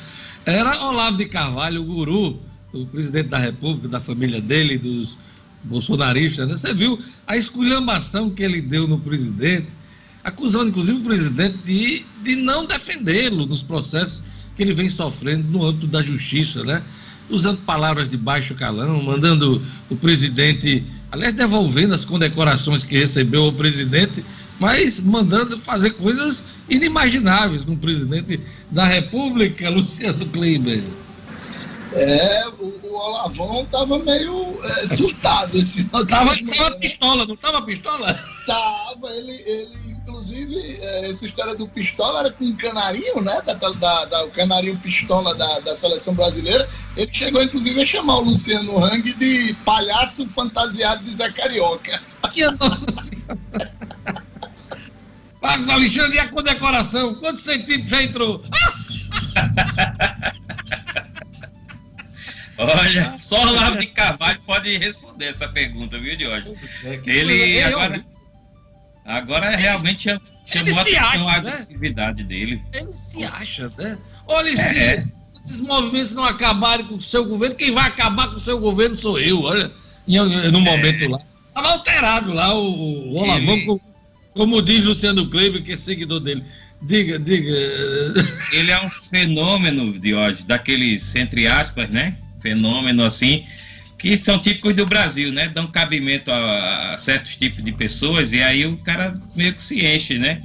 era 0.46 0.80
Olavo 0.86 1.18
de 1.18 1.26
Carvalho, 1.26 1.82
o 1.82 1.86
guru 1.86 2.40
do 2.72 2.86
presidente 2.86 3.30
da 3.30 3.40
República, 3.40 3.88
da 3.88 4.00
família 4.00 4.40
dele, 4.40 4.78
dos 4.78 5.18
bolsonaristas, 5.64 6.48
né? 6.48 6.56
Você 6.56 6.72
viu 6.72 7.00
a 7.26 7.36
esculhambação 7.36 8.30
que 8.30 8.44
ele 8.44 8.62
deu 8.62 8.88
no 8.88 9.00
presidente, 9.00 9.66
acusando 10.24 10.70
inclusive 10.70 11.00
o 11.00 11.04
presidente 11.04 11.58
de, 11.66 12.06
de 12.22 12.36
não 12.36 12.68
defendê-lo 12.68 13.48
nos 13.48 13.64
processos 13.64 14.22
que 14.56 14.62
ele 14.62 14.76
vem 14.76 14.88
sofrendo 14.88 15.50
no 15.50 15.66
âmbito 15.66 15.88
da 15.88 16.04
justiça, 16.04 16.64
né? 16.64 16.84
Usando 17.28 17.58
palavras 17.62 18.08
de 18.08 18.18
baixo 18.18 18.54
calão, 18.54 19.02
mandando 19.02 19.60
o 19.90 19.96
presidente, 19.96 20.84
aliás, 21.16 21.34
devolvendo 21.34 21.96
as 21.96 22.06
condecorações 22.06 22.84
que 22.84 22.98
recebeu 22.98 23.46
o 23.46 23.54
presidente, 23.54 24.24
mas 24.60 25.00
mandando 25.00 25.60
fazer 25.60 25.92
coisas 25.92 26.44
inimagináveis 26.70 27.64
com 27.64 27.72
o 27.74 27.78
presidente 27.78 28.40
da 28.70 28.86
República, 28.86 29.70
Luciano 29.72 30.26
Kleiber. 30.28 30.84
É, 31.96 32.48
o, 32.60 32.80
o 32.84 32.94
Olavão 32.94 33.66
tava 33.66 33.98
meio 34.00 34.58
é, 34.64 34.96
surtado 34.96 35.58
esse 35.58 35.84
final 35.84 36.04
de 36.04 36.12
tava, 36.12 36.34
semana. 36.36 36.58
Tava 36.58 36.76
pistola, 36.76 37.26
não 37.26 37.38
tava 37.38 37.62
pistola? 37.62 38.20
Tava, 38.46 39.12
ele, 39.12 39.34
ele 39.46 39.96
inclusive, 40.06 40.78
é, 40.82 41.10
essa 41.10 41.26
história 41.26 41.56
do 41.56 41.68
pistola 41.68 42.20
era 42.20 42.32
com 42.32 42.46
o 42.46 42.56
canarinho, 42.56 43.22
né? 43.22 43.42
Da, 43.46 43.54
da, 43.54 44.06
da, 44.06 44.26
o 44.26 44.32
canarinho 44.32 44.78
pistola 44.78 45.34
da, 45.36 45.60
da 45.60 45.76
seleção 45.76 46.14
brasileira. 46.14 46.70
Ele 46.96 47.10
chegou, 47.12 47.42
inclusive, 47.42 47.82
a 47.82 47.86
chamar 47.86 48.18
o 48.18 48.26
Luciano 48.26 48.84
Hang 48.84 49.14
de 49.14 49.56
palhaço 49.66 50.28
fantasiado 50.28 51.04
de 51.04 51.14
Zé 51.14 51.32
Carioca. 51.32 52.02
Que 52.34 52.46
nossa 52.46 52.86
senhora! 53.04 53.76
Marcos 55.42 55.70
Alexandre, 55.70 56.16
e 56.16 56.20
a 56.20 56.28
condecoração? 56.28 57.16
Quantos 57.16 57.44
centímetros 57.44 57.90
já 57.90 58.04
entrou? 58.04 58.44
Olha, 62.58 63.16
só 63.20 63.46
o 63.46 63.50
Olavo 63.50 63.80
de 63.80 63.88
Carvalho 63.88 64.40
pode 64.46 64.78
responder 64.78 65.26
essa 65.26 65.48
pergunta, 65.48 66.00
viu, 66.00 66.18
Jorge? 66.18 66.54
É, 66.84 67.02
ele 67.06 67.62
agora, 67.62 68.06
agora 69.04 69.50
realmente 69.56 70.10
chamou 70.46 70.78
a 70.78 70.82
atenção 70.82 71.28
a 71.28 71.32
né? 71.42 71.50
agressividade 71.50 72.24
dele. 72.24 72.62
Ele 72.72 72.94
se 72.94 73.24
acha, 73.26 73.70
né? 73.78 73.98
Olha, 74.26 74.50
é, 74.50 74.56
se 74.56 74.80
é. 74.80 75.06
esses 75.44 75.60
movimentos 75.60 76.12
não 76.14 76.24
acabarem 76.24 76.86
com 76.86 76.96
o 76.96 77.02
seu 77.02 77.26
governo, 77.26 77.56
quem 77.56 77.74
vai 77.74 77.88
acabar 77.88 78.30
com 78.30 78.36
o 78.36 78.42
seu 78.42 78.58
governo 78.58 78.98
sou 78.98 79.20
eu, 79.20 79.42
olha, 79.42 79.72
no 80.08 80.62
momento 80.62 81.04
é. 81.04 81.08
lá. 81.10 81.20
Estava 81.50 81.70
alterado 81.70 82.34
lá 82.34 82.54
o, 82.54 83.12
o 83.12 83.16
Olavão, 83.16 83.54
ele... 83.54 83.66
como, 83.66 83.82
como 84.34 84.62
diz 84.62 84.84
Luciano 84.84 85.30
Kleber, 85.30 85.64
que 85.64 85.74
é 85.74 85.78
seguidor 85.78 86.22
dele. 86.22 86.44
Diga, 86.82 87.18
diga. 87.18 87.52
Ele 88.52 88.72
é 88.72 88.86
um 88.86 88.90
fenômeno, 88.90 89.98
Diógenes, 89.98 90.44
daqueles, 90.44 91.16
entre 91.16 91.48
aspas, 91.48 91.90
né? 91.90 92.18
Fenômeno 92.46 93.04
assim, 93.04 93.44
que 93.98 94.18
são 94.20 94.38
típicos 94.38 94.76
do 94.76 94.86
Brasil, 94.86 95.32
né? 95.32 95.48
Dão 95.48 95.66
cabimento 95.66 96.32
a, 96.32 96.94
a, 96.94 96.98
certos 97.00 97.36
tipos 97.36 97.64
de 97.64 97.72
pessoas 97.72 98.32
e 98.32 98.42
aí 98.44 98.66
o 98.68 98.78
cara 98.78 99.20
meio 99.36 99.54
que 99.54 99.64
se 99.64 99.84
enche, 99.84 100.20
né? 100.20 100.42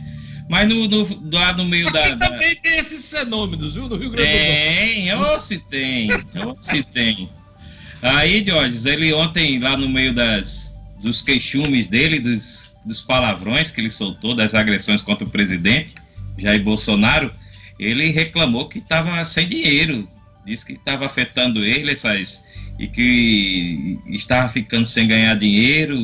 Mas 0.49 0.67
no, 0.69 0.89
no, 0.89 1.31
lá 1.31 1.53
no 1.53 1.65
meio 1.65 1.93
da, 1.93 2.15
da. 2.15 2.31
também 2.31 2.57
tem 2.57 2.79
esses 2.79 3.11
fenômenos, 3.11 3.75
viu? 3.75 3.89
No 3.89 3.97
Rio 3.97 4.11
Grande 4.11 4.31
do 4.31 4.37
Sul. 4.37 4.47
Tem, 4.47 5.15
ou 5.15 5.39
se 5.39 5.59
tem, 5.59 6.11
ou 6.45 6.57
se 6.59 6.83
tem. 6.83 7.31
Aí, 8.03 8.41
Diógenes, 8.41 8.87
ele 8.87 9.13
ontem, 9.13 9.59
lá 9.59 9.77
no 9.77 9.89
meio 9.89 10.13
das, 10.13 10.77
dos 11.01 11.21
queixumes 11.21 11.87
dele, 11.87 12.19
dos, 12.19 12.75
dos 12.85 13.03
palavrões 13.03 13.71
que 13.71 13.81
ele 13.81 13.91
soltou, 13.91 14.35
das 14.35 14.55
agressões 14.55 15.03
contra 15.03 15.25
o 15.25 15.31
presidente, 15.31 15.95
Jair 16.39 16.63
Bolsonaro, 16.65 17.33
ele 17.79 18.11
reclamou 18.11 18.69
que 18.69 18.79
estava 18.79 19.23
sem 19.25 19.47
dinheiro, 19.47 20.09
disse 20.45 20.67
que 20.67 20.73
estava 20.73 21.07
afetando 21.07 21.63
ele 21.65 21.91
essas 21.91 22.45
e 22.79 22.89
que 22.89 23.99
estava 24.07 24.49
ficando 24.49 24.87
sem 24.87 25.07
ganhar 25.07 25.35
dinheiro, 25.35 25.97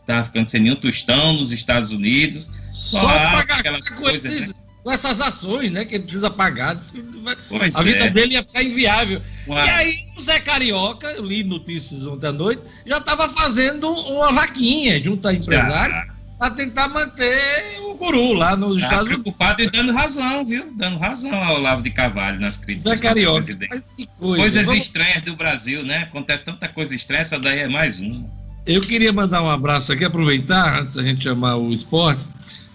estava 0.00 0.24
ficando 0.24 0.50
sem 0.50 0.60
nenhum 0.60 0.76
tostão 0.76 1.34
nos 1.34 1.52
Estados 1.52 1.92
Unidos. 1.92 2.50
Só 2.72 3.06
pagar 3.06 3.60
aquela 3.60 3.80
coisa, 3.80 4.28
né? 4.28 4.48
com 4.82 4.92
essas 4.92 5.20
ações, 5.20 5.72
né? 5.72 5.84
Que 5.84 5.96
ele 5.96 6.04
precisa 6.04 6.30
pagar. 6.30 6.78
Pois 7.48 7.74
a 7.74 7.82
vida 7.82 8.04
é. 8.04 8.10
dele 8.10 8.34
ia 8.34 8.42
ficar 8.42 8.62
inviável. 8.62 9.20
Uau. 9.48 9.66
E 9.66 9.68
aí 9.68 9.98
o 10.16 10.22
Zé 10.22 10.38
Carioca, 10.38 11.08
eu 11.08 11.24
li 11.24 11.42
notícias 11.42 12.06
ontem 12.06 12.28
à 12.28 12.32
noite, 12.32 12.62
já 12.86 12.98
estava 12.98 13.28
fazendo 13.28 13.90
uma 13.90 14.32
vaquinha 14.32 15.02
junto 15.02 15.26
a 15.26 15.34
empresário 15.34 16.15
para 16.38 16.54
tentar 16.54 16.88
manter 16.88 17.80
o 17.80 17.94
guru 17.94 18.34
lá 18.34 18.56
nos 18.56 18.80
tá 18.80 18.86
Estados 18.86 19.06
Unidos. 19.06 19.22
preocupado 19.22 19.62
e 19.62 19.70
dando 19.70 19.92
razão, 19.92 20.44
viu? 20.44 20.72
Dando 20.76 20.98
razão 20.98 21.34
ao 21.34 21.56
Olavo 21.56 21.82
de 21.82 21.90
Carvalho 21.90 22.38
nas 22.40 22.56
críticas. 22.56 22.98
Zé 22.98 23.02
Carioca. 23.02 23.46
Coisa. 23.46 24.12
Coisas 24.18 24.66
Vamos... 24.66 24.82
estranhas 24.82 25.22
do 25.22 25.34
Brasil, 25.36 25.82
né? 25.82 25.98
Acontece 26.04 26.44
tanta 26.44 26.68
coisa 26.68 26.94
estranha, 26.94 27.22
essa 27.22 27.38
daí 27.38 27.60
é 27.60 27.68
mais 27.68 28.00
uma. 28.00 28.24
Eu 28.66 28.80
queria 28.80 29.12
mandar 29.12 29.42
um 29.42 29.50
abraço 29.50 29.92
aqui, 29.92 30.04
aproveitar, 30.04 30.82
antes 30.82 30.96
da 30.96 31.02
gente 31.02 31.22
chamar 31.22 31.56
o 31.56 31.70
esporte, 31.70 32.20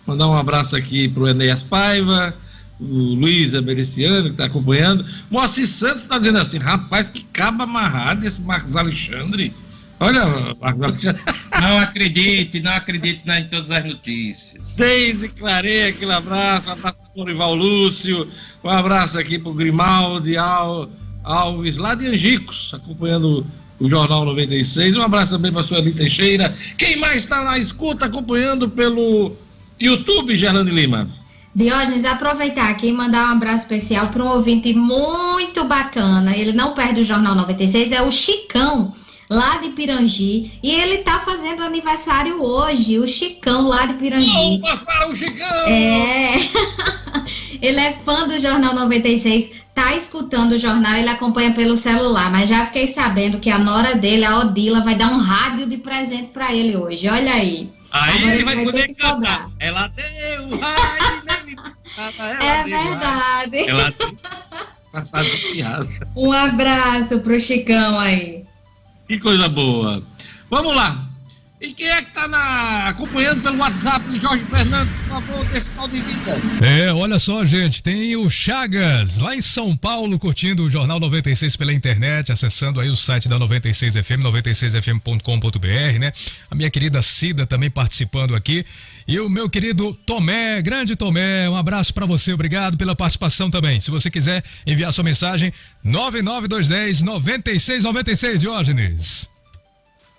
Mandar 0.06 0.28
um 0.28 0.36
abraço 0.36 0.76
aqui 0.76 1.08
para 1.08 1.24
o 1.24 1.28
Enéas 1.28 1.62
Paiva, 1.62 2.36
o 2.80 2.86
Luiz 2.86 3.54
Emericiano, 3.54 4.26
que 4.26 4.32
está 4.32 4.46
acompanhando. 4.46 5.06
Moacir 5.30 5.68
Santos 5.68 6.04
está 6.04 6.18
dizendo 6.18 6.40
assim: 6.40 6.58
rapaz, 6.58 7.08
que 7.10 7.24
caba 7.32 7.64
amarrado 7.64 8.26
esse 8.26 8.42
Marcos 8.42 8.76
Alexandre. 8.76 9.54
Olha. 10.02 10.26
Não 11.62 11.78
acredite, 11.78 12.60
não 12.60 12.74
acredite 12.74 13.24
em 13.30 13.44
todas 13.44 13.70
as 13.70 13.86
notícias. 13.86 14.74
Deise 14.76 15.30
Clareia, 15.30 15.90
aquele 15.90 16.12
abraço. 16.12 16.70
Um 16.70 16.74
abraço 16.74 16.98
para 17.14 17.22
o 17.22 17.26
Rival 17.26 17.54
Lúcio. 17.54 18.28
Um 18.64 18.70
abraço 18.70 19.20
aqui 19.20 19.38
para 19.38 19.52
o 19.52 19.54
Grimaldi 19.54 20.36
Alves, 20.38 21.78
lá 21.78 21.94
de 21.94 22.08
Angicos, 22.08 22.72
acompanhando 22.74 23.46
o 23.80 23.88
Jornal 23.88 24.26
96. 24.26 24.98
Um 24.98 25.04
abraço 25.04 25.34
também 25.34 25.52
para 25.52 25.62
a 25.62 25.64
Sueli 25.64 25.92
Teixeira. 25.92 26.56
Quem 26.80 26.98
mais 26.98 27.18
está 27.18 27.44
na 27.44 27.60
escuta 27.60 28.06
acompanhando 28.06 28.68
pelo 28.68 29.36
YouTube, 29.80 30.36
Gerlane 30.36 30.72
Lima. 30.72 31.10
Diógenes, 31.54 32.06
aproveitar 32.06 32.70
aqui 32.70 32.88
e 32.88 32.94
mandar 32.94 33.28
um 33.28 33.34
abraço 33.34 33.64
especial 33.64 34.08
para 34.08 34.24
um 34.24 34.30
ouvinte 34.30 34.74
muito 34.74 35.64
bacana. 35.66 36.36
Ele 36.36 36.54
não 36.54 36.74
perde 36.74 37.02
o 37.02 37.06
Jornal 37.06 37.36
96, 37.36 37.92
é 37.92 38.02
o 38.02 38.10
Chicão, 38.10 38.96
lá 39.32 39.58
de 39.58 39.70
Pirangi. 39.70 40.60
E 40.62 40.72
ele 40.72 40.98
tá 41.00 41.20
fazendo 41.22 41.64
aniversário 41.64 42.44
hoje, 42.44 43.00
o 43.00 43.08
Chicão, 43.08 43.66
lá 43.68 43.86
de 43.86 43.94
Pirangi. 43.94 44.60
Vamos 44.60 44.82
para 44.82 45.10
o 45.10 45.16
Chicão! 45.16 45.68
É. 45.68 46.36
ele 47.62 47.80
é 47.80 47.94
fã 47.94 48.28
do 48.28 48.38
Jornal 48.38 48.76
96, 48.76 49.64
tá 49.74 49.96
escutando 49.96 50.52
o 50.52 50.58
jornal, 50.58 50.98
ele 50.98 51.08
acompanha 51.08 51.54
pelo 51.54 51.78
celular, 51.78 52.30
mas 52.30 52.50
já 52.50 52.66
fiquei 52.66 52.88
sabendo 52.88 53.40
que 53.40 53.50
a 53.50 53.58
nora 53.58 53.96
dele, 53.96 54.26
a 54.26 54.40
Odila, 54.40 54.82
vai 54.82 54.96
dar 54.96 55.08
um 55.08 55.20
rádio 55.20 55.66
de 55.66 55.78
presente 55.78 56.28
para 56.34 56.54
ele 56.54 56.76
hoje. 56.76 57.08
Olha 57.08 57.34
aí. 57.34 57.72
Aí 57.90 58.18
Agora 58.18 58.36
ele 58.36 58.44
vai, 58.44 58.56
vai 58.56 58.66
poder 58.66 58.88
cantar. 58.96 59.14
Cobrar. 59.14 59.52
Ela 59.60 59.88
deu, 59.88 60.60
ela 61.96 62.44
É 62.44 62.64
verdade. 62.64 63.70
Ela 63.70 63.94
deu. 64.02 65.88
um 66.18 66.32
abraço 66.34 67.20
pro 67.20 67.40
Chicão 67.40 67.98
aí. 67.98 68.42
Que 69.12 69.20
coisa 69.20 69.50
boa. 69.50 70.02
Vamos 70.50 70.74
lá. 70.74 71.11
E 71.62 71.74
quem 71.74 71.86
é 71.86 72.02
que 72.02 72.08
está 72.08 72.88
acompanhando 72.88 73.44
pelo 73.44 73.60
WhatsApp 73.60 74.04
do 74.08 74.20
Jorge 74.20 74.44
Fernando, 74.46 74.90
por 74.90 75.22
favor, 75.22 75.46
desse 75.46 75.70
tal 75.70 75.88
de 75.88 76.02
vida? 76.02 76.32
É, 76.60 76.92
olha 76.92 77.20
só, 77.20 77.46
gente, 77.46 77.84
tem 77.84 78.16
o 78.16 78.28
Chagas, 78.32 79.20
lá 79.20 79.36
em 79.36 79.42
São 79.42 79.78
Paulo, 79.78 80.18
curtindo 80.18 80.64
o 80.64 80.70
Jornal 80.72 81.00
96 81.00 81.56
pela 81.56 81.72
internet, 81.72 82.32
acessando 82.32 82.80
aí 82.80 82.90
o 82.90 82.96
site 82.96 83.30
da 83.30 83.38
96FM, 83.40 84.24
96fm.com.br, 84.24 86.00
né? 86.00 86.12
A 86.50 86.56
minha 86.56 86.72
querida 86.72 87.00
Cida 87.04 87.46
também 87.46 87.70
participando 87.70 88.36
aqui. 88.36 88.66
E 89.08 89.20
o 89.20 89.30
meu 89.30 89.48
querido 89.48 89.94
Tomé, 89.94 90.64
grande 90.64 90.96
Tomé, 90.96 91.48
um 91.48 91.56
abraço 91.56 91.94
para 91.94 92.08
você, 92.08 92.34
obrigado 92.34 92.76
pela 92.76 92.96
participação 92.96 93.52
também. 93.52 93.80
Se 93.80 93.92
você 93.92 94.10
quiser 94.10 94.44
enviar 94.66 94.92
sua 94.92 95.04
mensagem, 95.04 95.54
99210 95.84 97.04
9696, 97.04 98.42
Diógenes. 98.42 99.31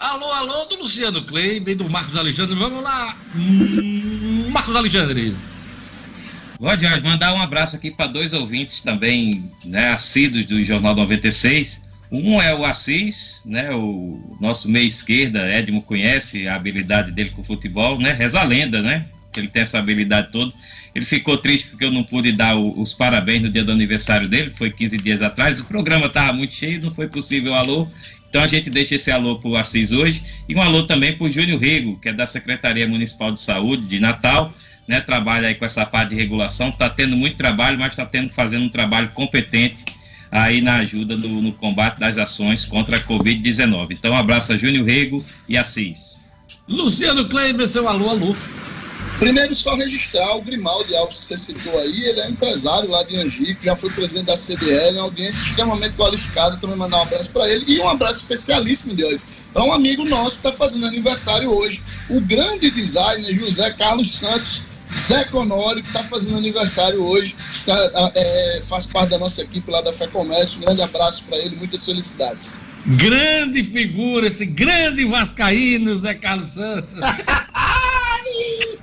Alô, 0.03 0.33
alô, 0.33 0.65
do 0.65 0.81
Luciano 0.81 1.23
Kleber, 1.23 1.77
do 1.77 1.89
Marcos 1.89 2.17
Alexandre. 2.17 2.57
Vamos 2.57 2.83
lá, 2.83 3.17
hum, 3.37 4.49
Marcos 4.51 4.75
Alexandre. 4.75 5.37
Pode 6.59 6.85
mandar 7.03 7.33
um 7.33 7.41
abraço 7.41 7.77
aqui 7.77 7.89
para 7.89 8.09
dois 8.09 8.33
ouvintes 8.33 8.83
também, 8.83 9.49
né, 9.65 9.91
assíduos 9.93 10.45
do 10.47 10.61
Jornal 10.65 10.97
96. 10.97 11.85
Um 12.11 12.43
é 12.43 12.53
o 12.53 12.65
Assis, 12.65 13.43
né, 13.47 13.73
o 13.73 14.37
nosso 14.41 14.69
meia 14.69 14.85
esquerda, 14.85 15.49
Edmo 15.49 15.81
conhece 15.81 16.49
a 16.49 16.57
habilidade 16.57 17.13
dele 17.13 17.31
com 17.31 17.41
o 17.41 17.45
futebol, 17.45 17.97
né, 17.97 18.13
reza 18.13 18.41
a 18.41 18.45
lenda, 18.45 18.83
né, 18.83 19.07
ele 19.37 19.47
tem 19.47 19.63
essa 19.63 19.79
habilidade 19.79 20.33
toda. 20.33 20.53
Ele 20.95 21.05
ficou 21.05 21.39
triste 21.39 21.69
porque 21.69 21.85
eu 21.85 21.93
não 21.93 22.03
pude 22.03 22.33
dar 22.33 22.57
o, 22.57 22.81
os 22.81 22.93
parabéns 22.93 23.41
no 23.41 23.49
dia 23.49 23.65
do 23.65 23.71
aniversário 23.71 24.29
dele, 24.29 24.51
que 24.51 24.59
foi 24.59 24.71
15 24.71 24.99
dias 24.99 25.23
atrás. 25.23 25.61
O 25.61 25.65
programa 25.65 26.07
estava 26.07 26.33
muito 26.33 26.55
cheio, 26.55 26.83
não 26.83 26.91
foi 26.91 27.09
possível 27.09 27.55
alô. 27.55 27.89
Então 28.33 28.43
a 28.43 28.47
gente 28.47 28.71
deixa 28.71 28.95
esse 28.95 29.11
alô 29.11 29.39
para 29.39 29.51
o 29.51 29.57
Assis 29.59 29.93
hoje 29.93 30.25
e 30.49 30.55
um 30.55 30.63
alô 30.63 30.85
também 30.85 31.15
para 31.15 31.27
o 31.27 31.31
Júlio 31.31 31.59
Rego, 31.59 31.99
que 32.01 32.09
é 32.09 32.15
da 32.15 32.27
Secretaria 32.27 32.89
Municipal 32.89 33.31
de 33.31 33.39
Saúde 33.39 33.83
de 33.83 34.01
Natal, 34.01 34.55
né? 34.89 35.03
Trabalha 35.03 35.49
aí 35.49 35.55
com 35.55 35.67
essa 35.67 35.85
parte 35.85 36.09
de 36.09 36.15
regulação, 36.15 36.71
está 36.71 36.89
tendo 36.89 37.15
muito 37.15 37.37
trabalho, 37.37 37.79
mas 37.79 37.93
está 37.93 38.07
tendo 38.07 38.31
fazendo 38.31 38.65
um 38.65 38.69
trabalho 38.71 39.11
competente 39.11 39.85
aí 40.31 40.63
na 40.63 40.77
ajuda 40.77 41.15
no, 41.15 41.43
no 41.43 41.53
combate 41.53 42.01
das 42.01 42.17
ações 42.17 42.65
contra 42.65 42.97
a 42.97 43.01
Covid-19. 43.01 43.89
Então, 43.91 44.15
um 44.15 44.17
abraço 44.17 44.55
a 44.55 44.57
Júnior 44.57 44.87
Rego 44.87 45.23
e 45.47 45.59
Assis. 45.59 46.27
Luciano 46.67 47.29
Kleiber, 47.29 47.69
seu 47.69 47.87
alô, 47.87 48.09
alô. 48.09 48.35
Primeiro, 49.23 49.55
só 49.55 49.77
registrar 49.77 50.35
o 50.35 50.43
Grimaldi 50.43 50.97
Alves 50.97 51.19
que 51.19 51.27
você 51.27 51.37
citou 51.37 51.79
aí, 51.79 52.07
ele 52.07 52.21
é 52.23 52.29
empresário 52.29 52.91
lá 52.91 53.05
de 53.05 53.17
Angico, 53.17 53.63
já 53.63 53.77
foi 53.77 53.89
presidente 53.91 54.27
da 54.27 54.37
CDL, 54.37 54.97
uma 54.97 55.05
audiência 55.05 55.41
extremamente 55.41 55.95
qualificada, 55.95 56.57
também 56.57 56.75
mandar 56.75 56.99
um 56.99 57.03
abraço 57.03 57.31
para 57.31 57.49
ele 57.49 57.65
e 57.69 57.79
um 57.79 57.89
abraço 57.89 58.17
especialíssimo 58.17 58.97
de 58.97 59.05
hoje. 59.05 59.23
É 59.55 59.61
um 59.61 59.73
amigo 59.73 60.05
nosso 60.05 60.31
que 60.31 60.49
está 60.49 60.51
fazendo 60.51 60.87
aniversário 60.87 61.51
hoje, 61.51 61.81
o 62.11 62.21
grande 62.21 62.69
designer 62.73 63.33
José 63.33 63.71
Carlos 63.71 64.13
Santos, 64.13 64.63
Zé 65.07 65.23
Conori, 65.27 65.83
que 65.83 65.89
está 65.89 66.03
fazendo 66.03 66.37
aniversário 66.37 67.01
hoje, 67.01 67.37
tá, 67.65 68.13
é, 68.17 68.61
faz 68.65 68.87
parte 68.87 69.11
da 69.11 69.21
nossa 69.21 69.41
equipe 69.41 69.71
lá 69.71 69.83
da 69.83 69.93
Fé 69.93 70.09
Comércio. 70.09 70.59
Um 70.59 70.63
grande 70.63 70.83
abraço 70.83 71.23
para 71.29 71.39
ele, 71.39 71.55
muitas 71.55 71.85
felicidades. 71.85 72.57
Grande 72.85 73.63
figura, 73.63 74.27
esse 74.27 74.45
grande 74.45 75.05
vascaíno, 75.05 75.97
Zé 75.97 76.13
Carlos 76.13 76.51
Santos. 76.51 76.95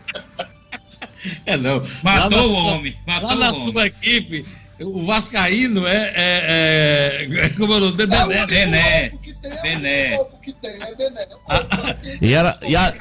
É 1.45 1.57
não. 1.57 1.85
Matou 2.03 2.49
o 2.49 2.53
homem. 2.53 2.95
Matou 3.05 3.29
lá 3.29 3.35
na 3.35 3.53
sua 3.53 3.87
equipe, 3.87 4.45
o 4.79 5.05
Vascaíno 5.05 5.85
é. 5.85 6.13
é, 6.15 7.27
é 7.45 7.49
como 7.49 7.73
é 7.73 7.77
o 7.77 7.79
nome? 7.79 7.97
Bené. 7.97 8.45
Bené. 8.47 9.11
Bené. 9.61 10.17
E 12.21 12.33
era. 12.33 12.57
E 12.67 12.75
a... 12.75 12.93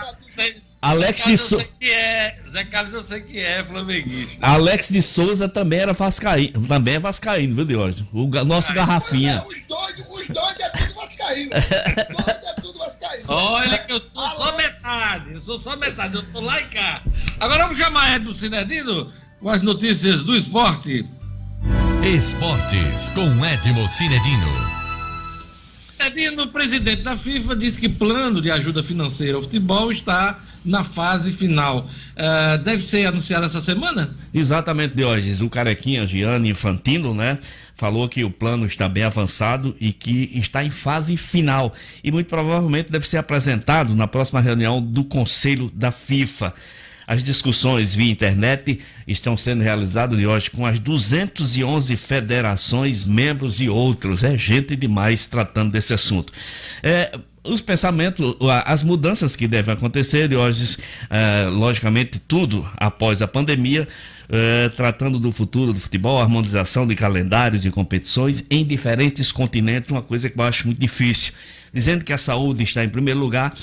Alex 0.80 1.24
de 1.24 1.36
Souza. 1.36 1.66
É, 1.80 2.36
Zé 2.48 2.64
Carlos 2.64 2.94
eu 2.94 3.02
sei 3.02 3.20
que 3.20 3.38
é 3.38 3.64
flamenguista. 3.64 4.36
Alex 4.40 4.88
de 4.88 5.02
Souza 5.02 5.48
também 5.48 5.80
era 5.80 5.92
vascaíno, 5.92 6.66
também 6.66 6.94
é 6.94 6.98
vascaíno, 6.98 7.54
viu, 7.54 7.64
Diógenes? 7.64 8.08
O 8.12 8.26
nosso 8.44 8.72
garrafinha. 8.72 9.42
É, 9.44 9.48
os 9.48 9.62
dois, 9.66 9.94
os 10.08 10.28
dois 10.28 10.60
é 10.60 10.68
tudo 10.70 10.94
vascaíno. 10.94 11.50
Os 11.56 12.24
dois 12.24 12.38
é 12.44 12.60
tudo 12.60 12.78
vascaíno. 12.78 13.24
Olha 13.26 13.78
que 13.78 13.92
eu 13.92 14.00
sou 14.00 14.10
Alex... 14.14 14.38
só 14.38 14.56
metade, 14.56 15.32
eu 15.32 15.40
sou 15.40 15.60
só 15.60 15.76
metade, 15.76 16.14
eu 16.14 16.24
sou 16.30 16.40
lá 16.40 16.60
e 16.60 16.66
cá. 16.66 17.02
Agora 17.40 17.64
vamos 17.64 17.78
chamar 17.78 18.14
Edno 18.14 18.32
Cinedino 18.32 19.12
com 19.40 19.50
as 19.50 19.62
notícias 19.62 20.22
do 20.22 20.36
esporte. 20.36 21.04
Esportes 22.04 23.10
com 23.10 23.44
Edmo 23.44 23.88
Cinedino. 23.88 24.77
Edno, 25.98 26.48
presidente 26.48 27.02
da 27.02 27.16
FIFA, 27.16 27.56
disse 27.56 27.78
que 27.78 27.88
plano 27.88 28.40
de 28.40 28.50
ajuda 28.50 28.82
financeira 28.82 29.36
ao 29.36 29.42
futebol 29.42 29.90
está 29.90 30.40
na 30.64 30.84
fase 30.84 31.32
final. 31.32 31.88
Uh, 32.16 32.62
deve 32.62 32.82
ser 32.82 33.06
anunciado 33.06 33.46
essa 33.46 33.60
semana? 33.60 34.14
Exatamente, 34.32 34.94
Diógenes. 34.94 35.40
O 35.40 35.50
Carequinha 35.50 36.06
Gianni 36.06 36.50
Infantino, 36.50 37.14
né? 37.14 37.38
Falou 37.74 38.08
que 38.08 38.24
o 38.24 38.30
plano 38.30 38.66
está 38.66 38.88
bem 38.88 39.04
avançado 39.04 39.76
e 39.80 39.92
que 39.92 40.30
está 40.34 40.64
em 40.64 40.70
fase 40.70 41.16
final. 41.16 41.72
E 42.02 42.12
muito 42.12 42.26
provavelmente 42.26 42.90
deve 42.90 43.08
ser 43.08 43.18
apresentado 43.18 43.94
na 43.94 44.06
próxima 44.06 44.40
reunião 44.40 44.80
do 44.82 45.04
Conselho 45.04 45.70
da 45.74 45.90
FIFA. 45.90 46.52
As 47.08 47.22
discussões 47.22 47.94
via 47.94 48.12
internet 48.12 48.80
estão 49.06 49.34
sendo 49.34 49.62
realizadas 49.62 50.18
de 50.18 50.26
hoje 50.26 50.50
com 50.50 50.66
as 50.66 50.78
211 50.78 51.96
federações, 51.96 53.02
membros 53.02 53.62
e 53.62 53.68
outros. 53.70 54.22
É 54.22 54.36
gente 54.36 54.76
demais 54.76 55.24
tratando 55.24 55.72
desse 55.72 55.94
assunto. 55.94 56.30
É, 56.82 57.10
os 57.42 57.62
pensamentos, 57.62 58.36
as 58.66 58.82
mudanças 58.82 59.34
que 59.34 59.48
devem 59.48 59.72
acontecer 59.72 60.28
de 60.28 60.36
hoje, 60.36 60.76
é, 61.08 61.48
logicamente, 61.48 62.18
tudo 62.18 62.68
após 62.76 63.22
a 63.22 63.26
pandemia, 63.26 63.88
é, 64.28 64.68
tratando 64.68 65.18
do 65.18 65.32
futuro 65.32 65.72
do 65.72 65.80
futebol, 65.80 66.20
harmonização 66.20 66.86
de 66.86 66.94
calendários 66.94 67.62
de 67.62 67.70
competições 67.70 68.44
em 68.50 68.66
diferentes 68.66 69.32
continentes, 69.32 69.90
uma 69.90 70.02
coisa 70.02 70.28
que 70.28 70.38
eu 70.38 70.44
acho 70.44 70.66
muito 70.66 70.78
difícil. 70.78 71.32
Dizendo 71.72 72.04
que 72.04 72.12
a 72.12 72.18
saúde 72.18 72.64
está 72.64 72.84
em 72.84 72.88
primeiro 72.90 73.18
lugar, 73.18 73.54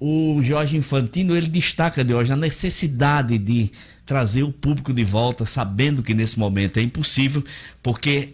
o 0.00 0.40
Jorge 0.42 0.78
Infantino 0.78 1.36
ele 1.36 1.46
destaca 1.46 2.02
de 2.02 2.14
hoje 2.14 2.32
a 2.32 2.36
necessidade 2.36 3.36
de 3.36 3.70
trazer 4.06 4.42
o 4.42 4.50
público 4.50 4.94
de 4.94 5.04
volta, 5.04 5.44
sabendo 5.44 6.02
que 6.02 6.14
nesse 6.14 6.38
momento 6.38 6.78
é 6.78 6.82
impossível, 6.82 7.44
porque 7.82 8.30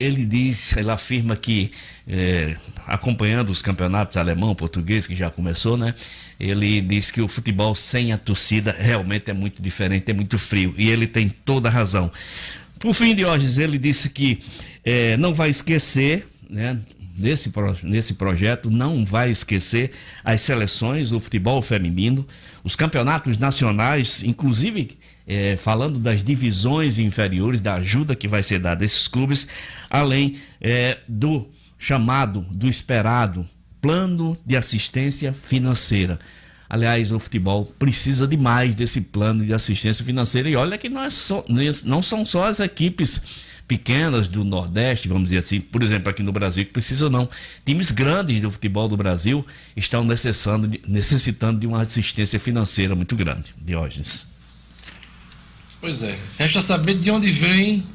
ele 0.00 0.24
diz, 0.24 0.76
ele 0.76 0.90
afirma 0.90 1.36
que, 1.36 1.70
é, 2.08 2.56
acompanhando 2.86 3.50
os 3.50 3.62
campeonatos 3.62 4.16
alemão, 4.16 4.54
português, 4.54 5.06
que 5.06 5.14
já 5.14 5.30
começou, 5.30 5.76
né? 5.76 5.94
Ele 6.40 6.80
diz 6.80 7.10
que 7.10 7.20
o 7.20 7.28
futebol 7.28 7.74
sem 7.74 8.12
a 8.12 8.18
torcida 8.18 8.74
realmente 8.76 9.30
é 9.30 9.34
muito 9.34 9.62
diferente, 9.62 10.10
é 10.10 10.14
muito 10.14 10.38
frio. 10.38 10.74
E 10.76 10.88
ele 10.88 11.06
tem 11.06 11.28
toda 11.28 11.68
a 11.68 11.70
razão. 11.70 12.10
Por 12.80 12.94
fim 12.94 13.22
hoje, 13.22 13.62
ele 13.62 13.78
disse 13.78 14.10
que 14.10 14.40
é, 14.84 15.16
não 15.18 15.32
vai 15.32 15.50
esquecer, 15.50 16.26
né? 16.50 16.80
Nesse, 17.16 17.52
nesse 17.82 18.14
projeto, 18.14 18.70
não 18.70 19.04
vai 19.04 19.30
esquecer 19.30 19.90
as 20.24 20.40
seleções, 20.40 21.12
o 21.12 21.20
futebol 21.20 21.60
feminino, 21.60 22.26
os 22.64 22.74
campeonatos 22.74 23.36
nacionais, 23.36 24.22
inclusive 24.22 24.96
é, 25.26 25.56
falando 25.56 25.98
das 25.98 26.22
divisões 26.22 26.98
inferiores, 26.98 27.60
da 27.60 27.74
ajuda 27.74 28.14
que 28.14 28.26
vai 28.26 28.42
ser 28.42 28.58
dada 28.58 28.82
a 28.82 28.86
esses 28.86 29.08
clubes, 29.08 29.46
além 29.90 30.36
é, 30.60 30.98
do 31.06 31.48
chamado, 31.78 32.46
do 32.50 32.68
esperado 32.68 33.46
plano 33.80 34.38
de 34.46 34.56
assistência 34.56 35.32
financeira. 35.32 36.18
Aliás, 36.68 37.12
o 37.12 37.18
futebol 37.18 37.66
precisa 37.78 38.26
demais 38.26 38.74
desse 38.74 39.00
plano 39.00 39.44
de 39.44 39.52
assistência 39.52 40.02
financeira. 40.04 40.48
E 40.48 40.56
olha 40.56 40.78
que 40.78 40.88
não, 40.88 41.02
é 41.02 41.10
só, 41.10 41.44
não 41.84 42.02
são 42.02 42.24
só 42.24 42.44
as 42.44 42.60
equipes 42.60 43.20
pequenas 43.72 44.28
do 44.28 44.44
Nordeste, 44.44 45.08
vamos 45.08 45.24
dizer 45.24 45.38
assim, 45.38 45.58
por 45.58 45.82
exemplo, 45.82 46.10
aqui 46.10 46.22
no 46.22 46.30
Brasil, 46.30 46.62
que 46.62 46.72
precisam 46.72 47.08
não. 47.08 47.26
Times 47.64 47.90
grandes 47.90 48.38
do 48.42 48.50
futebol 48.50 48.86
do 48.86 48.98
Brasil 48.98 49.46
estão 49.74 50.04
necessitando, 50.04 50.78
necessitando 50.86 51.58
de 51.58 51.66
uma 51.66 51.80
assistência 51.80 52.38
financeira 52.38 52.94
muito 52.94 53.16
grande. 53.16 53.54
Diógenes. 53.56 54.26
Pois 55.80 56.02
é. 56.02 56.18
Resta 56.38 56.60
saber 56.60 56.98
de 56.98 57.10
onde 57.10 57.32
vem, 57.32 57.86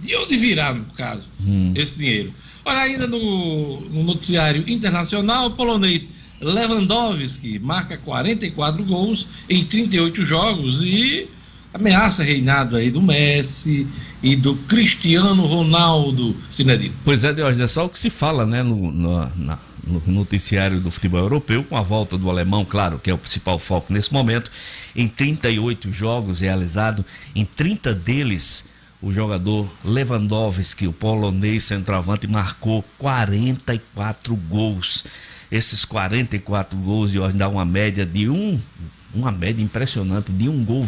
de 0.00 0.16
onde 0.16 0.38
virá, 0.38 0.72
no 0.72 0.86
caso, 0.94 1.28
hum. 1.38 1.74
esse 1.76 1.98
dinheiro. 1.98 2.32
Olha, 2.64 2.80
ainda 2.80 3.06
no, 3.06 3.82
no 3.82 4.04
noticiário 4.04 4.64
internacional, 4.66 5.48
o 5.48 5.50
polonês 5.50 6.08
Lewandowski 6.40 7.58
marca 7.58 7.98
44 7.98 8.82
gols 8.84 9.26
em 9.50 9.66
38 9.66 10.24
jogos 10.24 10.82
e 10.82 11.28
ameaça 11.76 12.24
reinado 12.24 12.76
aí 12.76 12.90
do 12.90 13.00
Messi 13.00 13.86
e 14.22 14.34
do 14.34 14.56
Cristiano 14.56 15.46
Ronaldo, 15.46 16.36
Sinedino. 16.50 16.94
Pois 17.04 17.22
é, 17.22 17.32
Deus, 17.32 17.58
é 17.60 17.66
só 17.66 17.84
o 17.84 17.88
que 17.88 17.98
se 17.98 18.10
fala, 18.10 18.44
né, 18.44 18.62
no, 18.62 18.90
no, 18.90 19.30
na, 19.36 19.58
no 19.86 20.02
noticiário 20.06 20.80
do 20.80 20.90
futebol 20.90 21.20
europeu, 21.20 21.62
com 21.62 21.76
a 21.76 21.82
volta 21.82 22.16
do 22.16 22.28
alemão, 22.30 22.64
claro, 22.64 22.98
que 22.98 23.10
é 23.10 23.14
o 23.14 23.18
principal 23.18 23.58
foco 23.58 23.92
nesse 23.92 24.12
momento, 24.12 24.50
em 24.94 25.06
38 25.06 25.92
jogos 25.92 26.40
realizados, 26.40 27.04
em 27.34 27.44
30 27.44 27.94
deles 27.94 28.64
o 29.00 29.12
jogador 29.12 29.70
Lewandowski, 29.84 30.88
o 30.88 30.92
polonês 30.92 31.64
centroavante, 31.64 32.26
marcou 32.26 32.82
44 32.98 34.34
gols. 34.34 35.04
Esses 35.52 35.84
44 35.84 36.76
gols 36.78 37.12
dá 37.34 37.46
uma 37.46 37.64
média 37.64 38.04
de 38.06 38.28
um, 38.28 38.58
uma 39.16 39.32
média 39.32 39.62
impressionante 39.62 40.30
de 40.30 40.48
um 40.48 40.64
gol, 40.64 40.84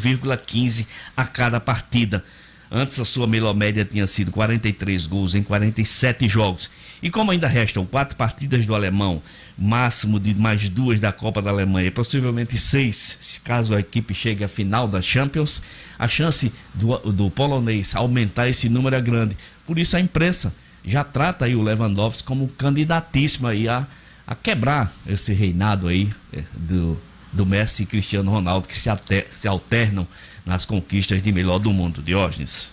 15 0.46 0.86
a 1.16 1.24
cada 1.24 1.58
partida. 1.58 2.24
Antes 2.70 3.00
a 3.00 3.04
sua 3.04 3.26
melhor 3.26 3.54
média 3.54 3.82
tinha 3.82 4.06
sido 4.06 4.30
43 4.30 5.06
gols 5.06 5.34
em 5.34 5.42
47 5.42 6.28
jogos. 6.28 6.70
E 7.02 7.08
como 7.08 7.30
ainda 7.30 7.48
restam 7.48 7.86
quatro 7.86 8.14
partidas 8.14 8.66
do 8.66 8.74
alemão, 8.74 9.22
máximo 9.56 10.20
de 10.20 10.34
mais 10.34 10.68
duas 10.68 11.00
da 11.00 11.10
Copa 11.10 11.40
da 11.40 11.48
Alemanha 11.48 11.90
possivelmente 11.90 12.58
seis, 12.58 13.40
caso 13.42 13.74
a 13.74 13.80
equipe 13.80 14.12
chegue 14.12 14.44
à 14.44 14.48
final 14.48 14.86
da 14.86 15.00
Champions, 15.00 15.62
a 15.98 16.06
chance 16.06 16.52
do, 16.74 16.98
do 17.10 17.30
polonês 17.30 17.96
aumentar 17.96 18.48
esse 18.48 18.68
número 18.68 18.96
é 18.96 19.00
grande. 19.00 19.34
Por 19.66 19.78
isso 19.78 19.96
a 19.96 20.00
imprensa 20.00 20.52
já 20.84 21.02
trata 21.02 21.46
aí 21.46 21.56
o 21.56 21.62
Lewandowski 21.62 22.24
como 22.24 22.48
candidatíssimo 22.48 23.46
aí 23.46 23.66
a, 23.66 23.86
a 24.26 24.34
quebrar 24.34 24.92
esse 25.06 25.32
reinado 25.32 25.88
aí 25.88 26.10
é, 26.32 26.42
do, 26.54 27.00
do 27.32 27.44
Messi 27.44 27.82
e 27.82 27.86
Cristiano 27.86 28.30
Ronaldo 28.30 28.68
que 28.68 28.78
se, 28.78 28.88
alter, 28.88 29.28
se 29.32 29.46
alternam 29.46 30.06
nas 30.44 30.64
conquistas 30.64 31.22
de 31.22 31.32
melhor 31.32 31.58
do 31.58 31.72
mundo, 31.72 32.02
Diógenes. 32.02 32.72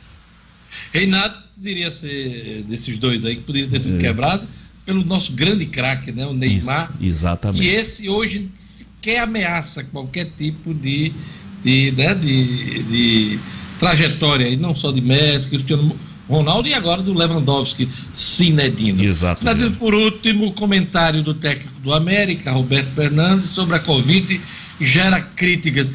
Reinado 0.93 1.37
poderia 1.55 1.91
ser 1.91 2.63
desses 2.63 2.97
dois 2.97 3.23
aí, 3.25 3.35
que 3.35 3.43
poderia 3.43 3.69
ter 3.69 3.81
sido 3.81 3.97
é. 3.97 4.01
quebrado 4.01 4.47
pelo 4.85 5.03
nosso 5.03 5.31
grande 5.33 5.65
craque, 5.65 6.11
né, 6.11 6.25
o 6.25 6.33
Neymar. 6.33 6.93
Exatamente. 7.01 7.65
E 7.65 7.69
esse 7.69 8.07
hoje 8.07 8.49
sequer 8.59 9.19
ameaça 9.19 9.83
qualquer 9.83 10.31
tipo 10.37 10.73
de, 10.73 11.11
de, 11.63 11.91
né, 11.91 12.13
de, 12.13 12.83
de 12.83 13.39
trajetória, 13.79 14.47
e 14.47 14.55
não 14.55 14.75
só 14.75 14.91
de 14.91 15.01
Messi, 15.01 15.47
Cristiano 15.47 15.97
Ronaldo 16.27 16.67
e 16.67 16.73
agora 16.73 17.01
do 17.01 17.13
Lewandowski, 17.13 17.89
Sinedino. 18.11 19.03
Sinedino, 19.15 19.71
por 19.77 19.93
último, 19.93 20.53
comentário 20.53 21.21
do 21.21 21.33
técnico 21.33 21.79
do 21.81 21.93
América, 21.93 22.51
Roberto 22.51 22.91
Fernandes, 22.93 23.49
sobre 23.49 23.75
a 23.75 23.79
Covid 23.79 24.41
gera 24.79 25.21
críticas. 25.21 25.91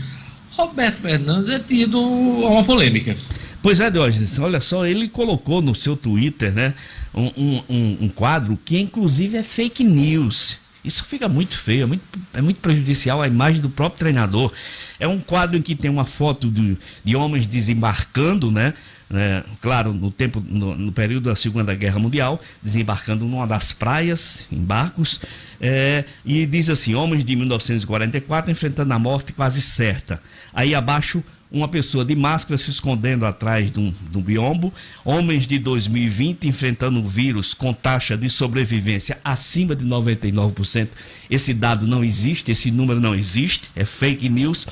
Roberto 0.52 0.98
Fernandes 0.98 1.48
é 1.48 1.58
tido 1.58 2.00
uma 2.00 2.64
polêmica. 2.64 3.16
Pois 3.62 3.78
é, 3.80 3.90
Diógenes, 3.90 4.38
olha 4.38 4.60
só, 4.60 4.86
ele 4.86 5.08
colocou 5.08 5.60
no 5.60 5.74
seu 5.74 5.94
Twitter, 5.94 6.52
né, 6.52 6.74
um, 7.14 7.62
um, 7.68 7.98
um 8.02 8.08
quadro 8.08 8.58
que 8.64 8.78
inclusive 8.78 9.36
é 9.36 9.42
fake 9.42 9.84
news. 9.84 10.56
Isso 10.82 11.04
fica 11.04 11.28
muito 11.28 11.58
feio, 11.58 11.82
é 11.82 11.86
muito, 11.86 12.02
é 12.32 12.40
muito 12.40 12.58
prejudicial 12.60 13.20
à 13.20 13.28
imagem 13.28 13.60
do 13.60 13.68
próprio 13.68 13.98
treinador. 13.98 14.50
É 14.98 15.06
um 15.06 15.20
quadro 15.20 15.58
em 15.58 15.62
que 15.62 15.74
tem 15.74 15.90
uma 15.90 16.06
foto 16.06 16.50
de, 16.50 16.78
de 17.04 17.14
homens 17.14 17.46
desembarcando, 17.46 18.50
né? 18.50 18.72
Né 19.10 19.42
claro, 19.60 19.92
no 19.92 20.10
tempo, 20.10 20.42
no, 20.46 20.76
no, 20.76 20.92
período 20.92 21.28
da 21.28 21.36
Segunda 21.36 21.74
Guerra 21.74 21.98
Mundial, 21.98 22.40
desembarcando 22.62 23.24
numa 23.24 23.46
das 23.46 23.72
praias, 23.72 24.46
em 24.50 24.62
barcos, 24.62 25.20
é, 25.60 26.04
e 26.24 26.46
diz 26.46 26.70
assim: 26.70 26.94
homens 26.94 27.24
de 27.24 27.34
1944 27.34 28.50
enfrentando 28.50 28.94
a 28.94 28.98
morte 28.98 29.32
quase 29.32 29.60
certa. 29.60 30.22
Aí 30.54 30.74
abaixo 30.74 31.22
uma 31.50 31.66
pessoa 31.66 32.04
de 32.04 32.14
máscara 32.14 32.56
se 32.56 32.70
escondendo 32.70 33.26
atrás 33.26 33.72
de 33.72 33.80
um, 33.80 33.92
de 34.10 34.18
um 34.18 34.22
biombo, 34.22 34.72
homens 35.04 35.46
de 35.46 35.58
2020 35.58 36.46
enfrentando 36.46 37.00
o 37.00 37.06
vírus 37.06 37.54
com 37.54 37.72
taxa 37.72 38.16
de 38.16 38.30
sobrevivência 38.30 39.18
acima 39.24 39.74
de 39.74 39.84
99%. 39.84 40.88
Esse 41.28 41.52
dado 41.52 41.86
não 41.86 42.04
existe, 42.04 42.52
esse 42.52 42.70
número 42.70 43.00
não 43.00 43.14
existe, 43.14 43.68
é 43.74 43.84
fake 43.84 44.28
news. 44.28 44.66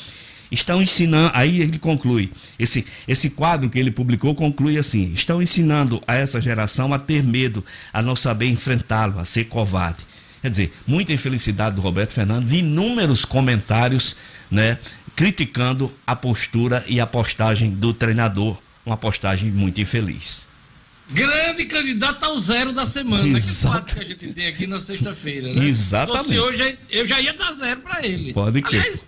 Estão 0.51 0.81
ensinando, 0.81 1.31
aí 1.35 1.61
ele 1.61 1.79
conclui, 1.79 2.33
esse, 2.59 2.87
esse 3.07 3.31
quadro 3.31 3.69
que 3.69 3.79
ele 3.79 3.91
publicou 3.91 4.35
conclui 4.35 4.79
assim: 4.79 5.13
estão 5.13 5.43
ensinando 5.43 6.03
a 6.07 6.15
essa 6.15 6.41
geração 6.41 6.95
a 6.95 6.99
ter 6.99 7.23
medo, 7.23 7.65
a 7.93 8.01
não 8.01 8.17
saber 8.17 8.47
enfrentá-lo, 8.47 9.19
a 9.19 9.25
ser 9.25 9.45
covarde. 9.45 10.01
Quer 10.41 10.51
dizer, 10.51 10.73
muita 10.87 11.13
infelicidade 11.13 11.77
do 11.77 11.83
Roberto 11.83 12.13
Fernandes, 12.13 12.53
inúmeros 12.53 13.25
comentários, 13.25 14.17
né, 14.51 14.79
criticando 15.17 15.93
a 16.07 16.15
postura 16.15 16.85
e 16.87 17.01
a 17.01 17.07
postagem 17.07 17.71
do 17.71 17.93
treinador. 17.93 18.57
Uma 18.87 18.97
postagem 18.97 19.51
muito 19.51 19.81
infeliz. 19.81 20.49
Grande 21.11 21.65
candidato 21.65 22.23
ao 22.23 22.39
zero 22.39 22.73
da 22.73 22.87
semana. 22.87 23.37
Exato. 23.37 23.95
Que 23.95 24.05
que 24.05 24.07
a 24.07 24.09
gente 24.09 24.35
tem 24.35 24.47
aqui 24.47 24.67
na 24.67 24.81
sexta-feira, 24.81 25.53
né? 25.53 25.67
Exatamente. 25.67 26.29
Se 26.29 26.39
hoje 26.39 26.79
eu 26.91 27.07
já 27.07 27.21
ia 27.21 27.33
dar 27.33 27.53
zero 27.55 27.81
para 27.81 28.07
ele. 28.07 28.33
Pode 28.33 28.63
que. 28.63 28.77
Aliás, 28.77 29.05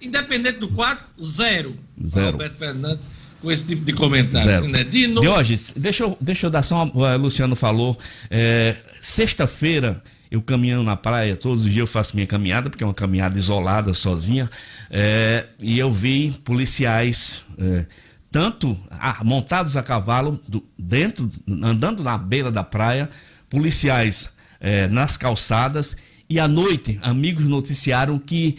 independente 0.00 0.58
do 0.58 0.68
quadro, 0.68 1.04
zero. 1.22 1.76
Zero. 2.08 2.32
Roberto 2.32 2.56
Fernandes 2.56 3.06
com 3.40 3.52
esse 3.52 3.64
tipo 3.64 3.84
de 3.84 3.92
comentário. 3.92 4.50
Zero. 4.50 4.68
Né? 4.68 4.82
De 4.84 5.06
novo... 5.06 5.28
deixa 5.76 6.04
eu, 6.04 6.16
deixa 6.20 6.46
eu 6.46 6.50
dar 6.50 6.62
só 6.62 6.84
uma. 6.84 7.14
Luciano 7.16 7.54
falou. 7.54 7.98
É, 8.30 8.76
Sexta-feira 9.00 10.02
eu 10.34 10.42
caminhando 10.42 10.82
na 10.82 10.96
praia, 10.96 11.36
todos 11.36 11.64
os 11.64 11.70
dias 11.70 11.80
eu 11.82 11.86
faço 11.86 12.16
minha 12.16 12.26
caminhada, 12.26 12.68
porque 12.68 12.82
é 12.82 12.86
uma 12.86 12.94
caminhada 12.94 13.38
isolada, 13.38 13.94
sozinha, 13.94 14.50
é, 14.90 15.46
e 15.60 15.78
eu 15.78 15.92
vi 15.92 16.34
policiais, 16.42 17.44
é, 17.56 17.86
tanto 18.32 18.76
ah, 18.90 19.18
montados 19.22 19.76
a 19.76 19.82
cavalo, 19.82 20.40
do, 20.48 20.64
dentro, 20.76 21.30
andando 21.48 22.02
na 22.02 22.18
beira 22.18 22.50
da 22.50 22.64
praia, 22.64 23.08
policiais 23.48 24.32
é, 24.58 24.88
nas 24.88 25.16
calçadas, 25.16 25.96
e 26.28 26.40
à 26.40 26.48
noite, 26.48 26.98
amigos 27.00 27.44
noticiaram 27.44 28.18
que 28.18 28.58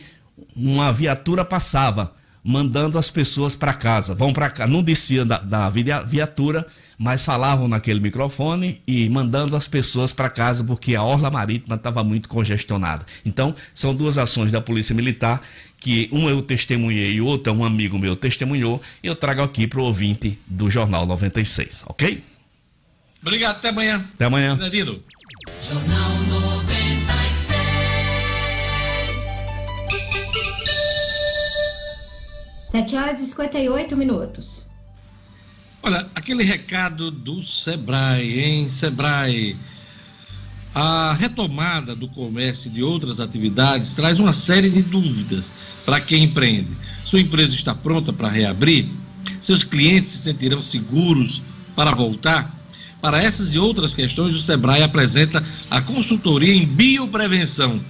uma 0.55 0.91
viatura 0.91 1.43
passava 1.43 2.13
mandando 2.43 2.99
as 2.99 3.09
pessoas 3.09 3.55
para 3.55 3.73
casa. 3.73 4.13
Vão 4.13 4.31
para 4.31 4.51
casa, 4.51 4.71
não 4.71 4.83
desciam 4.83 5.25
da, 5.25 5.39
da 5.39 5.67
viatura, 5.69 6.65
mas 6.95 7.25
falavam 7.25 7.67
naquele 7.67 7.99
microfone 7.99 8.81
e 8.85 9.09
mandando 9.09 9.55
as 9.55 9.67
pessoas 9.67 10.13
para 10.13 10.29
casa 10.29 10.63
porque 10.63 10.95
a 10.95 11.01
orla 11.01 11.31
marítima 11.31 11.75
estava 11.75 12.03
muito 12.03 12.29
congestionada. 12.29 13.03
Então, 13.25 13.55
são 13.73 13.95
duas 13.95 14.19
ações 14.19 14.51
da 14.51 14.61
Polícia 14.61 14.93
Militar 14.93 15.41
que 15.79 16.07
uma 16.11 16.29
eu 16.29 16.41
testemunhei 16.41 17.13
e 17.13 17.21
outra 17.21 17.51
um 17.51 17.63
amigo 17.63 17.97
meu 17.99 18.15
testemunhou, 18.15 18.81
e 19.03 19.07
eu 19.07 19.15
trago 19.15 19.41
aqui 19.41 19.67
para 19.67 19.79
o 19.79 19.83
ouvinte 19.83 20.39
do 20.47 20.69
Jornal 20.69 21.05
96, 21.05 21.83
ok? 21.85 22.23
Obrigado, 23.21 23.57
até 23.57 23.69
amanhã. 23.69 24.09
Até 24.15 24.25
amanhã. 24.25 24.55
Jornal 25.61 26.17
96. 26.27 26.64
7 32.75 32.95
horas 32.97 33.21
e 33.21 33.25
58 33.27 33.95
minutos. 33.95 34.67
Olha, 35.81 36.05
aquele 36.13 36.43
recado 36.43 37.09
do 37.09 37.41
Sebrae, 37.41 38.37
hein? 38.37 38.69
Sebrae. 38.69 39.55
A 40.73 41.13
retomada 41.13 41.95
do 41.95 42.09
comércio 42.09 42.67
e 42.67 42.71
de 42.71 42.83
outras 42.83 43.21
atividades 43.21 43.93
traz 43.93 44.19
uma 44.19 44.33
série 44.33 44.69
de 44.69 44.81
dúvidas 44.81 45.45
para 45.85 46.01
quem 46.01 46.23
empreende. 46.23 46.75
Sua 47.05 47.21
empresa 47.21 47.55
está 47.55 47.73
pronta 47.73 48.11
para 48.11 48.27
reabrir? 48.27 48.89
Seus 49.39 49.63
clientes 49.63 50.11
se 50.11 50.17
sentirão 50.17 50.61
seguros 50.61 51.41
para 51.77 51.95
voltar? 51.95 52.53
Para 53.01 53.23
essas 53.23 53.53
e 53.53 53.57
outras 53.57 53.93
questões, 53.93 54.35
o 54.35 54.41
Sebrae 54.41 54.83
apresenta 54.83 55.41
a 55.71 55.79
consultoria 55.79 56.53
em 56.53 56.65
bioprevenção, 56.65 57.81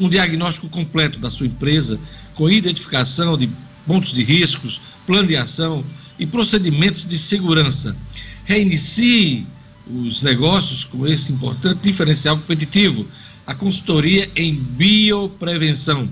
um 0.00 0.08
diagnóstico 0.08 0.68
completo 0.68 1.20
da 1.20 1.30
sua 1.30 1.46
empresa, 1.46 1.96
com 2.34 2.50
identificação 2.50 3.38
de 3.38 3.48
pontos 3.86 4.12
de 4.12 4.22
riscos, 4.22 4.80
plano 5.06 5.28
de 5.28 5.36
ação 5.36 5.84
e 6.18 6.26
procedimentos 6.26 7.06
de 7.06 7.18
segurança. 7.18 7.96
Reinicie 8.44 9.46
os 9.86 10.22
negócios 10.22 10.84
com 10.84 11.06
esse 11.06 11.32
importante 11.32 11.80
diferencial 11.82 12.36
competitivo, 12.36 13.06
a 13.46 13.54
consultoria 13.54 14.30
em 14.36 14.54
bioprevenção. 14.54 16.08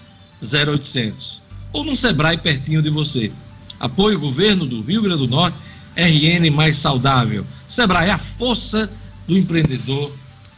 0800. 0.42 1.41
Ou 1.74 1.84
no 1.84 1.96
Sebrae 1.96 2.38
pertinho 2.38 2.82
de 2.82 2.90
você. 2.90 3.32
Apoio 3.80 4.20
governo 4.20 4.66
do 4.66 4.82
Rio 4.82 5.02
Grande 5.02 5.26
do 5.26 5.28
Norte, 5.28 5.58
RN 5.96 6.50
mais 6.52 6.78
saudável. 6.78 7.46
Sebrae, 7.68 8.10
a 8.10 8.18
força 8.18 8.90
do 9.28 9.38
empreendedor 9.38 10.14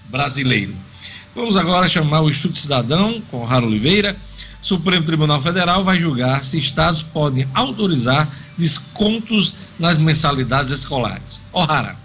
brasileiro. 0.09 0.75
Vamos 1.35 1.55
agora 1.55 1.89
chamar 1.89 2.21
o 2.21 2.29
Estudo 2.29 2.55
Cidadão 2.55 3.21
com 3.31 3.43
Raro 3.43 3.67
Oliveira. 3.67 4.15
Supremo 4.61 5.05
Tribunal 5.05 5.41
Federal 5.41 5.83
vai 5.83 5.99
julgar 5.99 6.43
se 6.43 6.57
estados 6.57 7.01
podem 7.01 7.47
autorizar 7.53 8.29
descontos 8.57 9.55
nas 9.77 9.97
mensalidades 9.97 10.71
escolares. 10.71 11.41
O'Hara. 11.51 12.02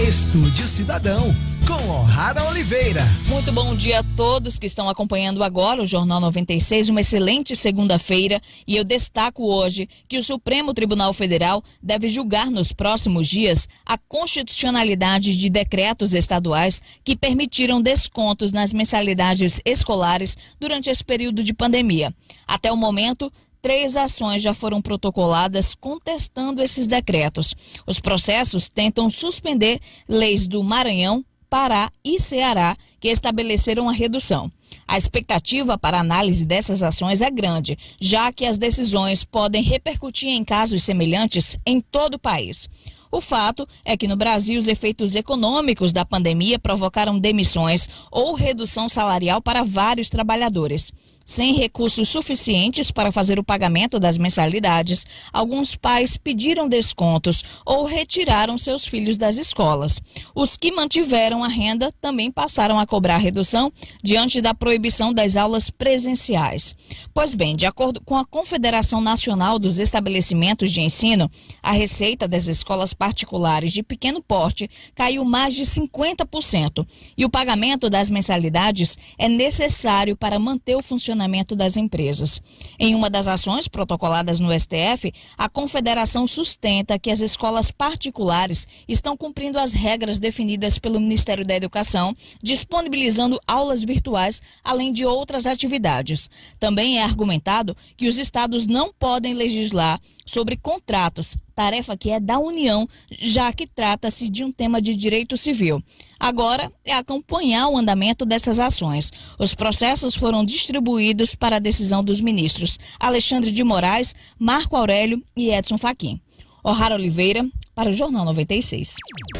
Estúdio 0.00 0.68
Cidadão 0.68 1.34
com 1.66 1.90
O'Hara 1.90 2.44
Oliveira. 2.44 3.02
Muito 3.28 3.52
bom 3.52 3.74
dia 3.74 3.98
a 3.98 4.04
todos 4.16 4.58
que 4.58 4.64
estão 4.64 4.88
acompanhando 4.88 5.42
agora 5.42 5.82
o 5.82 5.86
Jornal 5.86 6.20
96, 6.20 6.88
uma 6.88 7.00
excelente 7.00 7.54
segunda-feira. 7.56 8.40
E 8.66 8.76
eu 8.76 8.84
destaco 8.84 9.44
hoje 9.44 9.88
que 10.08 10.16
o 10.16 10.22
Supremo 10.22 10.72
Tribunal 10.72 11.12
Federal 11.12 11.62
deve 11.82 12.08
julgar 12.08 12.50
nos 12.50 12.72
próximos 12.72 13.28
dias 13.28 13.68
a 13.84 13.98
constitucionalidade 13.98 15.36
de 15.36 15.50
decretos 15.50 16.14
estaduais 16.14 16.80
que 17.04 17.16
permitiram 17.16 17.82
descontos 17.82 18.52
nas 18.52 18.72
mensalidades 18.72 19.60
escolares 19.64 20.38
durante 20.60 20.88
esse 20.88 21.04
período 21.04 21.42
de 21.42 21.52
pandemia. 21.52 22.14
Até 22.46 22.72
o 22.72 22.76
momento, 22.76 23.30
Três 23.60 23.96
ações 23.96 24.40
já 24.40 24.54
foram 24.54 24.80
protocoladas 24.80 25.74
contestando 25.74 26.62
esses 26.62 26.86
decretos. 26.86 27.54
Os 27.86 27.98
processos 27.98 28.68
tentam 28.68 29.10
suspender 29.10 29.80
leis 30.08 30.46
do 30.46 30.62
Maranhão, 30.62 31.24
Pará 31.50 31.90
e 32.04 32.20
Ceará 32.20 32.76
que 33.00 33.08
estabeleceram 33.08 33.88
a 33.88 33.92
redução. 33.92 34.50
A 34.86 34.98
expectativa 34.98 35.78
para 35.78 35.98
análise 35.98 36.44
dessas 36.44 36.82
ações 36.82 37.20
é 37.20 37.30
grande, 37.30 37.76
já 38.00 38.32
que 38.32 38.44
as 38.44 38.58
decisões 38.58 39.24
podem 39.24 39.62
repercutir 39.62 40.28
em 40.28 40.44
casos 40.44 40.82
semelhantes 40.82 41.56
em 41.66 41.80
todo 41.80 42.14
o 42.14 42.18
país. 42.18 42.68
O 43.10 43.20
fato 43.22 43.66
é 43.84 43.96
que 43.96 44.06
no 44.06 44.16
Brasil 44.16 44.60
os 44.60 44.68
efeitos 44.68 45.14
econômicos 45.14 45.92
da 45.92 46.04
pandemia 46.04 46.58
provocaram 46.58 47.18
demissões 47.18 47.88
ou 48.10 48.34
redução 48.34 48.88
salarial 48.88 49.40
para 49.40 49.64
vários 49.64 50.10
trabalhadores. 50.10 50.92
Sem 51.28 51.52
recursos 51.52 52.08
suficientes 52.08 52.90
para 52.90 53.12
fazer 53.12 53.38
o 53.38 53.44
pagamento 53.44 54.00
das 54.00 54.16
mensalidades, 54.16 55.04
alguns 55.30 55.76
pais 55.76 56.16
pediram 56.16 56.66
descontos 56.66 57.44
ou 57.66 57.84
retiraram 57.84 58.56
seus 58.56 58.86
filhos 58.86 59.18
das 59.18 59.36
escolas. 59.36 60.00
Os 60.34 60.56
que 60.56 60.72
mantiveram 60.72 61.44
a 61.44 61.48
renda 61.48 61.92
também 62.00 62.32
passaram 62.32 62.78
a 62.78 62.86
cobrar 62.86 63.18
redução 63.18 63.70
diante 64.02 64.40
da 64.40 64.54
proibição 64.54 65.12
das 65.12 65.36
aulas 65.36 65.68
presenciais. 65.68 66.74
Pois 67.12 67.34
bem, 67.34 67.54
de 67.54 67.66
acordo 67.66 68.00
com 68.00 68.16
a 68.16 68.24
Confederação 68.24 69.02
Nacional 69.02 69.58
dos 69.58 69.78
Estabelecimentos 69.78 70.72
de 70.72 70.80
Ensino, 70.80 71.30
a 71.62 71.72
receita 71.72 72.26
das 72.26 72.48
escolas 72.48 72.94
particulares 72.94 73.70
de 73.74 73.82
pequeno 73.82 74.22
porte 74.22 74.68
caiu 74.94 75.26
mais 75.26 75.52
de 75.52 75.64
50% 75.66 76.86
e 77.18 77.24
o 77.26 77.30
pagamento 77.30 77.90
das 77.90 78.08
mensalidades 78.08 78.96
é 79.18 79.28
necessário 79.28 80.16
para 80.16 80.38
manter 80.38 80.74
o 80.74 80.82
funcionamento 80.82 81.17
funcionamento 81.18 81.56
das 81.56 81.76
empresas. 81.76 82.40
Em 82.78 82.94
uma 82.94 83.10
das 83.10 83.26
ações 83.26 83.66
protocoladas 83.66 84.38
no 84.38 84.52
STF, 84.56 85.12
a 85.36 85.48
Confederação 85.48 86.26
sustenta 86.28 86.98
que 86.98 87.10
as 87.10 87.20
escolas 87.20 87.72
particulares 87.72 88.68
estão 88.86 89.16
cumprindo 89.16 89.58
as 89.58 89.72
regras 89.72 90.20
definidas 90.20 90.78
pelo 90.78 91.00
Ministério 91.00 91.44
da 91.44 91.56
Educação, 91.56 92.14
disponibilizando 92.40 93.40
aulas 93.46 93.82
virtuais, 93.82 94.40
além 94.62 94.92
de 94.92 95.04
outras 95.04 95.44
atividades. 95.44 96.30
Também 96.60 96.98
é 96.98 97.02
argumentado 97.02 97.76
que 97.96 98.08
os 98.08 98.16
estados 98.16 98.66
não 98.66 98.92
podem 98.96 99.34
legislar 99.34 100.00
sobre 100.28 100.56
contratos, 100.56 101.36
tarefa 101.54 101.96
que 101.96 102.10
é 102.10 102.20
da 102.20 102.38
União, 102.38 102.86
já 103.10 103.50
que 103.50 103.66
trata-se 103.66 104.28
de 104.28 104.44
um 104.44 104.52
tema 104.52 104.80
de 104.80 104.94
direito 104.94 105.36
civil. 105.36 105.82
Agora 106.20 106.70
é 106.84 106.92
acompanhar 106.92 107.68
o 107.68 107.78
andamento 107.78 108.26
dessas 108.26 108.60
ações. 108.60 109.10
Os 109.38 109.54
processos 109.54 110.14
foram 110.14 110.44
distribuídos 110.44 111.34
para 111.34 111.56
a 111.56 111.60
decisão 111.60 112.04
dos 112.04 112.20
ministros 112.20 112.78
Alexandre 113.00 113.50
de 113.50 113.64
Moraes, 113.64 114.14
Marco 114.38 114.76
Aurélio 114.76 115.22
e 115.34 115.50
Edson 115.50 115.78
Fachin. 115.78 116.20
O'Hara 116.62 116.94
Oliveira, 116.94 117.48
para 117.74 117.88
o 117.88 117.94
Jornal 117.94 118.26
96. 118.26 118.96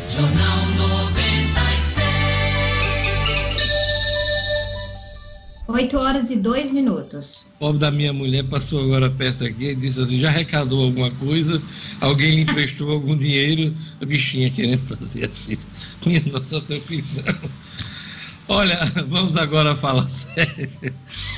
Jornal 0.08 0.67
8 5.68 5.98
horas 5.98 6.30
e 6.30 6.36
2 6.36 6.72
minutos. 6.72 7.44
O 7.56 7.58
pobre 7.58 7.78
da 7.78 7.90
minha 7.90 8.10
mulher 8.10 8.42
passou 8.44 8.82
agora 8.82 9.10
perto 9.10 9.44
aqui 9.44 9.68
e 9.68 9.74
disse 9.74 10.00
assim: 10.00 10.18
já 10.18 10.28
arrecadou 10.28 10.82
alguma 10.82 11.10
coisa? 11.10 11.62
Alguém 12.00 12.36
lhe 12.36 12.40
emprestou 12.42 12.90
algum 12.90 13.14
dinheiro? 13.14 13.76
A 14.00 14.06
bichinha 14.06 14.50
querendo 14.50 14.80
fazer 14.96 15.26
a 15.26 15.28
filha. 15.28 15.60
Minha 16.06 16.22
nossa, 16.32 16.58
seu 16.58 16.80
filho 16.80 17.04
não. 17.16 17.50
Olha, 18.48 18.80
vamos 19.08 19.36
agora 19.36 19.76
falar 19.76 20.08
sério. 20.08 20.70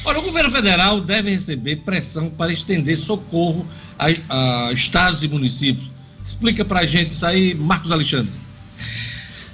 Olha, 0.05 0.21
o 0.21 0.23
governo 0.23 0.53
federal 0.53 1.01
deve 1.01 1.31
receber 1.31 1.79
pressão 1.79 2.31
para 2.31 2.53
estender 2.53 2.97
socorro 2.97 3.67
a, 3.99 4.69
a 4.69 4.73
estados 4.73 5.25
e 5.25 5.29
municípios. 5.29 5.91
Explica 6.25 6.65
para 6.65 6.81
a 6.81 6.87
gente 6.87 7.11
isso 7.11 7.27
aí, 7.27 7.53
Marcos 7.53 7.91
Alexandre. 7.91 8.31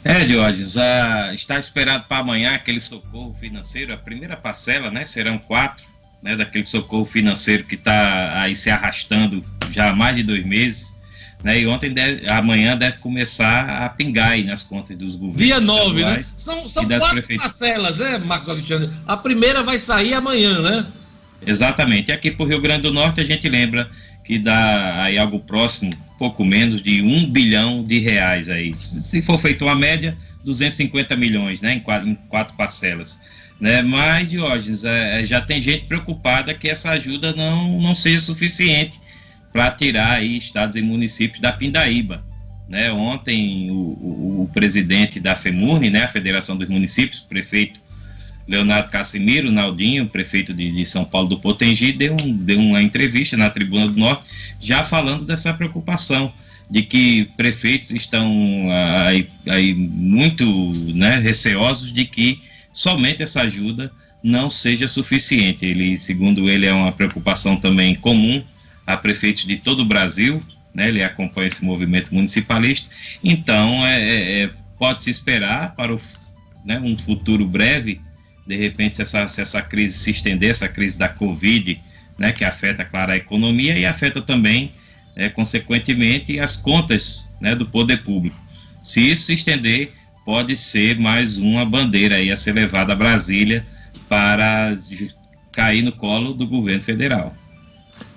É, 0.07 0.25
Diógenes, 0.25 0.77
está 1.35 1.59
esperado 1.59 2.05
para 2.09 2.19
amanhã 2.19 2.55
aquele 2.55 2.81
socorro 2.81 3.35
financeiro, 3.41 3.93
a 3.93 3.97
primeira 3.97 4.37
parcela, 4.37 4.89
né? 4.89 5.05
Serão 5.05 5.37
quatro, 5.37 5.85
né? 6.23 6.37
Daquele 6.37 6.65
socorro 6.65 7.05
financeiro 7.05 7.65
que 7.65 7.75
está 7.75 8.41
aí 8.41 8.55
se 8.55 8.71
arrastando 8.71 9.45
já 9.73 9.91
há 9.91 9.93
mais 9.93 10.15
de 10.15 10.23
dois 10.23 10.47
meses. 10.47 10.97
Né, 11.45 11.61
e 11.61 11.67
ontem, 11.67 11.93
deve, 11.93 12.27
amanhã 12.29 12.77
deve 12.77 12.97
começar 12.99 13.85
a 13.85 13.89
pingar 13.91 14.31
aí 14.31 14.43
nas 14.43 14.65
contas 14.65 14.97
dos 14.97 15.17
governos. 15.17 15.47
Dia 15.47 15.61
9, 15.61 16.03
né? 16.03 16.23
São, 16.23 16.69
são 16.69 16.89
quatro 16.89 17.37
parcelas, 17.37 17.97
né, 17.99 18.19
Marco 18.19 18.51
Alexandre? 18.51 18.91
A 19.07 19.17
primeira 19.17 19.63
vai 19.63 19.79
sair 19.79 20.15
amanhã, 20.15 20.61
né? 20.63 20.87
Exatamente. 21.47 22.11
Aqui 22.11 22.31
para 22.31 22.47
o 22.47 22.49
Rio 22.49 22.61
Grande 22.61 22.83
do 22.83 22.93
Norte 22.93 23.21
a 23.21 23.25
gente 23.25 23.49
lembra 23.49 23.89
que 24.25 24.39
dá 24.39 25.03
aí 25.03 25.19
algo 25.19 25.39
próximo 25.41 25.97
pouco 26.19 26.45
menos 26.45 26.83
de 26.83 27.03
um 27.03 27.31
bilhão 27.31 27.85
de 27.85 27.99
reais 27.99 28.49
aí. 28.49 28.75
Se 28.75 29.21
for 29.23 29.39
feito 29.39 29.65
uma 29.65 29.75
média, 29.75 30.17
250 30.45 31.17
milhões, 31.17 31.61
né, 31.61 31.75
em 31.75 31.81
quatro, 31.81 32.09
em 32.09 32.15
quatro 32.15 32.55
parcelas. 32.57 33.21
Né? 33.61 33.83
Mas, 33.83 34.29
Diógenes, 34.29 34.85
é, 34.85 35.25
já 35.25 35.41
tem 35.41 35.61
gente 35.61 35.87
preocupada 35.87 36.55
que 36.55 36.69
essa 36.69 36.91
ajuda 36.91 37.33
não, 37.35 37.81
não 37.81 37.95
seja 37.95 38.21
suficiente 38.21 39.01
para 39.53 39.71
tirar 39.71 40.13
aí 40.13 40.37
estados 40.37 40.77
e 40.77 40.83
municípios 40.83 41.41
da 41.41 41.53
pindaíba. 41.53 42.25
Né? 42.69 42.91
Ontem, 42.93 43.71
o, 43.71 43.75
o, 43.75 44.43
o 44.43 44.51
presidente 44.53 45.19
da 45.19 45.37
FEMURNE, 45.37 45.91
né, 45.91 46.05
a 46.05 46.09
Federação 46.09 46.57
dos 46.57 46.69
Municípios, 46.69 47.21
prefeito 47.21 47.81
Leonardo 48.47 48.91
Casimiro, 48.91 49.51
Naldinho, 49.51 50.09
prefeito 50.09 50.55
de, 50.55 50.71
de, 50.71 50.87
São 50.87 51.05
Paulo 51.05 51.29
do 51.29 51.39
Potengi, 51.39 51.93
deu, 51.93 52.17
um, 52.21 52.33
deu 52.33 52.59
uma 52.59 52.81
entrevista 52.81 53.37
na 53.37 53.51
Tribuna 53.51 53.89
do 53.89 53.99
Norte, 53.99 54.25
já 54.61 54.85
falando 54.85 55.25
dessa 55.25 55.53
preocupação 55.53 56.33
de 56.71 56.83
que 56.83 57.29
prefeitos 57.37 57.91
estão 57.91 58.67
aí, 59.05 59.29
aí 59.49 59.75
muito 59.75 60.45
né, 60.95 61.19
receosos 61.19 61.93
de 61.93 62.05
que 62.05 62.41
somente 62.73 63.23
essa 63.23 63.43
ajuda 63.43 63.91
não 64.23 64.51
seja 64.51 64.89
suficiente. 64.89 65.65
Ele, 65.65 65.99
segundo 65.99 66.51
ele, 66.51 66.67
é 66.67 66.73
uma 66.73 66.93
preocupação 66.93 67.57
também 67.57 67.95
comum 67.95 68.43
a 68.87 68.97
prefeitos 68.97 69.45
de 69.45 69.57
todo 69.57 69.81
o 69.81 69.85
Brasil, 69.85 70.43
né, 70.75 70.89
ele 70.89 71.03
acompanha 71.03 71.49
esse 71.49 71.65
movimento 71.65 72.15
municipalista, 72.15 72.89
então 73.23 73.85
é, 73.87 74.01
é, 74.01 74.43
é 74.43 74.51
pode-se 74.79 75.11
esperar 75.11 75.75
para 75.75 75.95
o, 75.95 76.01
né, 76.65 76.79
um 76.79 76.97
futuro 76.97 77.47
breve, 77.47 78.01
de 78.47 78.57
repente, 78.57 78.97
se 78.97 79.03
essa, 79.03 79.27
se 79.29 79.41
essa 79.41 79.63
crise 79.63 79.99
se 79.99 80.11
estender, 80.11 80.51
essa 80.51 80.69
crise 80.69 80.99
da 80.99 81.09
Covid, 81.09 81.81
né, 82.19 82.33
que 82.33 82.45
afeta, 82.45 82.85
claro, 82.85 83.13
a 83.13 83.17
economia 83.17 83.77
e 83.79 83.85
afeta 83.85 84.23
também, 84.23 84.73
é, 85.15 85.29
consequentemente, 85.29 86.39
as 86.39 86.57
contas 86.57 87.29
né, 87.41 87.55
do 87.55 87.67
poder 87.67 88.03
público. 88.03 88.37
Se 88.83 89.01
isso 89.11 89.27
se 89.27 89.35
estender, 89.35 89.93
pode 90.25 90.57
ser 90.57 90.99
mais 90.99 91.39
uma 91.39 91.65
bandeira 91.65 92.17
aí 92.17 92.31
a 92.31 92.37
ser 92.37 92.53
levada 92.53 92.93
a 92.93 92.97
Brasília 92.97 93.67
para 94.09 94.77
cair 95.53 95.83
no 95.83 95.93
colo 95.93 96.33
do 96.33 96.47
governo 96.47 96.83
federal 96.83 97.37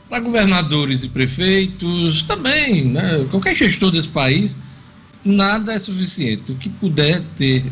para 0.10 0.20
governadores 0.20 1.04
e 1.04 1.08
prefeitos, 1.08 2.24
também, 2.24 2.84
né, 2.84 3.28
qualquer 3.30 3.56
gestor 3.56 3.92
desse 3.92 4.08
país, 4.08 4.52
nada 5.24 5.74
é 5.74 5.80
suficiente. 5.80 6.52
O 6.52 6.56
que 6.56 6.68
puder 6.68 7.22
ter 7.38 7.64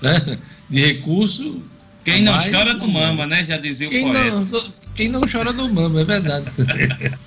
né, 0.00 0.38
de 0.70 0.86
recurso. 0.86 1.62
Quem 2.04 2.22
não 2.22 2.32
mais, 2.32 2.50
chora 2.50 2.74
do 2.74 2.88
mama, 2.88 3.26
né? 3.26 3.44
Já 3.44 3.58
dizia 3.58 3.88
o 3.88 3.90
quem 3.90 4.12
poeta. 4.12 4.30
Não, 4.30 4.72
quem 4.94 5.08
não 5.08 5.20
chora 5.30 5.52
do 5.52 5.68
mama, 5.68 6.00
é 6.00 6.04
verdade. 6.04 6.46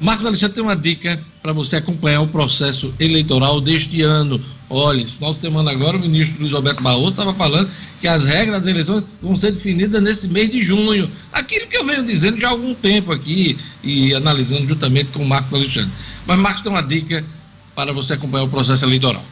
Marcos 0.00 0.26
Alexandre 0.26 0.56
tem 0.56 0.64
uma 0.64 0.74
dica 0.74 1.22
para 1.40 1.52
você 1.52 1.76
acompanhar 1.76 2.20
o 2.20 2.26
processo 2.26 2.92
eleitoral 2.98 3.60
deste 3.60 4.02
ano. 4.02 4.44
Olha, 4.68 5.06
final 5.06 5.32
de 5.32 5.40
semana 5.40 5.70
agora, 5.70 5.96
o 5.96 6.00
ministro 6.00 6.40
Luiz 6.40 6.52
Roberto 6.52 6.82
Barroso 6.82 7.10
estava 7.10 7.32
falando 7.34 7.70
que 8.00 8.08
as 8.08 8.24
regras 8.24 8.62
das 8.62 8.66
eleições 8.66 9.04
vão 9.22 9.36
ser 9.36 9.52
definidas 9.52 10.02
nesse 10.02 10.26
mês 10.26 10.50
de 10.50 10.62
junho. 10.62 11.10
Aquilo 11.32 11.68
que 11.68 11.76
eu 11.76 11.86
venho 11.86 12.02
dizendo 12.04 12.40
já 12.40 12.48
há 12.48 12.50
algum 12.50 12.74
tempo 12.74 13.12
aqui 13.12 13.56
e 13.84 14.12
analisando 14.14 14.66
juntamente 14.66 15.10
com 15.12 15.22
o 15.22 15.28
Marcos 15.28 15.54
Alexandre. 15.54 15.92
Mas 16.26 16.38
Marcos 16.38 16.62
tem 16.62 16.72
uma 16.72 16.82
dica 16.82 17.24
para 17.74 17.92
você 17.92 18.14
acompanhar 18.14 18.44
o 18.44 18.48
processo 18.48 18.84
eleitoral. 18.84 19.24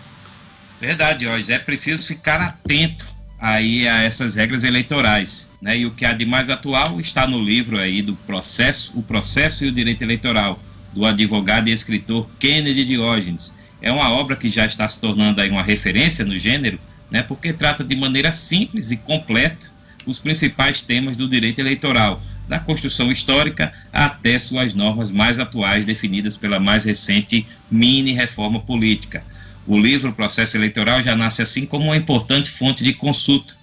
Verdade, 0.82 1.26
Jorge. 1.26 1.52
É 1.52 1.60
preciso 1.60 2.08
ficar 2.08 2.40
atento 2.40 3.06
aí 3.38 3.86
a 3.86 4.02
essas 4.02 4.34
regras 4.34 4.64
eleitorais. 4.64 5.48
Né? 5.60 5.78
E 5.78 5.86
o 5.86 5.92
que 5.92 6.04
há 6.04 6.12
de 6.12 6.26
mais 6.26 6.50
atual 6.50 6.98
está 6.98 7.24
no 7.24 7.40
livro 7.40 7.78
aí 7.78 8.02
do 8.02 8.16
processo, 8.16 8.90
o 8.96 9.00
processo 9.00 9.64
e 9.64 9.68
o 9.68 9.72
direito 9.72 10.02
eleitoral, 10.02 10.60
do 10.92 11.06
advogado 11.06 11.68
e 11.68 11.72
escritor 11.72 12.28
Kennedy 12.36 12.84
Diógenes. 12.84 13.54
É 13.80 13.92
uma 13.92 14.10
obra 14.10 14.34
que 14.34 14.50
já 14.50 14.66
está 14.66 14.88
se 14.88 15.00
tornando 15.00 15.40
aí 15.40 15.48
uma 15.50 15.62
referência 15.62 16.24
no 16.24 16.36
gênero, 16.36 16.80
né? 17.08 17.22
porque 17.22 17.52
trata 17.52 17.84
de 17.84 17.94
maneira 17.94 18.32
simples 18.32 18.90
e 18.90 18.96
completa 18.96 19.70
os 20.04 20.18
principais 20.18 20.80
temas 20.80 21.16
do 21.16 21.28
direito 21.28 21.60
eleitoral, 21.60 22.20
da 22.48 22.58
construção 22.58 23.12
histórica 23.12 23.72
até 23.92 24.36
suas 24.36 24.74
normas 24.74 25.12
mais 25.12 25.38
atuais 25.38 25.86
definidas 25.86 26.36
pela 26.36 26.58
mais 26.58 26.84
recente 26.84 27.46
mini 27.70 28.10
reforma 28.14 28.58
política. 28.58 29.22
O 29.66 29.78
livro 29.78 30.12
Processo 30.12 30.56
Eleitoral 30.56 31.02
já 31.02 31.14
nasce 31.14 31.42
assim 31.42 31.64
como 31.64 31.86
uma 31.86 31.96
importante 31.96 32.50
fonte 32.50 32.82
de 32.82 32.92
consulta 32.92 33.54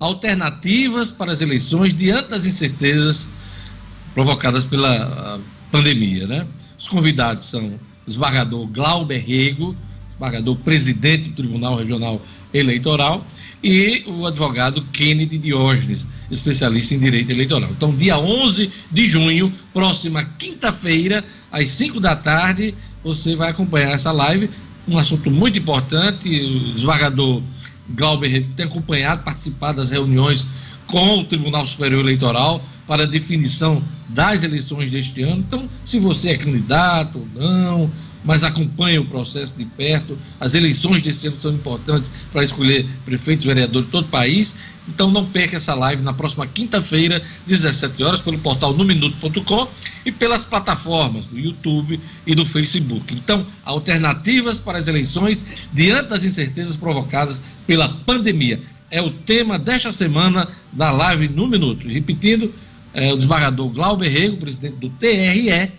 Alternativas 0.00 1.12
para 1.12 1.30
as 1.30 1.40
eleições 1.40 1.94
diante 1.94 2.30
das 2.30 2.44
incertezas 2.44 3.28
provocadas 4.14 4.64
pela 4.64 5.40
pandemia. 5.70 6.26
Né? 6.26 6.44
Os 6.76 6.88
convidados 6.88 7.46
são 7.46 7.66
o 7.68 7.80
desembargador 8.04 8.66
Glauber 8.66 9.24
Rego, 9.24 9.76
desembargador 10.08 10.56
presidente 10.56 11.28
do 11.28 11.36
Tribunal 11.36 11.76
Regional 11.76 12.20
Eleitoral, 12.52 13.24
e 13.62 14.02
o 14.08 14.26
advogado 14.26 14.82
Kennedy 14.86 15.38
Diógenes, 15.38 16.04
especialista 16.32 16.94
em 16.94 16.98
direito 16.98 17.30
eleitoral. 17.30 17.70
Então, 17.70 17.94
dia 17.94 18.18
11 18.18 18.72
de 18.90 19.08
junho, 19.08 19.54
próxima 19.72 20.24
quinta-feira, 20.36 21.24
às 21.52 21.70
5 21.70 22.00
da 22.00 22.16
tarde, 22.16 22.74
você 23.04 23.36
vai 23.36 23.50
acompanhar 23.50 23.92
essa 23.92 24.10
live 24.10 24.50
um 24.86 24.98
assunto 24.98 25.30
muito 25.30 25.58
importante. 25.58 26.28
O 26.28 26.74
desembargador 26.74 27.42
Glauber 27.90 28.46
tem 28.56 28.66
acompanhado, 28.66 29.22
participado 29.22 29.78
das 29.78 29.90
reuniões 29.90 30.46
com 30.86 31.20
o 31.20 31.24
Tribunal 31.24 31.66
Superior 31.66 32.00
Eleitoral 32.00 32.62
para 32.86 33.04
a 33.04 33.06
definição 33.06 33.82
das 34.08 34.42
eleições 34.42 34.90
deste 34.90 35.22
ano. 35.22 35.44
Então, 35.46 35.68
se 35.84 35.98
você 35.98 36.30
é 36.30 36.36
candidato 36.36 37.18
ou 37.18 37.28
não, 37.34 37.90
mas 38.24 38.42
acompanha 38.42 39.00
o 39.00 39.06
processo 39.06 39.56
de 39.56 39.64
perto. 39.64 40.18
As 40.38 40.54
eleições 40.54 41.02
desse 41.02 41.26
ano 41.26 41.36
são 41.36 41.52
importantes 41.52 42.10
para 42.32 42.44
escolher 42.44 42.86
prefeitos 43.04 43.44
e 43.44 43.48
vereadores 43.48 43.86
de 43.86 43.92
todo 43.92 44.04
o 44.04 44.08
país. 44.08 44.54
Então 44.88 45.10
não 45.10 45.26
perca 45.26 45.56
essa 45.56 45.74
live 45.74 46.02
na 46.02 46.12
próxima 46.12 46.46
quinta-feira, 46.46 47.22
17 47.46 48.02
horas, 48.02 48.20
pelo 48.20 48.38
portal 48.38 48.74
numinuto.com 48.74 49.68
e 50.04 50.10
pelas 50.10 50.44
plataformas 50.44 51.26
do 51.26 51.38
YouTube 51.38 52.00
e 52.26 52.34
do 52.34 52.44
Facebook. 52.44 53.14
Então, 53.14 53.46
alternativas 53.64 54.58
para 54.58 54.78
as 54.78 54.88
eleições 54.88 55.44
diante 55.72 56.08
das 56.08 56.24
incertezas 56.24 56.76
provocadas 56.76 57.40
pela 57.66 57.88
pandemia. 57.88 58.60
É 58.90 59.00
o 59.00 59.10
tema 59.10 59.58
desta 59.58 59.92
semana 59.92 60.48
da 60.72 60.90
live 60.90 61.28
no 61.28 61.46
Minuto. 61.46 61.88
Repetindo, 61.88 62.52
é, 62.92 63.12
o 63.12 63.16
desembargador 63.16 63.68
Glauber 63.70 64.08
Rego, 64.08 64.36
presidente 64.36 64.76
do 64.76 64.90
TRE, 64.90 65.72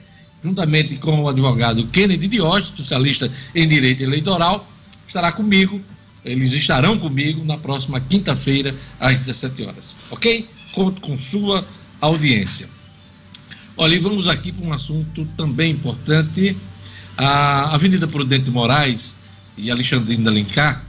juntamente 0.44 0.98
com 0.98 1.22
o 1.24 1.30
advogado 1.30 1.88
Kennedy 1.88 2.28
Diógenes, 2.28 2.70
especialista 2.70 3.32
em 3.56 3.68
direito 3.68 4.04
eleitoral, 4.04 4.68
estará 5.08 5.32
comigo. 5.32 5.82
Eles 6.26 6.54
estarão 6.54 6.98
comigo 6.98 7.44
na 7.44 7.58
próxima 7.58 8.00
quinta-feira, 8.00 8.76
às 9.00 9.20
17 9.20 9.64
horas. 9.64 9.96
Ok? 10.12 10.48
Conto 10.74 11.02
com 11.02 11.18
sua 11.18 11.66
audiência. 12.00 12.68
Olha, 13.76 13.96
e 13.96 14.00
vamos 14.00 14.28
aqui 14.28 14.52
para 14.52 14.70
um 14.70 14.74
assunto 14.74 15.26
também 15.38 15.72
importante. 15.72 16.58
A 17.18 17.74
Avenida 17.76 18.08
Prudente 18.08 18.50
Moraes 18.52 19.16
e 19.58 19.70
Alexandrina 19.70 20.30
Alencar, 20.30 20.86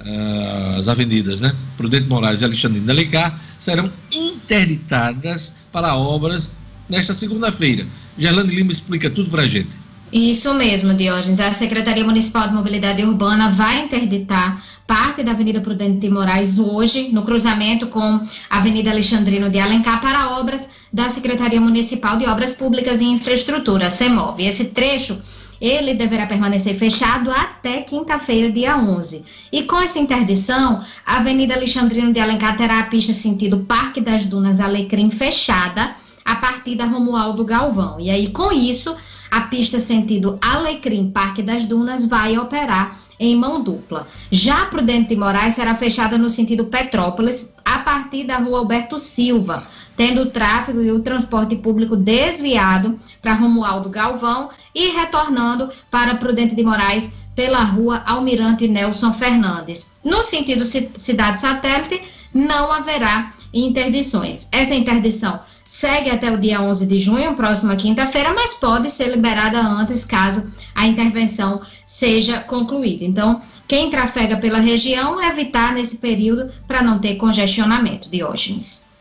ah, 0.00 0.74
as 0.76 0.88
avenidas, 0.88 1.40
né? 1.40 1.54
Prudente 1.76 2.08
Moraes 2.08 2.40
e 2.40 2.44
Alexandrina 2.44 2.92
Alencar, 2.92 3.40
serão 3.58 3.92
interditadas 4.10 5.52
para 5.72 5.94
obras 5.96 6.48
nesta 6.88 7.14
segunda-feira. 7.14 7.86
Gerlane 8.18 8.54
Lima 8.54 8.72
explica 8.72 9.10
tudo 9.10 9.30
para 9.30 9.42
a 9.42 9.48
gente. 9.48 9.70
Isso 10.12 10.54
mesmo, 10.54 10.94
Diógenes. 10.94 11.40
A 11.40 11.52
Secretaria 11.52 12.04
Municipal 12.04 12.46
de 12.46 12.54
Mobilidade 12.54 13.02
Urbana 13.02 13.50
vai 13.50 13.84
interditar 13.84 14.62
parte 14.86 15.22
da 15.22 15.32
Avenida 15.32 15.60
Prudente 15.60 15.98
de 15.98 16.10
Moraes 16.10 16.58
hoje, 16.58 17.08
no 17.10 17.22
cruzamento 17.22 17.86
com 17.88 18.20
a 18.50 18.58
Avenida 18.58 18.90
Alexandrino 18.90 19.50
de 19.50 19.58
Alencar, 19.58 20.00
para 20.00 20.38
obras 20.38 20.68
da 20.92 21.08
Secretaria 21.08 21.60
Municipal 21.60 22.16
de 22.16 22.26
Obras 22.26 22.52
Públicas 22.52 23.00
e 23.00 23.06
Infraestrutura, 23.06 23.90
CEMOV. 23.90 24.44
Esse 24.44 24.66
trecho 24.66 25.20
ele 25.60 25.94
deverá 25.94 26.26
permanecer 26.26 26.76
fechado 26.76 27.30
até 27.30 27.80
quinta-feira, 27.80 28.52
dia 28.52 28.76
11. 28.76 29.24
E 29.50 29.62
com 29.62 29.80
essa 29.80 29.98
interdição, 29.98 30.80
a 31.06 31.16
Avenida 31.16 31.54
Alexandrino 31.54 32.12
de 32.12 32.20
Alencar 32.20 32.56
terá 32.56 32.80
a 32.80 32.84
pista 32.84 33.12
sentido 33.12 33.64
Parque 33.66 34.00
das 34.00 34.26
Dunas 34.26 34.60
Alecrim 34.60 35.10
fechada 35.10 35.96
a 36.24 36.36
partir 36.36 36.74
da 36.76 36.84
Romualdo 36.84 37.44
Galvão. 37.44 38.00
E 38.00 38.10
aí, 38.10 38.28
com 38.28 38.52
isso, 38.52 38.96
a 39.30 39.42
pista 39.42 39.78
sentido 39.78 40.38
Alecrim, 40.40 41.10
Parque 41.10 41.42
das 41.42 41.64
Dunas, 41.64 42.04
vai 42.04 42.38
operar 42.38 43.00
em 43.18 43.36
mão 43.36 43.62
dupla. 43.62 44.06
Já 44.30 44.66
Prudente 44.66 45.10
de 45.10 45.16
Moraes 45.16 45.54
será 45.54 45.74
fechada 45.74 46.18
no 46.18 46.28
sentido 46.28 46.66
Petrópolis, 46.66 47.54
a 47.64 47.78
partir 47.78 48.24
da 48.24 48.38
rua 48.38 48.58
Alberto 48.58 48.98
Silva, 48.98 49.62
tendo 49.96 50.22
o 50.22 50.30
tráfego 50.30 50.80
e 50.80 50.90
o 50.90 51.00
transporte 51.00 51.56
público 51.56 51.96
desviado 51.96 52.98
para 53.22 53.34
Romualdo 53.34 53.88
Galvão 53.88 54.50
e 54.74 54.88
retornando 54.88 55.70
para 55.90 56.16
Prudente 56.16 56.54
de 56.54 56.64
Moraes 56.64 57.10
pela 57.34 57.62
rua 57.62 58.02
Almirante 58.06 58.68
Nelson 58.68 59.12
Fernandes. 59.12 59.92
No 60.04 60.22
sentido 60.22 60.64
cidade 60.64 61.40
satélite, 61.40 62.00
não 62.32 62.72
haverá 62.72 63.32
interdições. 63.54 64.48
Essa 64.50 64.74
interdição 64.74 65.40
segue 65.64 66.10
até 66.10 66.30
o 66.32 66.38
dia 66.38 66.60
11 66.60 66.86
de 66.86 66.98
junho, 66.98 67.34
próxima 67.34 67.76
quinta-feira, 67.76 68.34
mas 68.34 68.52
pode 68.54 68.90
ser 68.90 69.08
liberada 69.08 69.60
antes, 69.60 70.04
caso 70.04 70.46
a 70.74 70.86
intervenção 70.86 71.62
seja 71.86 72.40
concluída. 72.40 73.04
Então, 73.04 73.40
quem 73.66 73.90
trafega 73.90 74.36
pela 74.36 74.58
região, 74.58 75.22
evitar 75.22 75.72
nesse 75.72 75.98
período 75.98 76.50
para 76.66 76.82
não 76.82 76.98
ter 76.98 77.14
congestionamento. 77.14 78.10
Diógenes. 78.10 78.94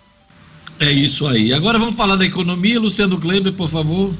É 0.80 0.92
isso 0.92 1.28
aí. 1.28 1.54
Agora 1.54 1.78
vamos 1.78 1.96
falar 1.96 2.16
da 2.16 2.26
economia. 2.26 2.80
Luciano 2.80 3.20
Kleber, 3.20 3.54
por 3.54 3.70
favor. 3.70 4.16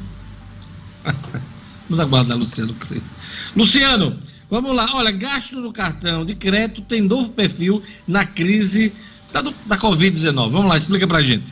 vamos 1.88 2.00
aguardar 2.00 2.38
Luciano 2.38 2.74
Kleber. 2.74 3.08
Luciano, 3.56 4.20
vamos 4.50 4.76
lá. 4.76 4.90
Olha, 4.94 5.12
gasto 5.12 5.60
no 5.60 5.72
cartão 5.72 6.26
de 6.26 6.36
crédito 6.36 6.82
tem 6.82 7.02
novo 7.02 7.30
perfil 7.30 7.82
na 8.08 8.26
crise 8.26 8.94
da, 9.34 9.42
da 9.42 9.78
Covid-19. 9.78 10.52
Vamos 10.52 10.68
lá, 10.68 10.78
explica 10.78 11.08
pra 11.08 11.22
gente. 11.22 11.44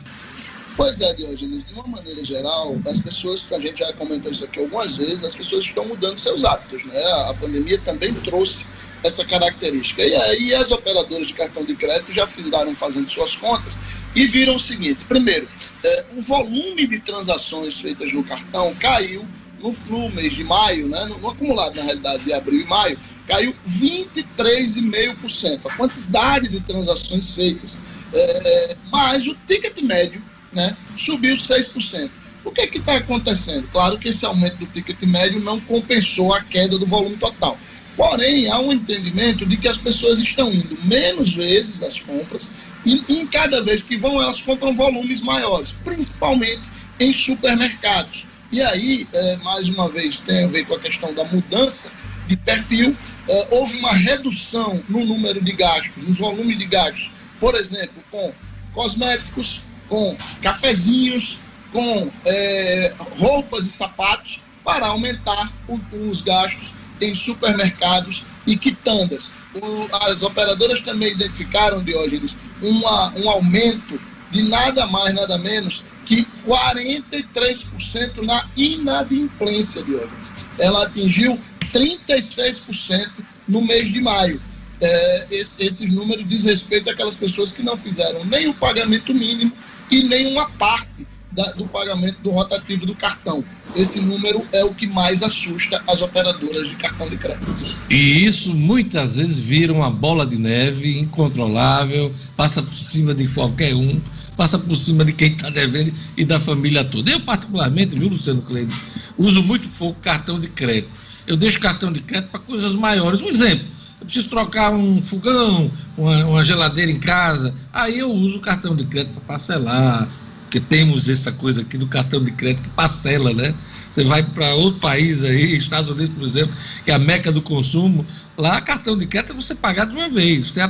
Pois 0.76 1.00
é, 1.00 1.12
Diogenes, 1.14 1.66
de 1.66 1.74
uma 1.74 1.86
maneira 1.86 2.24
geral, 2.24 2.78
as 2.86 3.00
pessoas, 3.00 3.52
a 3.52 3.58
gente 3.58 3.80
já 3.80 3.92
comentou 3.92 4.30
isso 4.30 4.44
aqui 4.44 4.58
algumas 4.58 4.96
vezes, 4.96 5.24
as 5.24 5.34
pessoas 5.34 5.64
estão 5.64 5.84
mudando 5.84 6.16
seus 6.16 6.44
hábitos, 6.44 6.84
né? 6.84 7.02
A 7.28 7.34
pandemia 7.34 7.78
também 7.80 8.14
trouxe 8.14 8.68
essa 9.04 9.24
característica. 9.24 10.02
E 10.02 10.14
aí 10.14 10.54
as 10.54 10.70
operadoras 10.70 11.26
de 11.26 11.34
cartão 11.34 11.64
de 11.64 11.74
crédito 11.74 12.12
já 12.12 12.26
findaram 12.26 12.74
fazendo 12.74 13.10
suas 13.10 13.34
contas 13.36 13.78
e 14.14 14.26
viram 14.26 14.54
o 14.54 14.58
seguinte: 14.58 15.04
primeiro, 15.04 15.46
é, 15.84 16.04
o 16.16 16.22
volume 16.22 16.86
de 16.86 17.00
transações 17.00 17.78
feitas 17.78 18.12
no 18.12 18.24
cartão 18.24 18.74
caiu 18.76 19.26
no, 19.62 19.70
no 19.88 20.10
mês 20.10 20.34
de 20.34 20.44
maio, 20.44 20.88
né, 20.88 21.04
no, 21.06 21.18
no, 21.18 21.30
acumulado, 21.30 21.76
na 21.76 21.82
realidade, 21.82 22.24
de 22.24 22.32
abril 22.32 22.62
e 22.62 22.64
maio, 22.64 22.98
caiu 23.26 23.54
23,5%. 23.66 25.60
A 25.64 25.76
quantidade 25.76 26.48
de 26.48 26.60
transações 26.60 27.34
feitas. 27.34 27.82
É, 28.12 28.76
mas 28.90 29.26
o 29.26 29.34
ticket 29.46 29.80
médio 29.82 30.22
né, 30.52 30.76
subiu 30.96 31.34
6%. 31.34 32.10
O 32.44 32.50
que 32.50 32.60
é 32.62 32.64
está 32.64 32.96
acontecendo? 32.96 33.68
Claro 33.70 33.98
que 33.98 34.08
esse 34.08 34.26
aumento 34.26 34.56
do 34.56 34.66
ticket 34.66 35.00
médio 35.04 35.40
não 35.40 35.60
compensou 35.60 36.34
a 36.34 36.42
queda 36.42 36.76
do 36.76 36.84
volume 36.86 37.16
total. 37.16 37.56
Porém, 37.96 38.48
há 38.48 38.58
um 38.58 38.72
entendimento 38.72 39.46
de 39.46 39.56
que 39.56 39.68
as 39.68 39.76
pessoas 39.76 40.18
estão 40.18 40.52
indo 40.52 40.76
menos 40.84 41.34
vezes 41.34 41.82
às 41.82 42.00
compras 42.00 42.50
e 42.84 43.04
em 43.08 43.26
cada 43.26 43.62
vez 43.62 43.82
que 43.82 43.96
vão, 43.96 44.20
elas 44.20 44.40
compram 44.40 44.74
volumes 44.74 45.20
maiores, 45.20 45.76
principalmente 45.84 46.70
em 46.98 47.12
supermercados. 47.12 48.26
E 48.52 48.60
aí, 48.60 49.08
é, 49.14 49.36
mais 49.38 49.66
uma 49.70 49.88
vez, 49.88 50.18
tem 50.18 50.44
a 50.44 50.46
ver 50.46 50.66
com 50.66 50.74
a 50.74 50.78
questão 50.78 51.14
da 51.14 51.24
mudança 51.24 51.90
de 52.28 52.36
perfil. 52.36 52.94
É, 53.26 53.48
houve 53.50 53.78
uma 53.78 53.94
redução 53.94 54.82
no 54.90 55.06
número 55.06 55.40
de 55.40 55.52
gastos, 55.52 56.06
nos 56.06 56.18
volumes 56.18 56.58
de 56.58 56.66
gastos, 56.66 57.10
por 57.40 57.54
exemplo, 57.54 58.04
com 58.10 58.30
cosméticos, 58.74 59.62
com 59.88 60.14
cafezinhos, 60.42 61.38
com 61.72 62.10
é, 62.26 62.94
roupas 63.16 63.64
e 63.64 63.70
sapatos, 63.70 64.42
para 64.62 64.86
aumentar 64.86 65.50
o, 65.66 65.80
os 66.10 66.20
gastos 66.20 66.74
em 67.00 67.14
supermercados 67.14 68.22
e 68.46 68.54
quitandas. 68.54 69.32
O, 69.54 69.88
as 70.08 70.20
operadoras 70.20 70.82
também 70.82 71.12
identificaram, 71.12 71.82
Diógenes, 71.82 72.36
uma, 72.60 73.14
um 73.16 73.30
aumento 73.30 73.98
de 74.30 74.42
nada 74.42 74.86
mais, 74.86 75.14
nada 75.14 75.38
menos 75.38 75.82
que 76.04 76.26
43% 76.46 78.22
na 78.22 78.48
inadimplência 78.56 79.82
de 79.82 79.94
órgãos. 79.94 80.32
Ela 80.58 80.84
atingiu 80.84 81.40
36% 81.72 83.10
no 83.48 83.62
mês 83.62 83.90
de 83.90 84.00
maio. 84.00 84.40
É, 84.80 85.26
esse, 85.30 85.64
esses 85.64 85.90
números 85.92 86.28
diz 86.28 86.44
respeito 86.44 86.90
àquelas 86.90 87.14
pessoas 87.14 87.52
que 87.52 87.62
não 87.62 87.76
fizeram 87.76 88.24
nem 88.24 88.48
o 88.48 88.54
pagamento 88.54 89.14
mínimo 89.14 89.52
e 89.90 90.02
nem 90.02 90.26
uma 90.26 90.50
parte 90.50 91.06
da, 91.32 91.52
do 91.52 91.66
pagamento 91.66 92.18
do 92.20 92.30
rotativo 92.30 92.86
do 92.86 92.94
cartão. 92.94 93.44
Esse 93.74 94.00
número 94.00 94.44
é 94.52 94.64
o 94.64 94.74
que 94.74 94.86
mais 94.86 95.22
assusta 95.22 95.82
as 95.88 96.02
operadoras 96.02 96.68
de 96.68 96.74
cartão 96.76 97.08
de 97.08 97.16
crédito. 97.16 97.46
E 97.88 98.24
isso 98.24 98.54
muitas 98.54 99.16
vezes 99.16 99.38
vira 99.38 99.72
uma 99.72 99.90
bola 99.90 100.26
de 100.26 100.36
neve 100.36 100.98
incontrolável, 100.98 102.14
passa 102.36 102.62
por 102.62 102.76
cima 102.76 103.14
de 103.14 103.28
qualquer 103.28 103.74
um 103.74 104.00
passa 104.42 104.58
por 104.58 104.74
cima 104.74 105.04
de 105.04 105.12
quem 105.12 105.34
está 105.34 105.50
devendo 105.50 105.92
e 106.16 106.24
da 106.24 106.40
família 106.40 106.82
toda. 106.82 107.12
Eu, 107.12 107.20
particularmente, 107.20 107.96
viu, 107.96 108.08
Luciano 108.08 108.42
Cleide, 108.42 108.74
uso 109.16 109.40
muito 109.40 109.68
pouco 109.78 110.00
cartão 110.00 110.40
de 110.40 110.48
crédito. 110.48 110.90
Eu 111.28 111.36
deixo 111.36 111.60
cartão 111.60 111.92
de 111.92 112.00
crédito 112.00 112.30
para 112.30 112.40
coisas 112.40 112.74
maiores. 112.74 113.20
Um 113.20 113.28
exemplo, 113.28 113.64
eu 114.00 114.04
preciso 114.04 114.28
trocar 114.28 114.72
um 114.72 115.00
fogão, 115.00 115.70
uma, 115.96 116.24
uma 116.24 116.44
geladeira 116.44 116.90
em 116.90 116.98
casa, 116.98 117.54
aí 117.72 118.00
eu 118.00 118.10
uso 118.10 118.38
o 118.38 118.40
cartão 118.40 118.74
de 118.74 118.84
crédito 118.84 119.12
para 119.12 119.22
parcelar, 119.22 120.08
porque 120.40 120.58
temos 120.58 121.08
essa 121.08 121.30
coisa 121.30 121.60
aqui 121.60 121.78
do 121.78 121.86
cartão 121.86 122.20
de 122.24 122.32
crédito 122.32 122.64
que 122.64 122.70
parcela, 122.70 123.32
né? 123.32 123.54
Você 123.92 124.04
vai 124.04 124.22
para 124.22 124.54
outro 124.54 124.80
país 124.80 125.22
aí, 125.22 125.54
Estados 125.54 125.90
Unidos, 125.90 126.14
por 126.14 126.24
exemplo, 126.24 126.56
que 126.82 126.90
é 126.90 126.94
a 126.94 126.98
meca 126.98 127.30
do 127.30 127.42
consumo, 127.42 128.06
lá 128.38 128.58
cartão 128.60 128.96
de 128.96 129.06
crédito 129.06 129.32
é 129.32 129.36
você 129.36 129.54
pagar 129.54 129.84
de 129.84 129.94
uma 129.94 130.08
vez. 130.08 130.46
Você, 130.46 130.60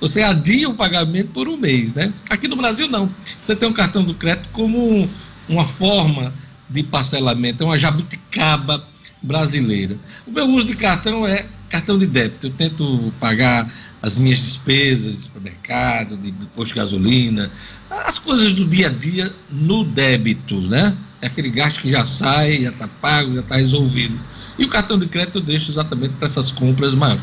você 0.00 0.22
adia 0.22 0.70
o 0.70 0.74
pagamento 0.74 1.28
por 1.32 1.48
um 1.48 1.56
mês, 1.58 1.92
né? 1.92 2.14
Aqui 2.30 2.48
no 2.48 2.56
Brasil 2.56 2.88
não. 2.88 3.10
Você 3.38 3.54
tem 3.54 3.68
um 3.68 3.74
cartão 3.74 4.02
de 4.02 4.14
crédito 4.14 4.48
como 4.52 5.08
uma 5.46 5.66
forma 5.66 6.32
de 6.68 6.82
parcelamento, 6.82 7.62
é 7.62 7.66
uma 7.66 7.78
jabuticaba 7.78 8.88
brasileira. 9.22 9.98
O 10.26 10.30
meu 10.30 10.46
uso 10.46 10.66
de 10.66 10.74
cartão 10.74 11.26
é 11.26 11.46
cartão 11.68 11.98
de 11.98 12.06
débito. 12.06 12.46
Eu 12.46 12.52
tento 12.52 13.12
pagar 13.20 13.70
as 14.00 14.16
minhas 14.16 14.40
despesas 14.40 15.12
de 15.12 15.22
supermercado, 15.24 16.16
de 16.16 16.32
posto 16.56 16.70
de 16.70 16.80
gasolina, 16.80 17.52
as 17.90 18.18
coisas 18.18 18.52
do 18.52 18.64
dia 18.64 18.86
a 18.86 18.90
dia 18.90 19.32
no 19.50 19.84
débito, 19.84 20.58
né? 20.60 20.96
É 21.22 21.28
aquele 21.28 21.48
gasto 21.50 21.80
que 21.80 21.90
já 21.90 22.04
sai, 22.04 22.64
já 22.64 22.70
está 22.70 22.88
pago, 22.88 23.34
já 23.34 23.40
está 23.40 23.56
resolvido. 23.56 24.20
E 24.58 24.64
o 24.64 24.68
cartão 24.68 24.98
de 24.98 25.06
crédito 25.06 25.38
eu 25.38 25.40
deixo 25.40 25.70
exatamente 25.70 26.14
para 26.14 26.26
essas 26.26 26.50
compras 26.50 26.92
maiores. 26.94 27.22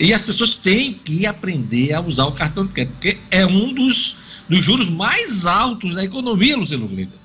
E 0.00 0.14
as 0.14 0.22
pessoas 0.22 0.54
têm 0.56 0.94
que 0.94 1.26
aprender 1.26 1.92
a 1.92 2.00
usar 2.00 2.24
o 2.24 2.32
cartão 2.32 2.66
de 2.66 2.72
crédito, 2.72 2.94
porque 2.94 3.18
é 3.30 3.46
um 3.46 3.72
dos, 3.72 4.16
dos 4.48 4.64
juros 4.64 4.88
mais 4.88 5.46
altos 5.46 5.94
da 5.94 6.02
economia, 6.02 6.56
Luciano 6.56 6.86
Lida. 6.86 7.22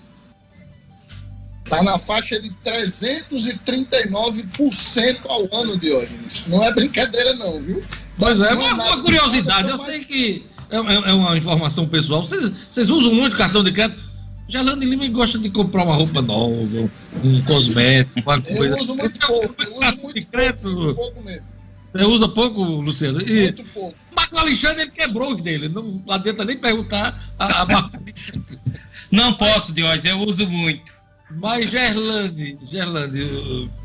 Está 1.64 1.82
na 1.84 1.98
faixa 1.98 2.40
de 2.42 2.50
339% 2.66 5.20
ao 5.26 5.48
ano, 5.62 5.78
de 5.78 5.90
hoje. 5.92 6.12
Não 6.48 6.62
é 6.64 6.74
brincadeira, 6.74 7.34
não, 7.36 7.62
viu? 7.62 7.82
Mas 8.18 8.42
é, 8.42 8.54
uma, 8.54 8.74
uma 8.74 9.02
curiosidade. 9.02 9.70
Eu 9.70 9.78
sei 9.78 10.04
que 10.04 10.46
é, 10.70 10.78
é, 10.78 11.12
é, 11.12 11.14
uma 11.14 11.38
informação 11.38 11.88
pessoal. 11.88 12.26
Vocês, 12.26 12.52
vocês 12.70 12.90
usam 12.90 13.14
muito 13.14 13.38
cartão 13.38 13.64
de 13.64 13.72
crédito? 13.72 14.09
Jalane 14.50 14.84
Lima 14.84 15.08
gosta 15.08 15.38
de 15.38 15.50
comprar 15.52 15.84
uma 15.84 15.96
roupa 15.96 16.22
nova, 16.22 16.90
um 17.24 17.42
cosmético, 17.44 18.20
uma 18.20 18.42
coisa. 18.42 18.76
Eu 18.76 18.78
uso 18.80 18.96
muito 18.96 19.20
pouco. 19.20 19.64
Eu 19.64 19.78
uso 19.78 19.98
muito, 20.02 20.28
crédito, 20.28 20.70
muito 20.70 20.96
pouco 20.96 21.22
mesmo. 21.22 21.46
Você 21.94 22.06
usa 22.06 22.28
pouco, 22.28 22.64
Luciano? 22.64 23.22
E 23.22 23.44
muito 23.44 23.64
pouco. 23.66 23.96
Marco 24.16 24.38
Alexandre, 24.38 24.82
ele 24.82 24.92
quebrou 24.92 25.36
os 25.36 25.42
dele. 25.42 25.70
Não 25.70 26.02
adianta 26.10 26.44
nem 26.44 26.58
perguntar 26.58 27.32
a, 27.38 27.62
a... 27.62 27.90
Não 29.12 29.34
posso, 29.34 29.72
Diógenes, 29.72 30.06
eu 30.06 30.20
uso 30.20 30.48
muito. 30.48 30.99
Mas 31.32 31.70
Gerlande, 31.70 32.58
Gerlande, 32.72 33.22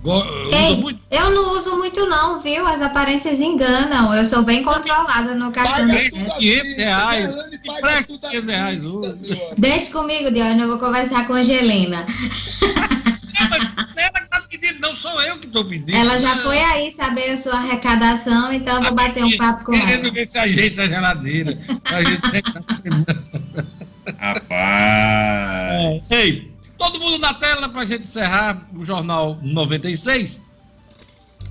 usa 0.03 0.77
muito? 0.77 1.01
Eu 1.11 1.31
não 1.31 1.59
uso 1.59 1.77
muito 1.77 2.07
não, 2.07 2.41
viu? 2.41 2.66
As 2.66 2.81
aparências 2.81 3.39
enganam. 3.39 4.15
Eu 4.15 4.25
sou 4.25 4.43
bem 4.43 4.62
controlada 4.62 5.35
no 5.35 5.53
cartão 5.53 5.87
de 5.87 5.93
crédito. 5.93 6.39
500 6.39 6.77
reais. 6.77 7.35
500 7.62 8.47
reais. 8.47 8.81
Deixa 9.59 9.91
comigo, 9.91 10.31
Deus, 10.31 10.59
eu 10.59 10.69
vou 10.69 10.79
conversar 10.79 11.27
com 11.27 11.35
a 11.35 11.39
Angelina. 11.39 12.07
Pedindo, 14.51 14.81
não 14.81 14.95
sou 14.95 15.21
eu 15.23 15.39
que 15.39 15.47
estou 15.47 15.65
pedindo. 15.65 15.97
Ela 15.97 16.19
já 16.19 16.37
foi 16.37 16.59
aí 16.59 16.91
saber 16.93 17.31
a 17.31 17.37
sua 17.37 17.55
arrecadação, 17.55 18.53
então 18.53 18.77
eu 18.77 18.83
vou 18.85 18.95
bater 18.95 19.25
um 19.25 19.37
papo 19.37 19.65
com 19.65 19.75
ela. 19.75 19.85
Querendo 19.85 20.12
ver 20.12 20.27
se 20.27 20.39
ajeita 20.39 20.83
a 20.83 20.87
geladeira. 20.87 21.59
Rapaz. 24.19 26.11
É, 26.11 26.23
ei, 26.23 26.53
Todo 26.85 27.01
mundo 27.01 27.19
na 27.19 27.32
tela 27.32 27.66
para 27.66 27.81
a 27.81 27.85
gente 27.86 28.02
encerrar 28.02 28.69
o 28.77 28.85
Jornal 28.85 29.39
96. 29.43 30.39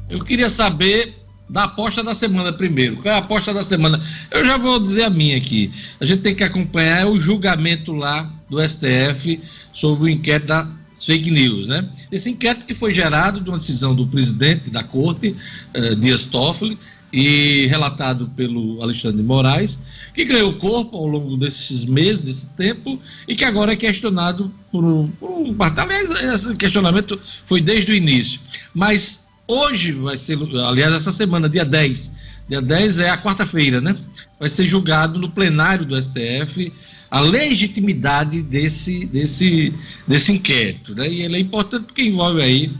Eu 0.07 0.23
queria 0.23 0.47
saber 0.47 1.25
da 1.49 1.63
aposta 1.63 2.03
da 2.03 2.13
semana 2.13 2.53
primeiro. 2.53 2.97
Qual 2.97 3.11
é 3.11 3.15
a 3.15 3.19
aposta 3.19 3.51
da 3.51 3.63
semana? 3.63 3.99
Eu 4.29 4.45
já 4.45 4.59
vou 4.59 4.79
dizer 4.79 5.05
a 5.05 5.09
minha 5.09 5.35
aqui. 5.35 5.73
A 5.99 6.05
gente 6.05 6.21
tem 6.21 6.35
que 6.35 6.43
acompanhar 6.43 7.07
o 7.07 7.19
julgamento 7.19 7.93
lá 7.93 8.31
do 8.47 8.61
STF 8.61 9.41
sobre 9.73 10.03
o 10.03 10.09
inquérito 10.09 10.49
da 10.49 10.69
fake 11.03 11.31
news, 11.31 11.65
né? 11.65 11.83
Esse 12.11 12.29
inquérito 12.29 12.67
que 12.67 12.75
foi 12.75 12.93
gerado 12.93 13.41
de 13.41 13.49
uma 13.49 13.57
decisão 13.57 13.95
do 13.95 14.05
presidente 14.05 14.69
da 14.69 14.83
corte, 14.83 15.35
eh, 15.73 15.95
Dias 15.95 16.27
Toffoli, 16.27 16.77
e 17.13 17.67
relatado 17.67 18.27
pelo 18.35 18.81
Alexandre 18.81 19.17
de 19.17 19.23
Moraes, 19.23 19.79
que 20.15 20.25
ganhou 20.25 20.53
corpo 20.55 20.97
ao 20.97 21.05
longo 21.05 21.37
desses 21.37 21.85
meses, 21.85 22.21
desse 22.21 22.47
tempo, 22.57 22.99
e 23.27 23.35
que 23.35 23.45
agora 23.45 23.73
é 23.73 23.75
questionado 23.75 24.51
por 24.71 24.83
um, 24.83 25.07
por 25.07 25.29
um 25.29 25.55
aliás, 25.59 26.09
esse 26.09 26.55
questionamento 26.55 27.19
foi 27.45 27.61
desde 27.61 27.91
o 27.91 27.95
início. 27.95 28.39
Mas 28.73 29.27
hoje 29.47 29.91
vai 29.91 30.17
ser, 30.17 30.39
aliás, 30.65 30.91
essa 30.91 31.11
semana, 31.11 31.47
dia 31.47 31.63
10, 31.63 32.11
dia 32.49 32.61
10 32.61 32.99
é 32.99 33.09
a 33.11 33.17
quarta-feira, 33.17 33.79
né? 33.79 33.95
Vai 34.39 34.49
ser 34.49 34.65
julgado 34.65 35.19
no 35.19 35.29
plenário 35.29 35.85
do 35.85 36.01
STF 36.01 36.73
a 37.11 37.19
legitimidade 37.19 38.41
desse, 38.41 39.05
desse, 39.05 39.71
desse 40.07 40.31
inquérito, 40.31 40.95
né? 40.95 41.07
E 41.07 41.21
ele 41.21 41.35
é 41.35 41.39
importante 41.39 41.85
porque 41.85 42.01
envolve 42.01 42.41
aí 42.41 42.73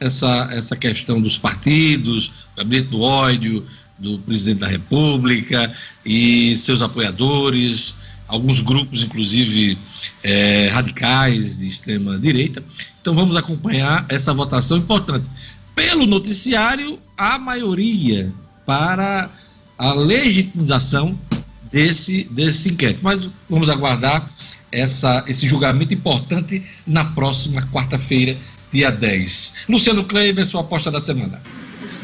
essa, 0.00 0.48
essa 0.50 0.76
questão 0.76 1.20
dos 1.20 1.38
partidos, 1.38 2.32
gabinete 2.56 2.88
do 2.88 3.00
ódio, 3.00 3.66
do 3.98 4.18
presidente 4.18 4.58
da 4.58 4.68
República 4.68 5.74
e 6.04 6.56
seus 6.58 6.82
apoiadores, 6.82 7.94
alguns 8.28 8.60
grupos, 8.60 9.02
inclusive 9.02 9.78
é, 10.22 10.68
radicais 10.68 11.58
de 11.58 11.68
extrema 11.68 12.18
direita. 12.18 12.62
Então 13.00 13.14
vamos 13.14 13.36
acompanhar 13.36 14.04
essa 14.08 14.34
votação 14.34 14.76
importante. 14.76 15.26
Pelo 15.74 16.06
noticiário, 16.06 16.98
a 17.16 17.38
maioria 17.38 18.32
para 18.64 19.30
a 19.78 19.92
legitimização 19.92 21.18
desse, 21.70 22.24
desse 22.24 22.70
inquérito. 22.70 23.00
Mas 23.02 23.28
vamos 23.48 23.68
aguardar 23.68 24.30
essa, 24.72 25.24
esse 25.26 25.46
julgamento 25.46 25.94
importante 25.94 26.62
na 26.86 27.04
próxima 27.04 27.62
quarta-feira, 27.68 28.36
dia 28.76 28.90
10. 28.90 29.54
Luciano 29.68 30.04
Kleiber, 30.04 30.46
sua 30.46 30.60
aposta 30.60 30.90
da 30.90 31.00
semana. 31.00 31.42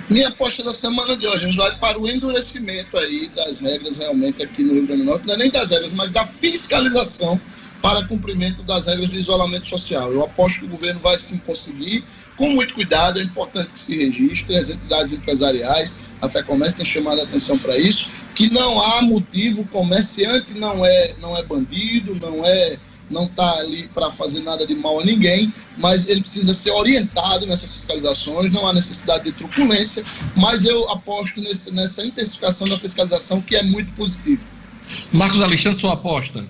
Minha 0.09 0.29
aposta 0.29 0.63
da 0.63 0.73
semana 0.73 1.17
de 1.17 1.27
hoje, 1.27 1.51
vai 1.53 1.77
para 1.77 2.01
o 2.01 2.09
endurecimento 2.09 2.97
aí 2.97 3.31
das 3.37 3.61
regras 3.61 3.99
realmente 3.99 4.43
aqui 4.43 4.63
no 4.63 4.75
Rio 4.75 4.87
Grande 4.87 5.03
do 5.03 5.07
Norte, 5.07 5.27
não 5.27 5.35
é 5.35 5.37
nem 5.37 5.51
das 5.51 5.71
regras, 5.71 5.93
mas 5.93 6.11
da 6.11 6.25
fiscalização 6.25 7.39
para 7.83 8.07
cumprimento 8.07 8.63
das 8.63 8.87
regras 8.87 9.11
de 9.11 9.19
isolamento 9.19 9.67
social. 9.67 10.13
Eu 10.13 10.23
aposto 10.23 10.61
que 10.61 10.67
o 10.67 10.69
governo 10.69 11.01
vai 11.01 11.19
sim 11.19 11.39
conseguir, 11.39 12.05
com 12.37 12.49
muito 12.51 12.75
cuidado, 12.75 13.19
é 13.19 13.23
importante 13.23 13.73
que 13.73 13.79
se 13.79 13.97
registre, 13.97 14.57
as 14.57 14.71
entidades 14.71 15.13
empresariais, 15.13 15.95
a 16.23 16.29
FEComércio 16.29 16.79
tem 16.79 16.87
chamado 16.87 17.21
a 17.21 17.25
atenção 17.25 17.59
para 17.59 17.77
isso, 17.77 18.09
que 18.35 18.49
não 18.51 18.81
há 18.81 19.03
motivo, 19.03 19.63
o 19.63 19.67
comerciante 19.67 20.55
não 20.55 20.87
é, 20.87 21.15
não 21.21 21.37
é 21.37 21.43
bandido, 21.43 22.15
não 22.15 22.45
é 22.45 22.79
não 23.13 23.25
está 23.25 23.59
ali 23.59 23.89
para 23.89 24.11
fazer 24.11 24.41
nada 24.41 24.67
de 24.67 24.75
mal 24.75 25.01
a 25.01 25.05
ninguém, 25.05 25.53
mas 25.77 26.09
ele 26.09 26.21
precisa 26.21 26.53
ser 26.55 26.71
orientado 26.71 27.47
nessas 27.47 27.73
fiscalizações, 27.73 28.51
não 28.51 28.67
há 28.67 28.73
necessidade 28.73 29.25
de 29.25 29.33
truculência, 29.33 30.05
mas 30.35 30.65
eu 30.65 30.89
aposto 30.91 31.41
nesse, 31.41 31.73
nessa 31.75 32.05
intensificação 32.05 32.67
da 32.69 32.79
fiscalização 32.79 33.41
que 33.41 33.55
é 33.55 33.63
muito 33.63 33.93
positivo. 33.93 34.43
Marcos 35.13 35.41
Alexandre, 35.41 35.81
sua 35.81 35.95
aposta? 35.95 36.45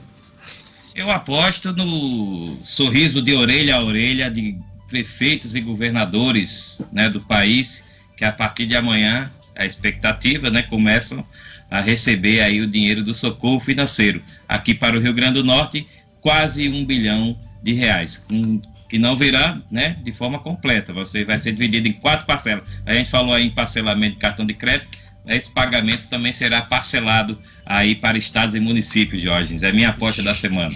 Eu 0.94 1.10
aposto 1.10 1.72
no 1.72 2.58
sorriso 2.64 3.22
de 3.22 3.34
orelha 3.34 3.76
a 3.76 3.82
orelha 3.82 4.30
de 4.30 4.56
prefeitos 4.88 5.54
e 5.54 5.60
governadores 5.60 6.78
né, 6.92 7.08
do 7.08 7.20
país, 7.22 7.86
que 8.16 8.24
a 8.24 8.32
partir 8.32 8.66
de 8.66 8.76
amanhã, 8.76 9.32
a 9.56 9.64
expectativa, 9.64 10.50
né, 10.50 10.62
começam 10.62 11.26
a 11.70 11.80
receber 11.80 12.42
aí 12.42 12.60
o 12.60 12.66
dinheiro 12.66 13.02
do 13.02 13.14
socorro 13.14 13.58
financeiro. 13.58 14.22
Aqui 14.46 14.74
para 14.74 14.98
o 14.98 15.00
Rio 15.00 15.14
Grande 15.14 15.34
do 15.40 15.44
Norte, 15.44 15.88
quase 16.22 16.70
um 16.70 16.86
bilhão 16.86 17.36
de 17.62 17.74
reais, 17.74 18.26
que 18.88 18.98
não 18.98 19.14
virá 19.14 19.60
né, 19.70 19.98
de 20.02 20.12
forma 20.12 20.38
completa. 20.38 20.92
Você 20.94 21.24
vai 21.24 21.38
ser 21.38 21.52
dividido 21.52 21.88
em 21.88 21.92
quatro 21.92 22.24
parcelas. 22.24 22.64
A 22.86 22.94
gente 22.94 23.10
falou 23.10 23.34
aí 23.34 23.46
em 23.46 23.50
parcelamento 23.50 24.14
de 24.14 24.18
cartão 24.18 24.46
de 24.46 24.54
crédito, 24.54 25.02
esse 25.26 25.50
pagamento 25.50 26.08
também 26.08 26.32
será 26.32 26.62
parcelado 26.62 27.38
aí 27.64 27.94
para 27.94 28.18
estados 28.18 28.54
e 28.54 28.60
municípios, 28.60 29.22
Jorge. 29.22 29.56
É 29.62 29.72
minha 29.72 29.90
aposta 29.90 30.22
da 30.22 30.34
semana. 30.34 30.74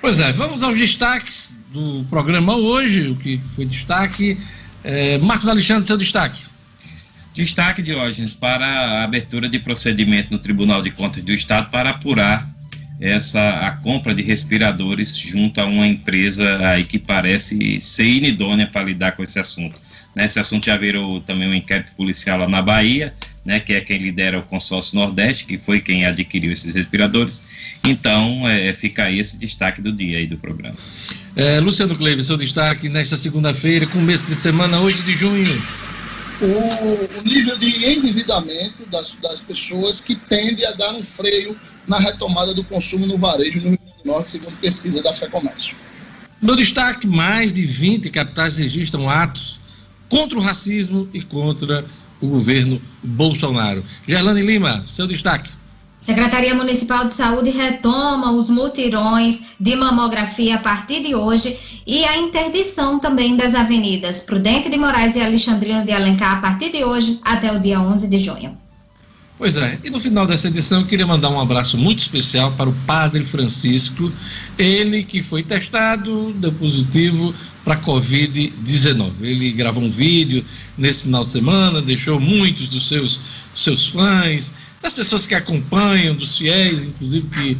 Pois 0.00 0.20
é, 0.20 0.32
vamos 0.32 0.62
aos 0.62 0.78
destaques 0.78 1.48
do 1.72 2.04
programa 2.04 2.54
hoje, 2.54 3.08
o 3.08 3.16
que 3.16 3.40
foi 3.56 3.64
destaque. 3.64 4.38
É, 4.84 5.18
Marcos 5.18 5.48
Alexandre, 5.48 5.86
seu 5.86 5.96
destaque. 5.96 6.42
Destaque, 7.34 7.82
Diógenes, 7.82 8.34
para 8.34 8.64
a 8.64 9.02
abertura 9.04 9.48
de 9.48 9.58
procedimento 9.58 10.30
no 10.30 10.38
Tribunal 10.38 10.80
de 10.80 10.90
Contas 10.90 11.24
do 11.24 11.32
Estado 11.32 11.70
para 11.70 11.90
apurar 11.90 12.48
essa 12.98 13.60
a 13.60 13.72
compra 13.72 14.14
de 14.14 14.22
respiradores 14.22 15.14
junto 15.16 15.60
a 15.60 15.66
uma 15.66 15.86
empresa 15.86 16.66
aí 16.66 16.82
que 16.84 16.98
parece 16.98 17.78
ser 17.80 18.06
inidônea 18.06 18.66
para 18.66 18.84
lidar 18.84 19.12
com 19.12 19.22
esse 19.22 19.38
assunto. 19.38 19.78
Né, 20.16 20.24
esse 20.24 20.40
assunto 20.40 20.64
já 20.64 20.78
virou 20.78 21.20
também 21.20 21.46
um 21.46 21.54
inquérito 21.54 21.92
policial 21.92 22.38
lá 22.38 22.48
na 22.48 22.62
Bahia, 22.62 23.12
né, 23.44 23.60
que 23.60 23.74
é 23.74 23.82
quem 23.82 23.98
lidera 23.98 24.38
o 24.38 24.42
consórcio 24.42 24.98
Nordeste, 24.98 25.44
que 25.44 25.58
foi 25.58 25.78
quem 25.78 26.06
adquiriu 26.06 26.50
esses 26.50 26.74
respiradores. 26.74 27.50
Então, 27.84 28.48
é, 28.48 28.72
fica 28.72 29.04
aí 29.04 29.20
esse 29.20 29.38
destaque 29.38 29.82
do 29.82 29.92
dia 29.92 30.16
aí 30.16 30.26
do 30.26 30.38
programa. 30.38 30.74
É, 31.36 31.60
Luciano 31.60 31.94
Kleber, 31.94 32.24
seu 32.24 32.38
destaque 32.38 32.88
nesta 32.88 33.18
segunda-feira, 33.18 33.86
começo 33.86 34.26
de 34.26 34.34
semana, 34.34 34.80
8 34.80 35.02
de 35.02 35.12
junho 35.12 35.62
o, 36.40 37.22
nível 37.26 37.56
de 37.56 37.86
endividamento 37.86 38.84
das, 38.90 39.16
das 39.22 39.40
pessoas 39.40 40.00
que 40.00 40.14
tende 40.14 40.64
a 40.66 40.72
dar 40.72 40.94
um 40.94 41.02
freio 41.02 41.58
na 41.86 41.98
retomada 41.98 42.52
do 42.52 42.62
consumo 42.64 43.06
no 43.06 43.16
varejo 43.16 43.60
no 43.60 43.70
Rio 43.70 43.78
Grande 43.78 44.02
do 44.02 44.06
Norte, 44.06 44.30
segundo 44.32 44.56
pesquisa 44.58 45.02
da 45.02 45.12
FEComércio. 45.14 45.76
No 46.40 46.54
destaque, 46.54 47.06
mais 47.06 47.54
de 47.54 47.64
20 47.64 48.10
capitais 48.10 48.58
registram 48.58 49.08
atos 49.08 49.58
contra 50.08 50.38
o 50.38 50.42
racismo 50.42 51.08
e 51.12 51.22
contra 51.22 51.84
o 52.20 52.28
governo 52.28 52.80
Bolsonaro. 53.02 53.84
Gerlane 54.06 54.42
Lima, 54.42 54.84
seu 54.88 55.06
destaque. 55.06 55.50
Secretaria 56.00 56.54
Municipal 56.54 57.08
de 57.08 57.14
Saúde 57.14 57.50
retoma 57.50 58.30
os 58.30 58.48
mutirões 58.48 59.56
de 59.58 59.74
mamografia 59.74 60.54
a 60.54 60.58
partir 60.58 61.02
de 61.02 61.14
hoje 61.14 61.82
e 61.84 62.04
a 62.04 62.16
interdição 62.16 63.00
também 63.00 63.36
das 63.36 63.54
avenidas 63.54 64.22
Prudente 64.22 64.68
de 64.68 64.78
Moraes 64.78 65.16
e 65.16 65.20
Alexandrino 65.20 65.84
de 65.84 65.90
Alencar 65.90 66.38
a 66.38 66.40
partir 66.40 66.70
de 66.70 66.84
hoje 66.84 67.18
até 67.24 67.52
o 67.52 67.58
dia 67.58 67.80
11 67.80 68.06
de 68.06 68.18
junho. 68.20 68.65
Pois 69.38 69.54
é, 69.58 69.78
e 69.84 69.90
no 69.90 70.00
final 70.00 70.26
dessa 70.26 70.48
edição 70.48 70.80
eu 70.80 70.86
queria 70.86 71.06
mandar 71.06 71.28
um 71.28 71.38
abraço 71.38 71.76
muito 71.76 71.98
especial 71.98 72.52
para 72.52 72.70
o 72.70 72.72
Padre 72.86 73.22
Francisco, 73.22 74.10
ele 74.56 75.04
que 75.04 75.22
foi 75.22 75.42
testado, 75.42 76.32
deu 76.32 76.50
positivo 76.52 77.34
para 77.62 77.78
Covid-19. 77.82 79.12
Ele 79.20 79.52
gravou 79.52 79.84
um 79.84 79.90
vídeo 79.90 80.42
nesse 80.78 81.02
final 81.02 81.20
de 81.20 81.28
semana, 81.28 81.82
deixou 81.82 82.18
muitos 82.18 82.70
dos 82.70 82.88
seus, 82.88 83.20
seus 83.52 83.88
fãs, 83.88 84.54
das 84.80 84.94
pessoas 84.94 85.26
que 85.26 85.34
acompanham, 85.34 86.14
dos 86.14 86.38
fiéis, 86.38 86.82
inclusive 86.82 87.28
que 87.28 87.58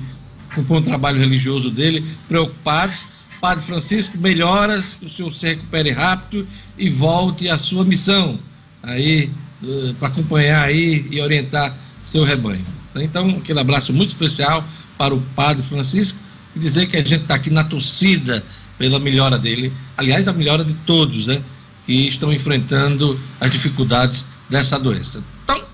compõem 0.54 0.78
o 0.78 0.82
trabalho 0.82 1.20
religioso 1.20 1.70
dele, 1.70 2.02
preocupados, 2.26 3.00
Padre 3.38 3.66
Francisco, 3.66 4.16
melhoras, 4.16 4.94
que 4.94 5.04
o 5.04 5.10
senhor 5.10 5.34
se 5.34 5.46
recupere 5.46 5.90
rápido 5.90 6.48
e 6.78 6.88
volte 6.88 7.50
à 7.50 7.58
sua 7.58 7.84
missão 7.84 8.38
aí 8.82 9.30
uh, 9.62 9.94
para 9.94 10.08
acompanhar 10.08 10.64
aí 10.64 11.06
e 11.10 11.20
orientar 11.20 11.76
seu 12.02 12.24
rebanho. 12.24 12.64
Então, 12.94 13.28
aquele 13.28 13.60
abraço 13.60 13.92
muito 13.92 14.08
especial 14.08 14.64
para 14.96 15.14
o 15.14 15.20
Padre 15.34 15.62
Francisco 15.68 16.18
e 16.54 16.58
dizer 16.58 16.86
que 16.86 16.96
a 16.96 17.04
gente 17.04 17.22
está 17.22 17.34
aqui 17.34 17.50
na 17.50 17.64
torcida 17.64 18.42
pela 18.78 18.98
melhora 18.98 19.38
dele, 19.38 19.72
aliás, 19.96 20.28
a 20.28 20.32
melhora 20.32 20.64
de 20.64 20.74
todos, 20.86 21.26
né, 21.26 21.42
que 21.84 22.08
estão 22.08 22.32
enfrentando 22.32 23.18
as 23.40 23.50
dificuldades 23.50 24.26
dessa 24.48 24.78
doença. 24.78 25.22
Então, 25.44 25.64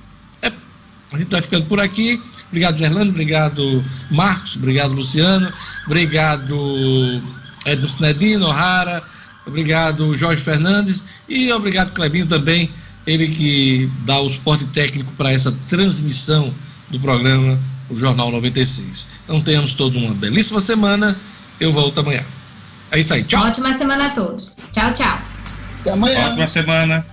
é, 0.41 0.53
a 1.13 1.19
gente 1.19 1.31
vai 1.31 1.43
ficando 1.43 1.67
por 1.67 1.81
aqui. 1.81 2.21
Obrigado, 2.49 2.79
Gerlando. 2.79 3.11
Obrigado, 3.11 3.85
Marcos. 4.11 4.57
Obrigado, 4.57 4.93
Luciano. 4.93 5.53
Obrigado, 5.87 7.23
Edson 7.65 7.87
Snedino, 7.87 8.47
O'Hara. 8.47 9.03
Obrigado, 9.47 10.17
Jorge 10.17 10.43
Fernandes. 10.43 11.03
E 11.29 11.51
obrigado, 11.53 11.93
Clebinho, 11.93 12.27
também. 12.27 12.71
Ele 13.07 13.29
que 13.29 13.91
dá 14.05 14.20
o 14.20 14.31
suporte 14.31 14.65
técnico 14.66 15.12
para 15.12 15.33
essa 15.33 15.53
transmissão 15.69 16.55
do 16.91 17.01
programa, 17.01 17.59
o 17.91 17.99
Jornal 17.99 18.31
96. 18.31 19.09
Então, 19.24 19.41
tenhamos 19.41 19.74
toda 19.74 19.99
uma 19.99 20.15
belíssima 20.15 20.61
semana. 20.61 21.16
Eu 21.59 21.73
volto 21.73 22.01
amanhã. 22.01 22.24
É 22.91 23.01
isso 23.01 23.12
aí. 23.15 23.24
Tchau. 23.24 23.45
Ótima 23.45 23.73
semana 23.74 24.07
a 24.07 24.11
todos. 24.11 24.57
Tchau, 24.73 24.93
tchau. 24.95 25.19
Até 25.81 25.91
amanhã. 25.93 26.29
Ótima 26.29 26.47
semana. 26.47 27.12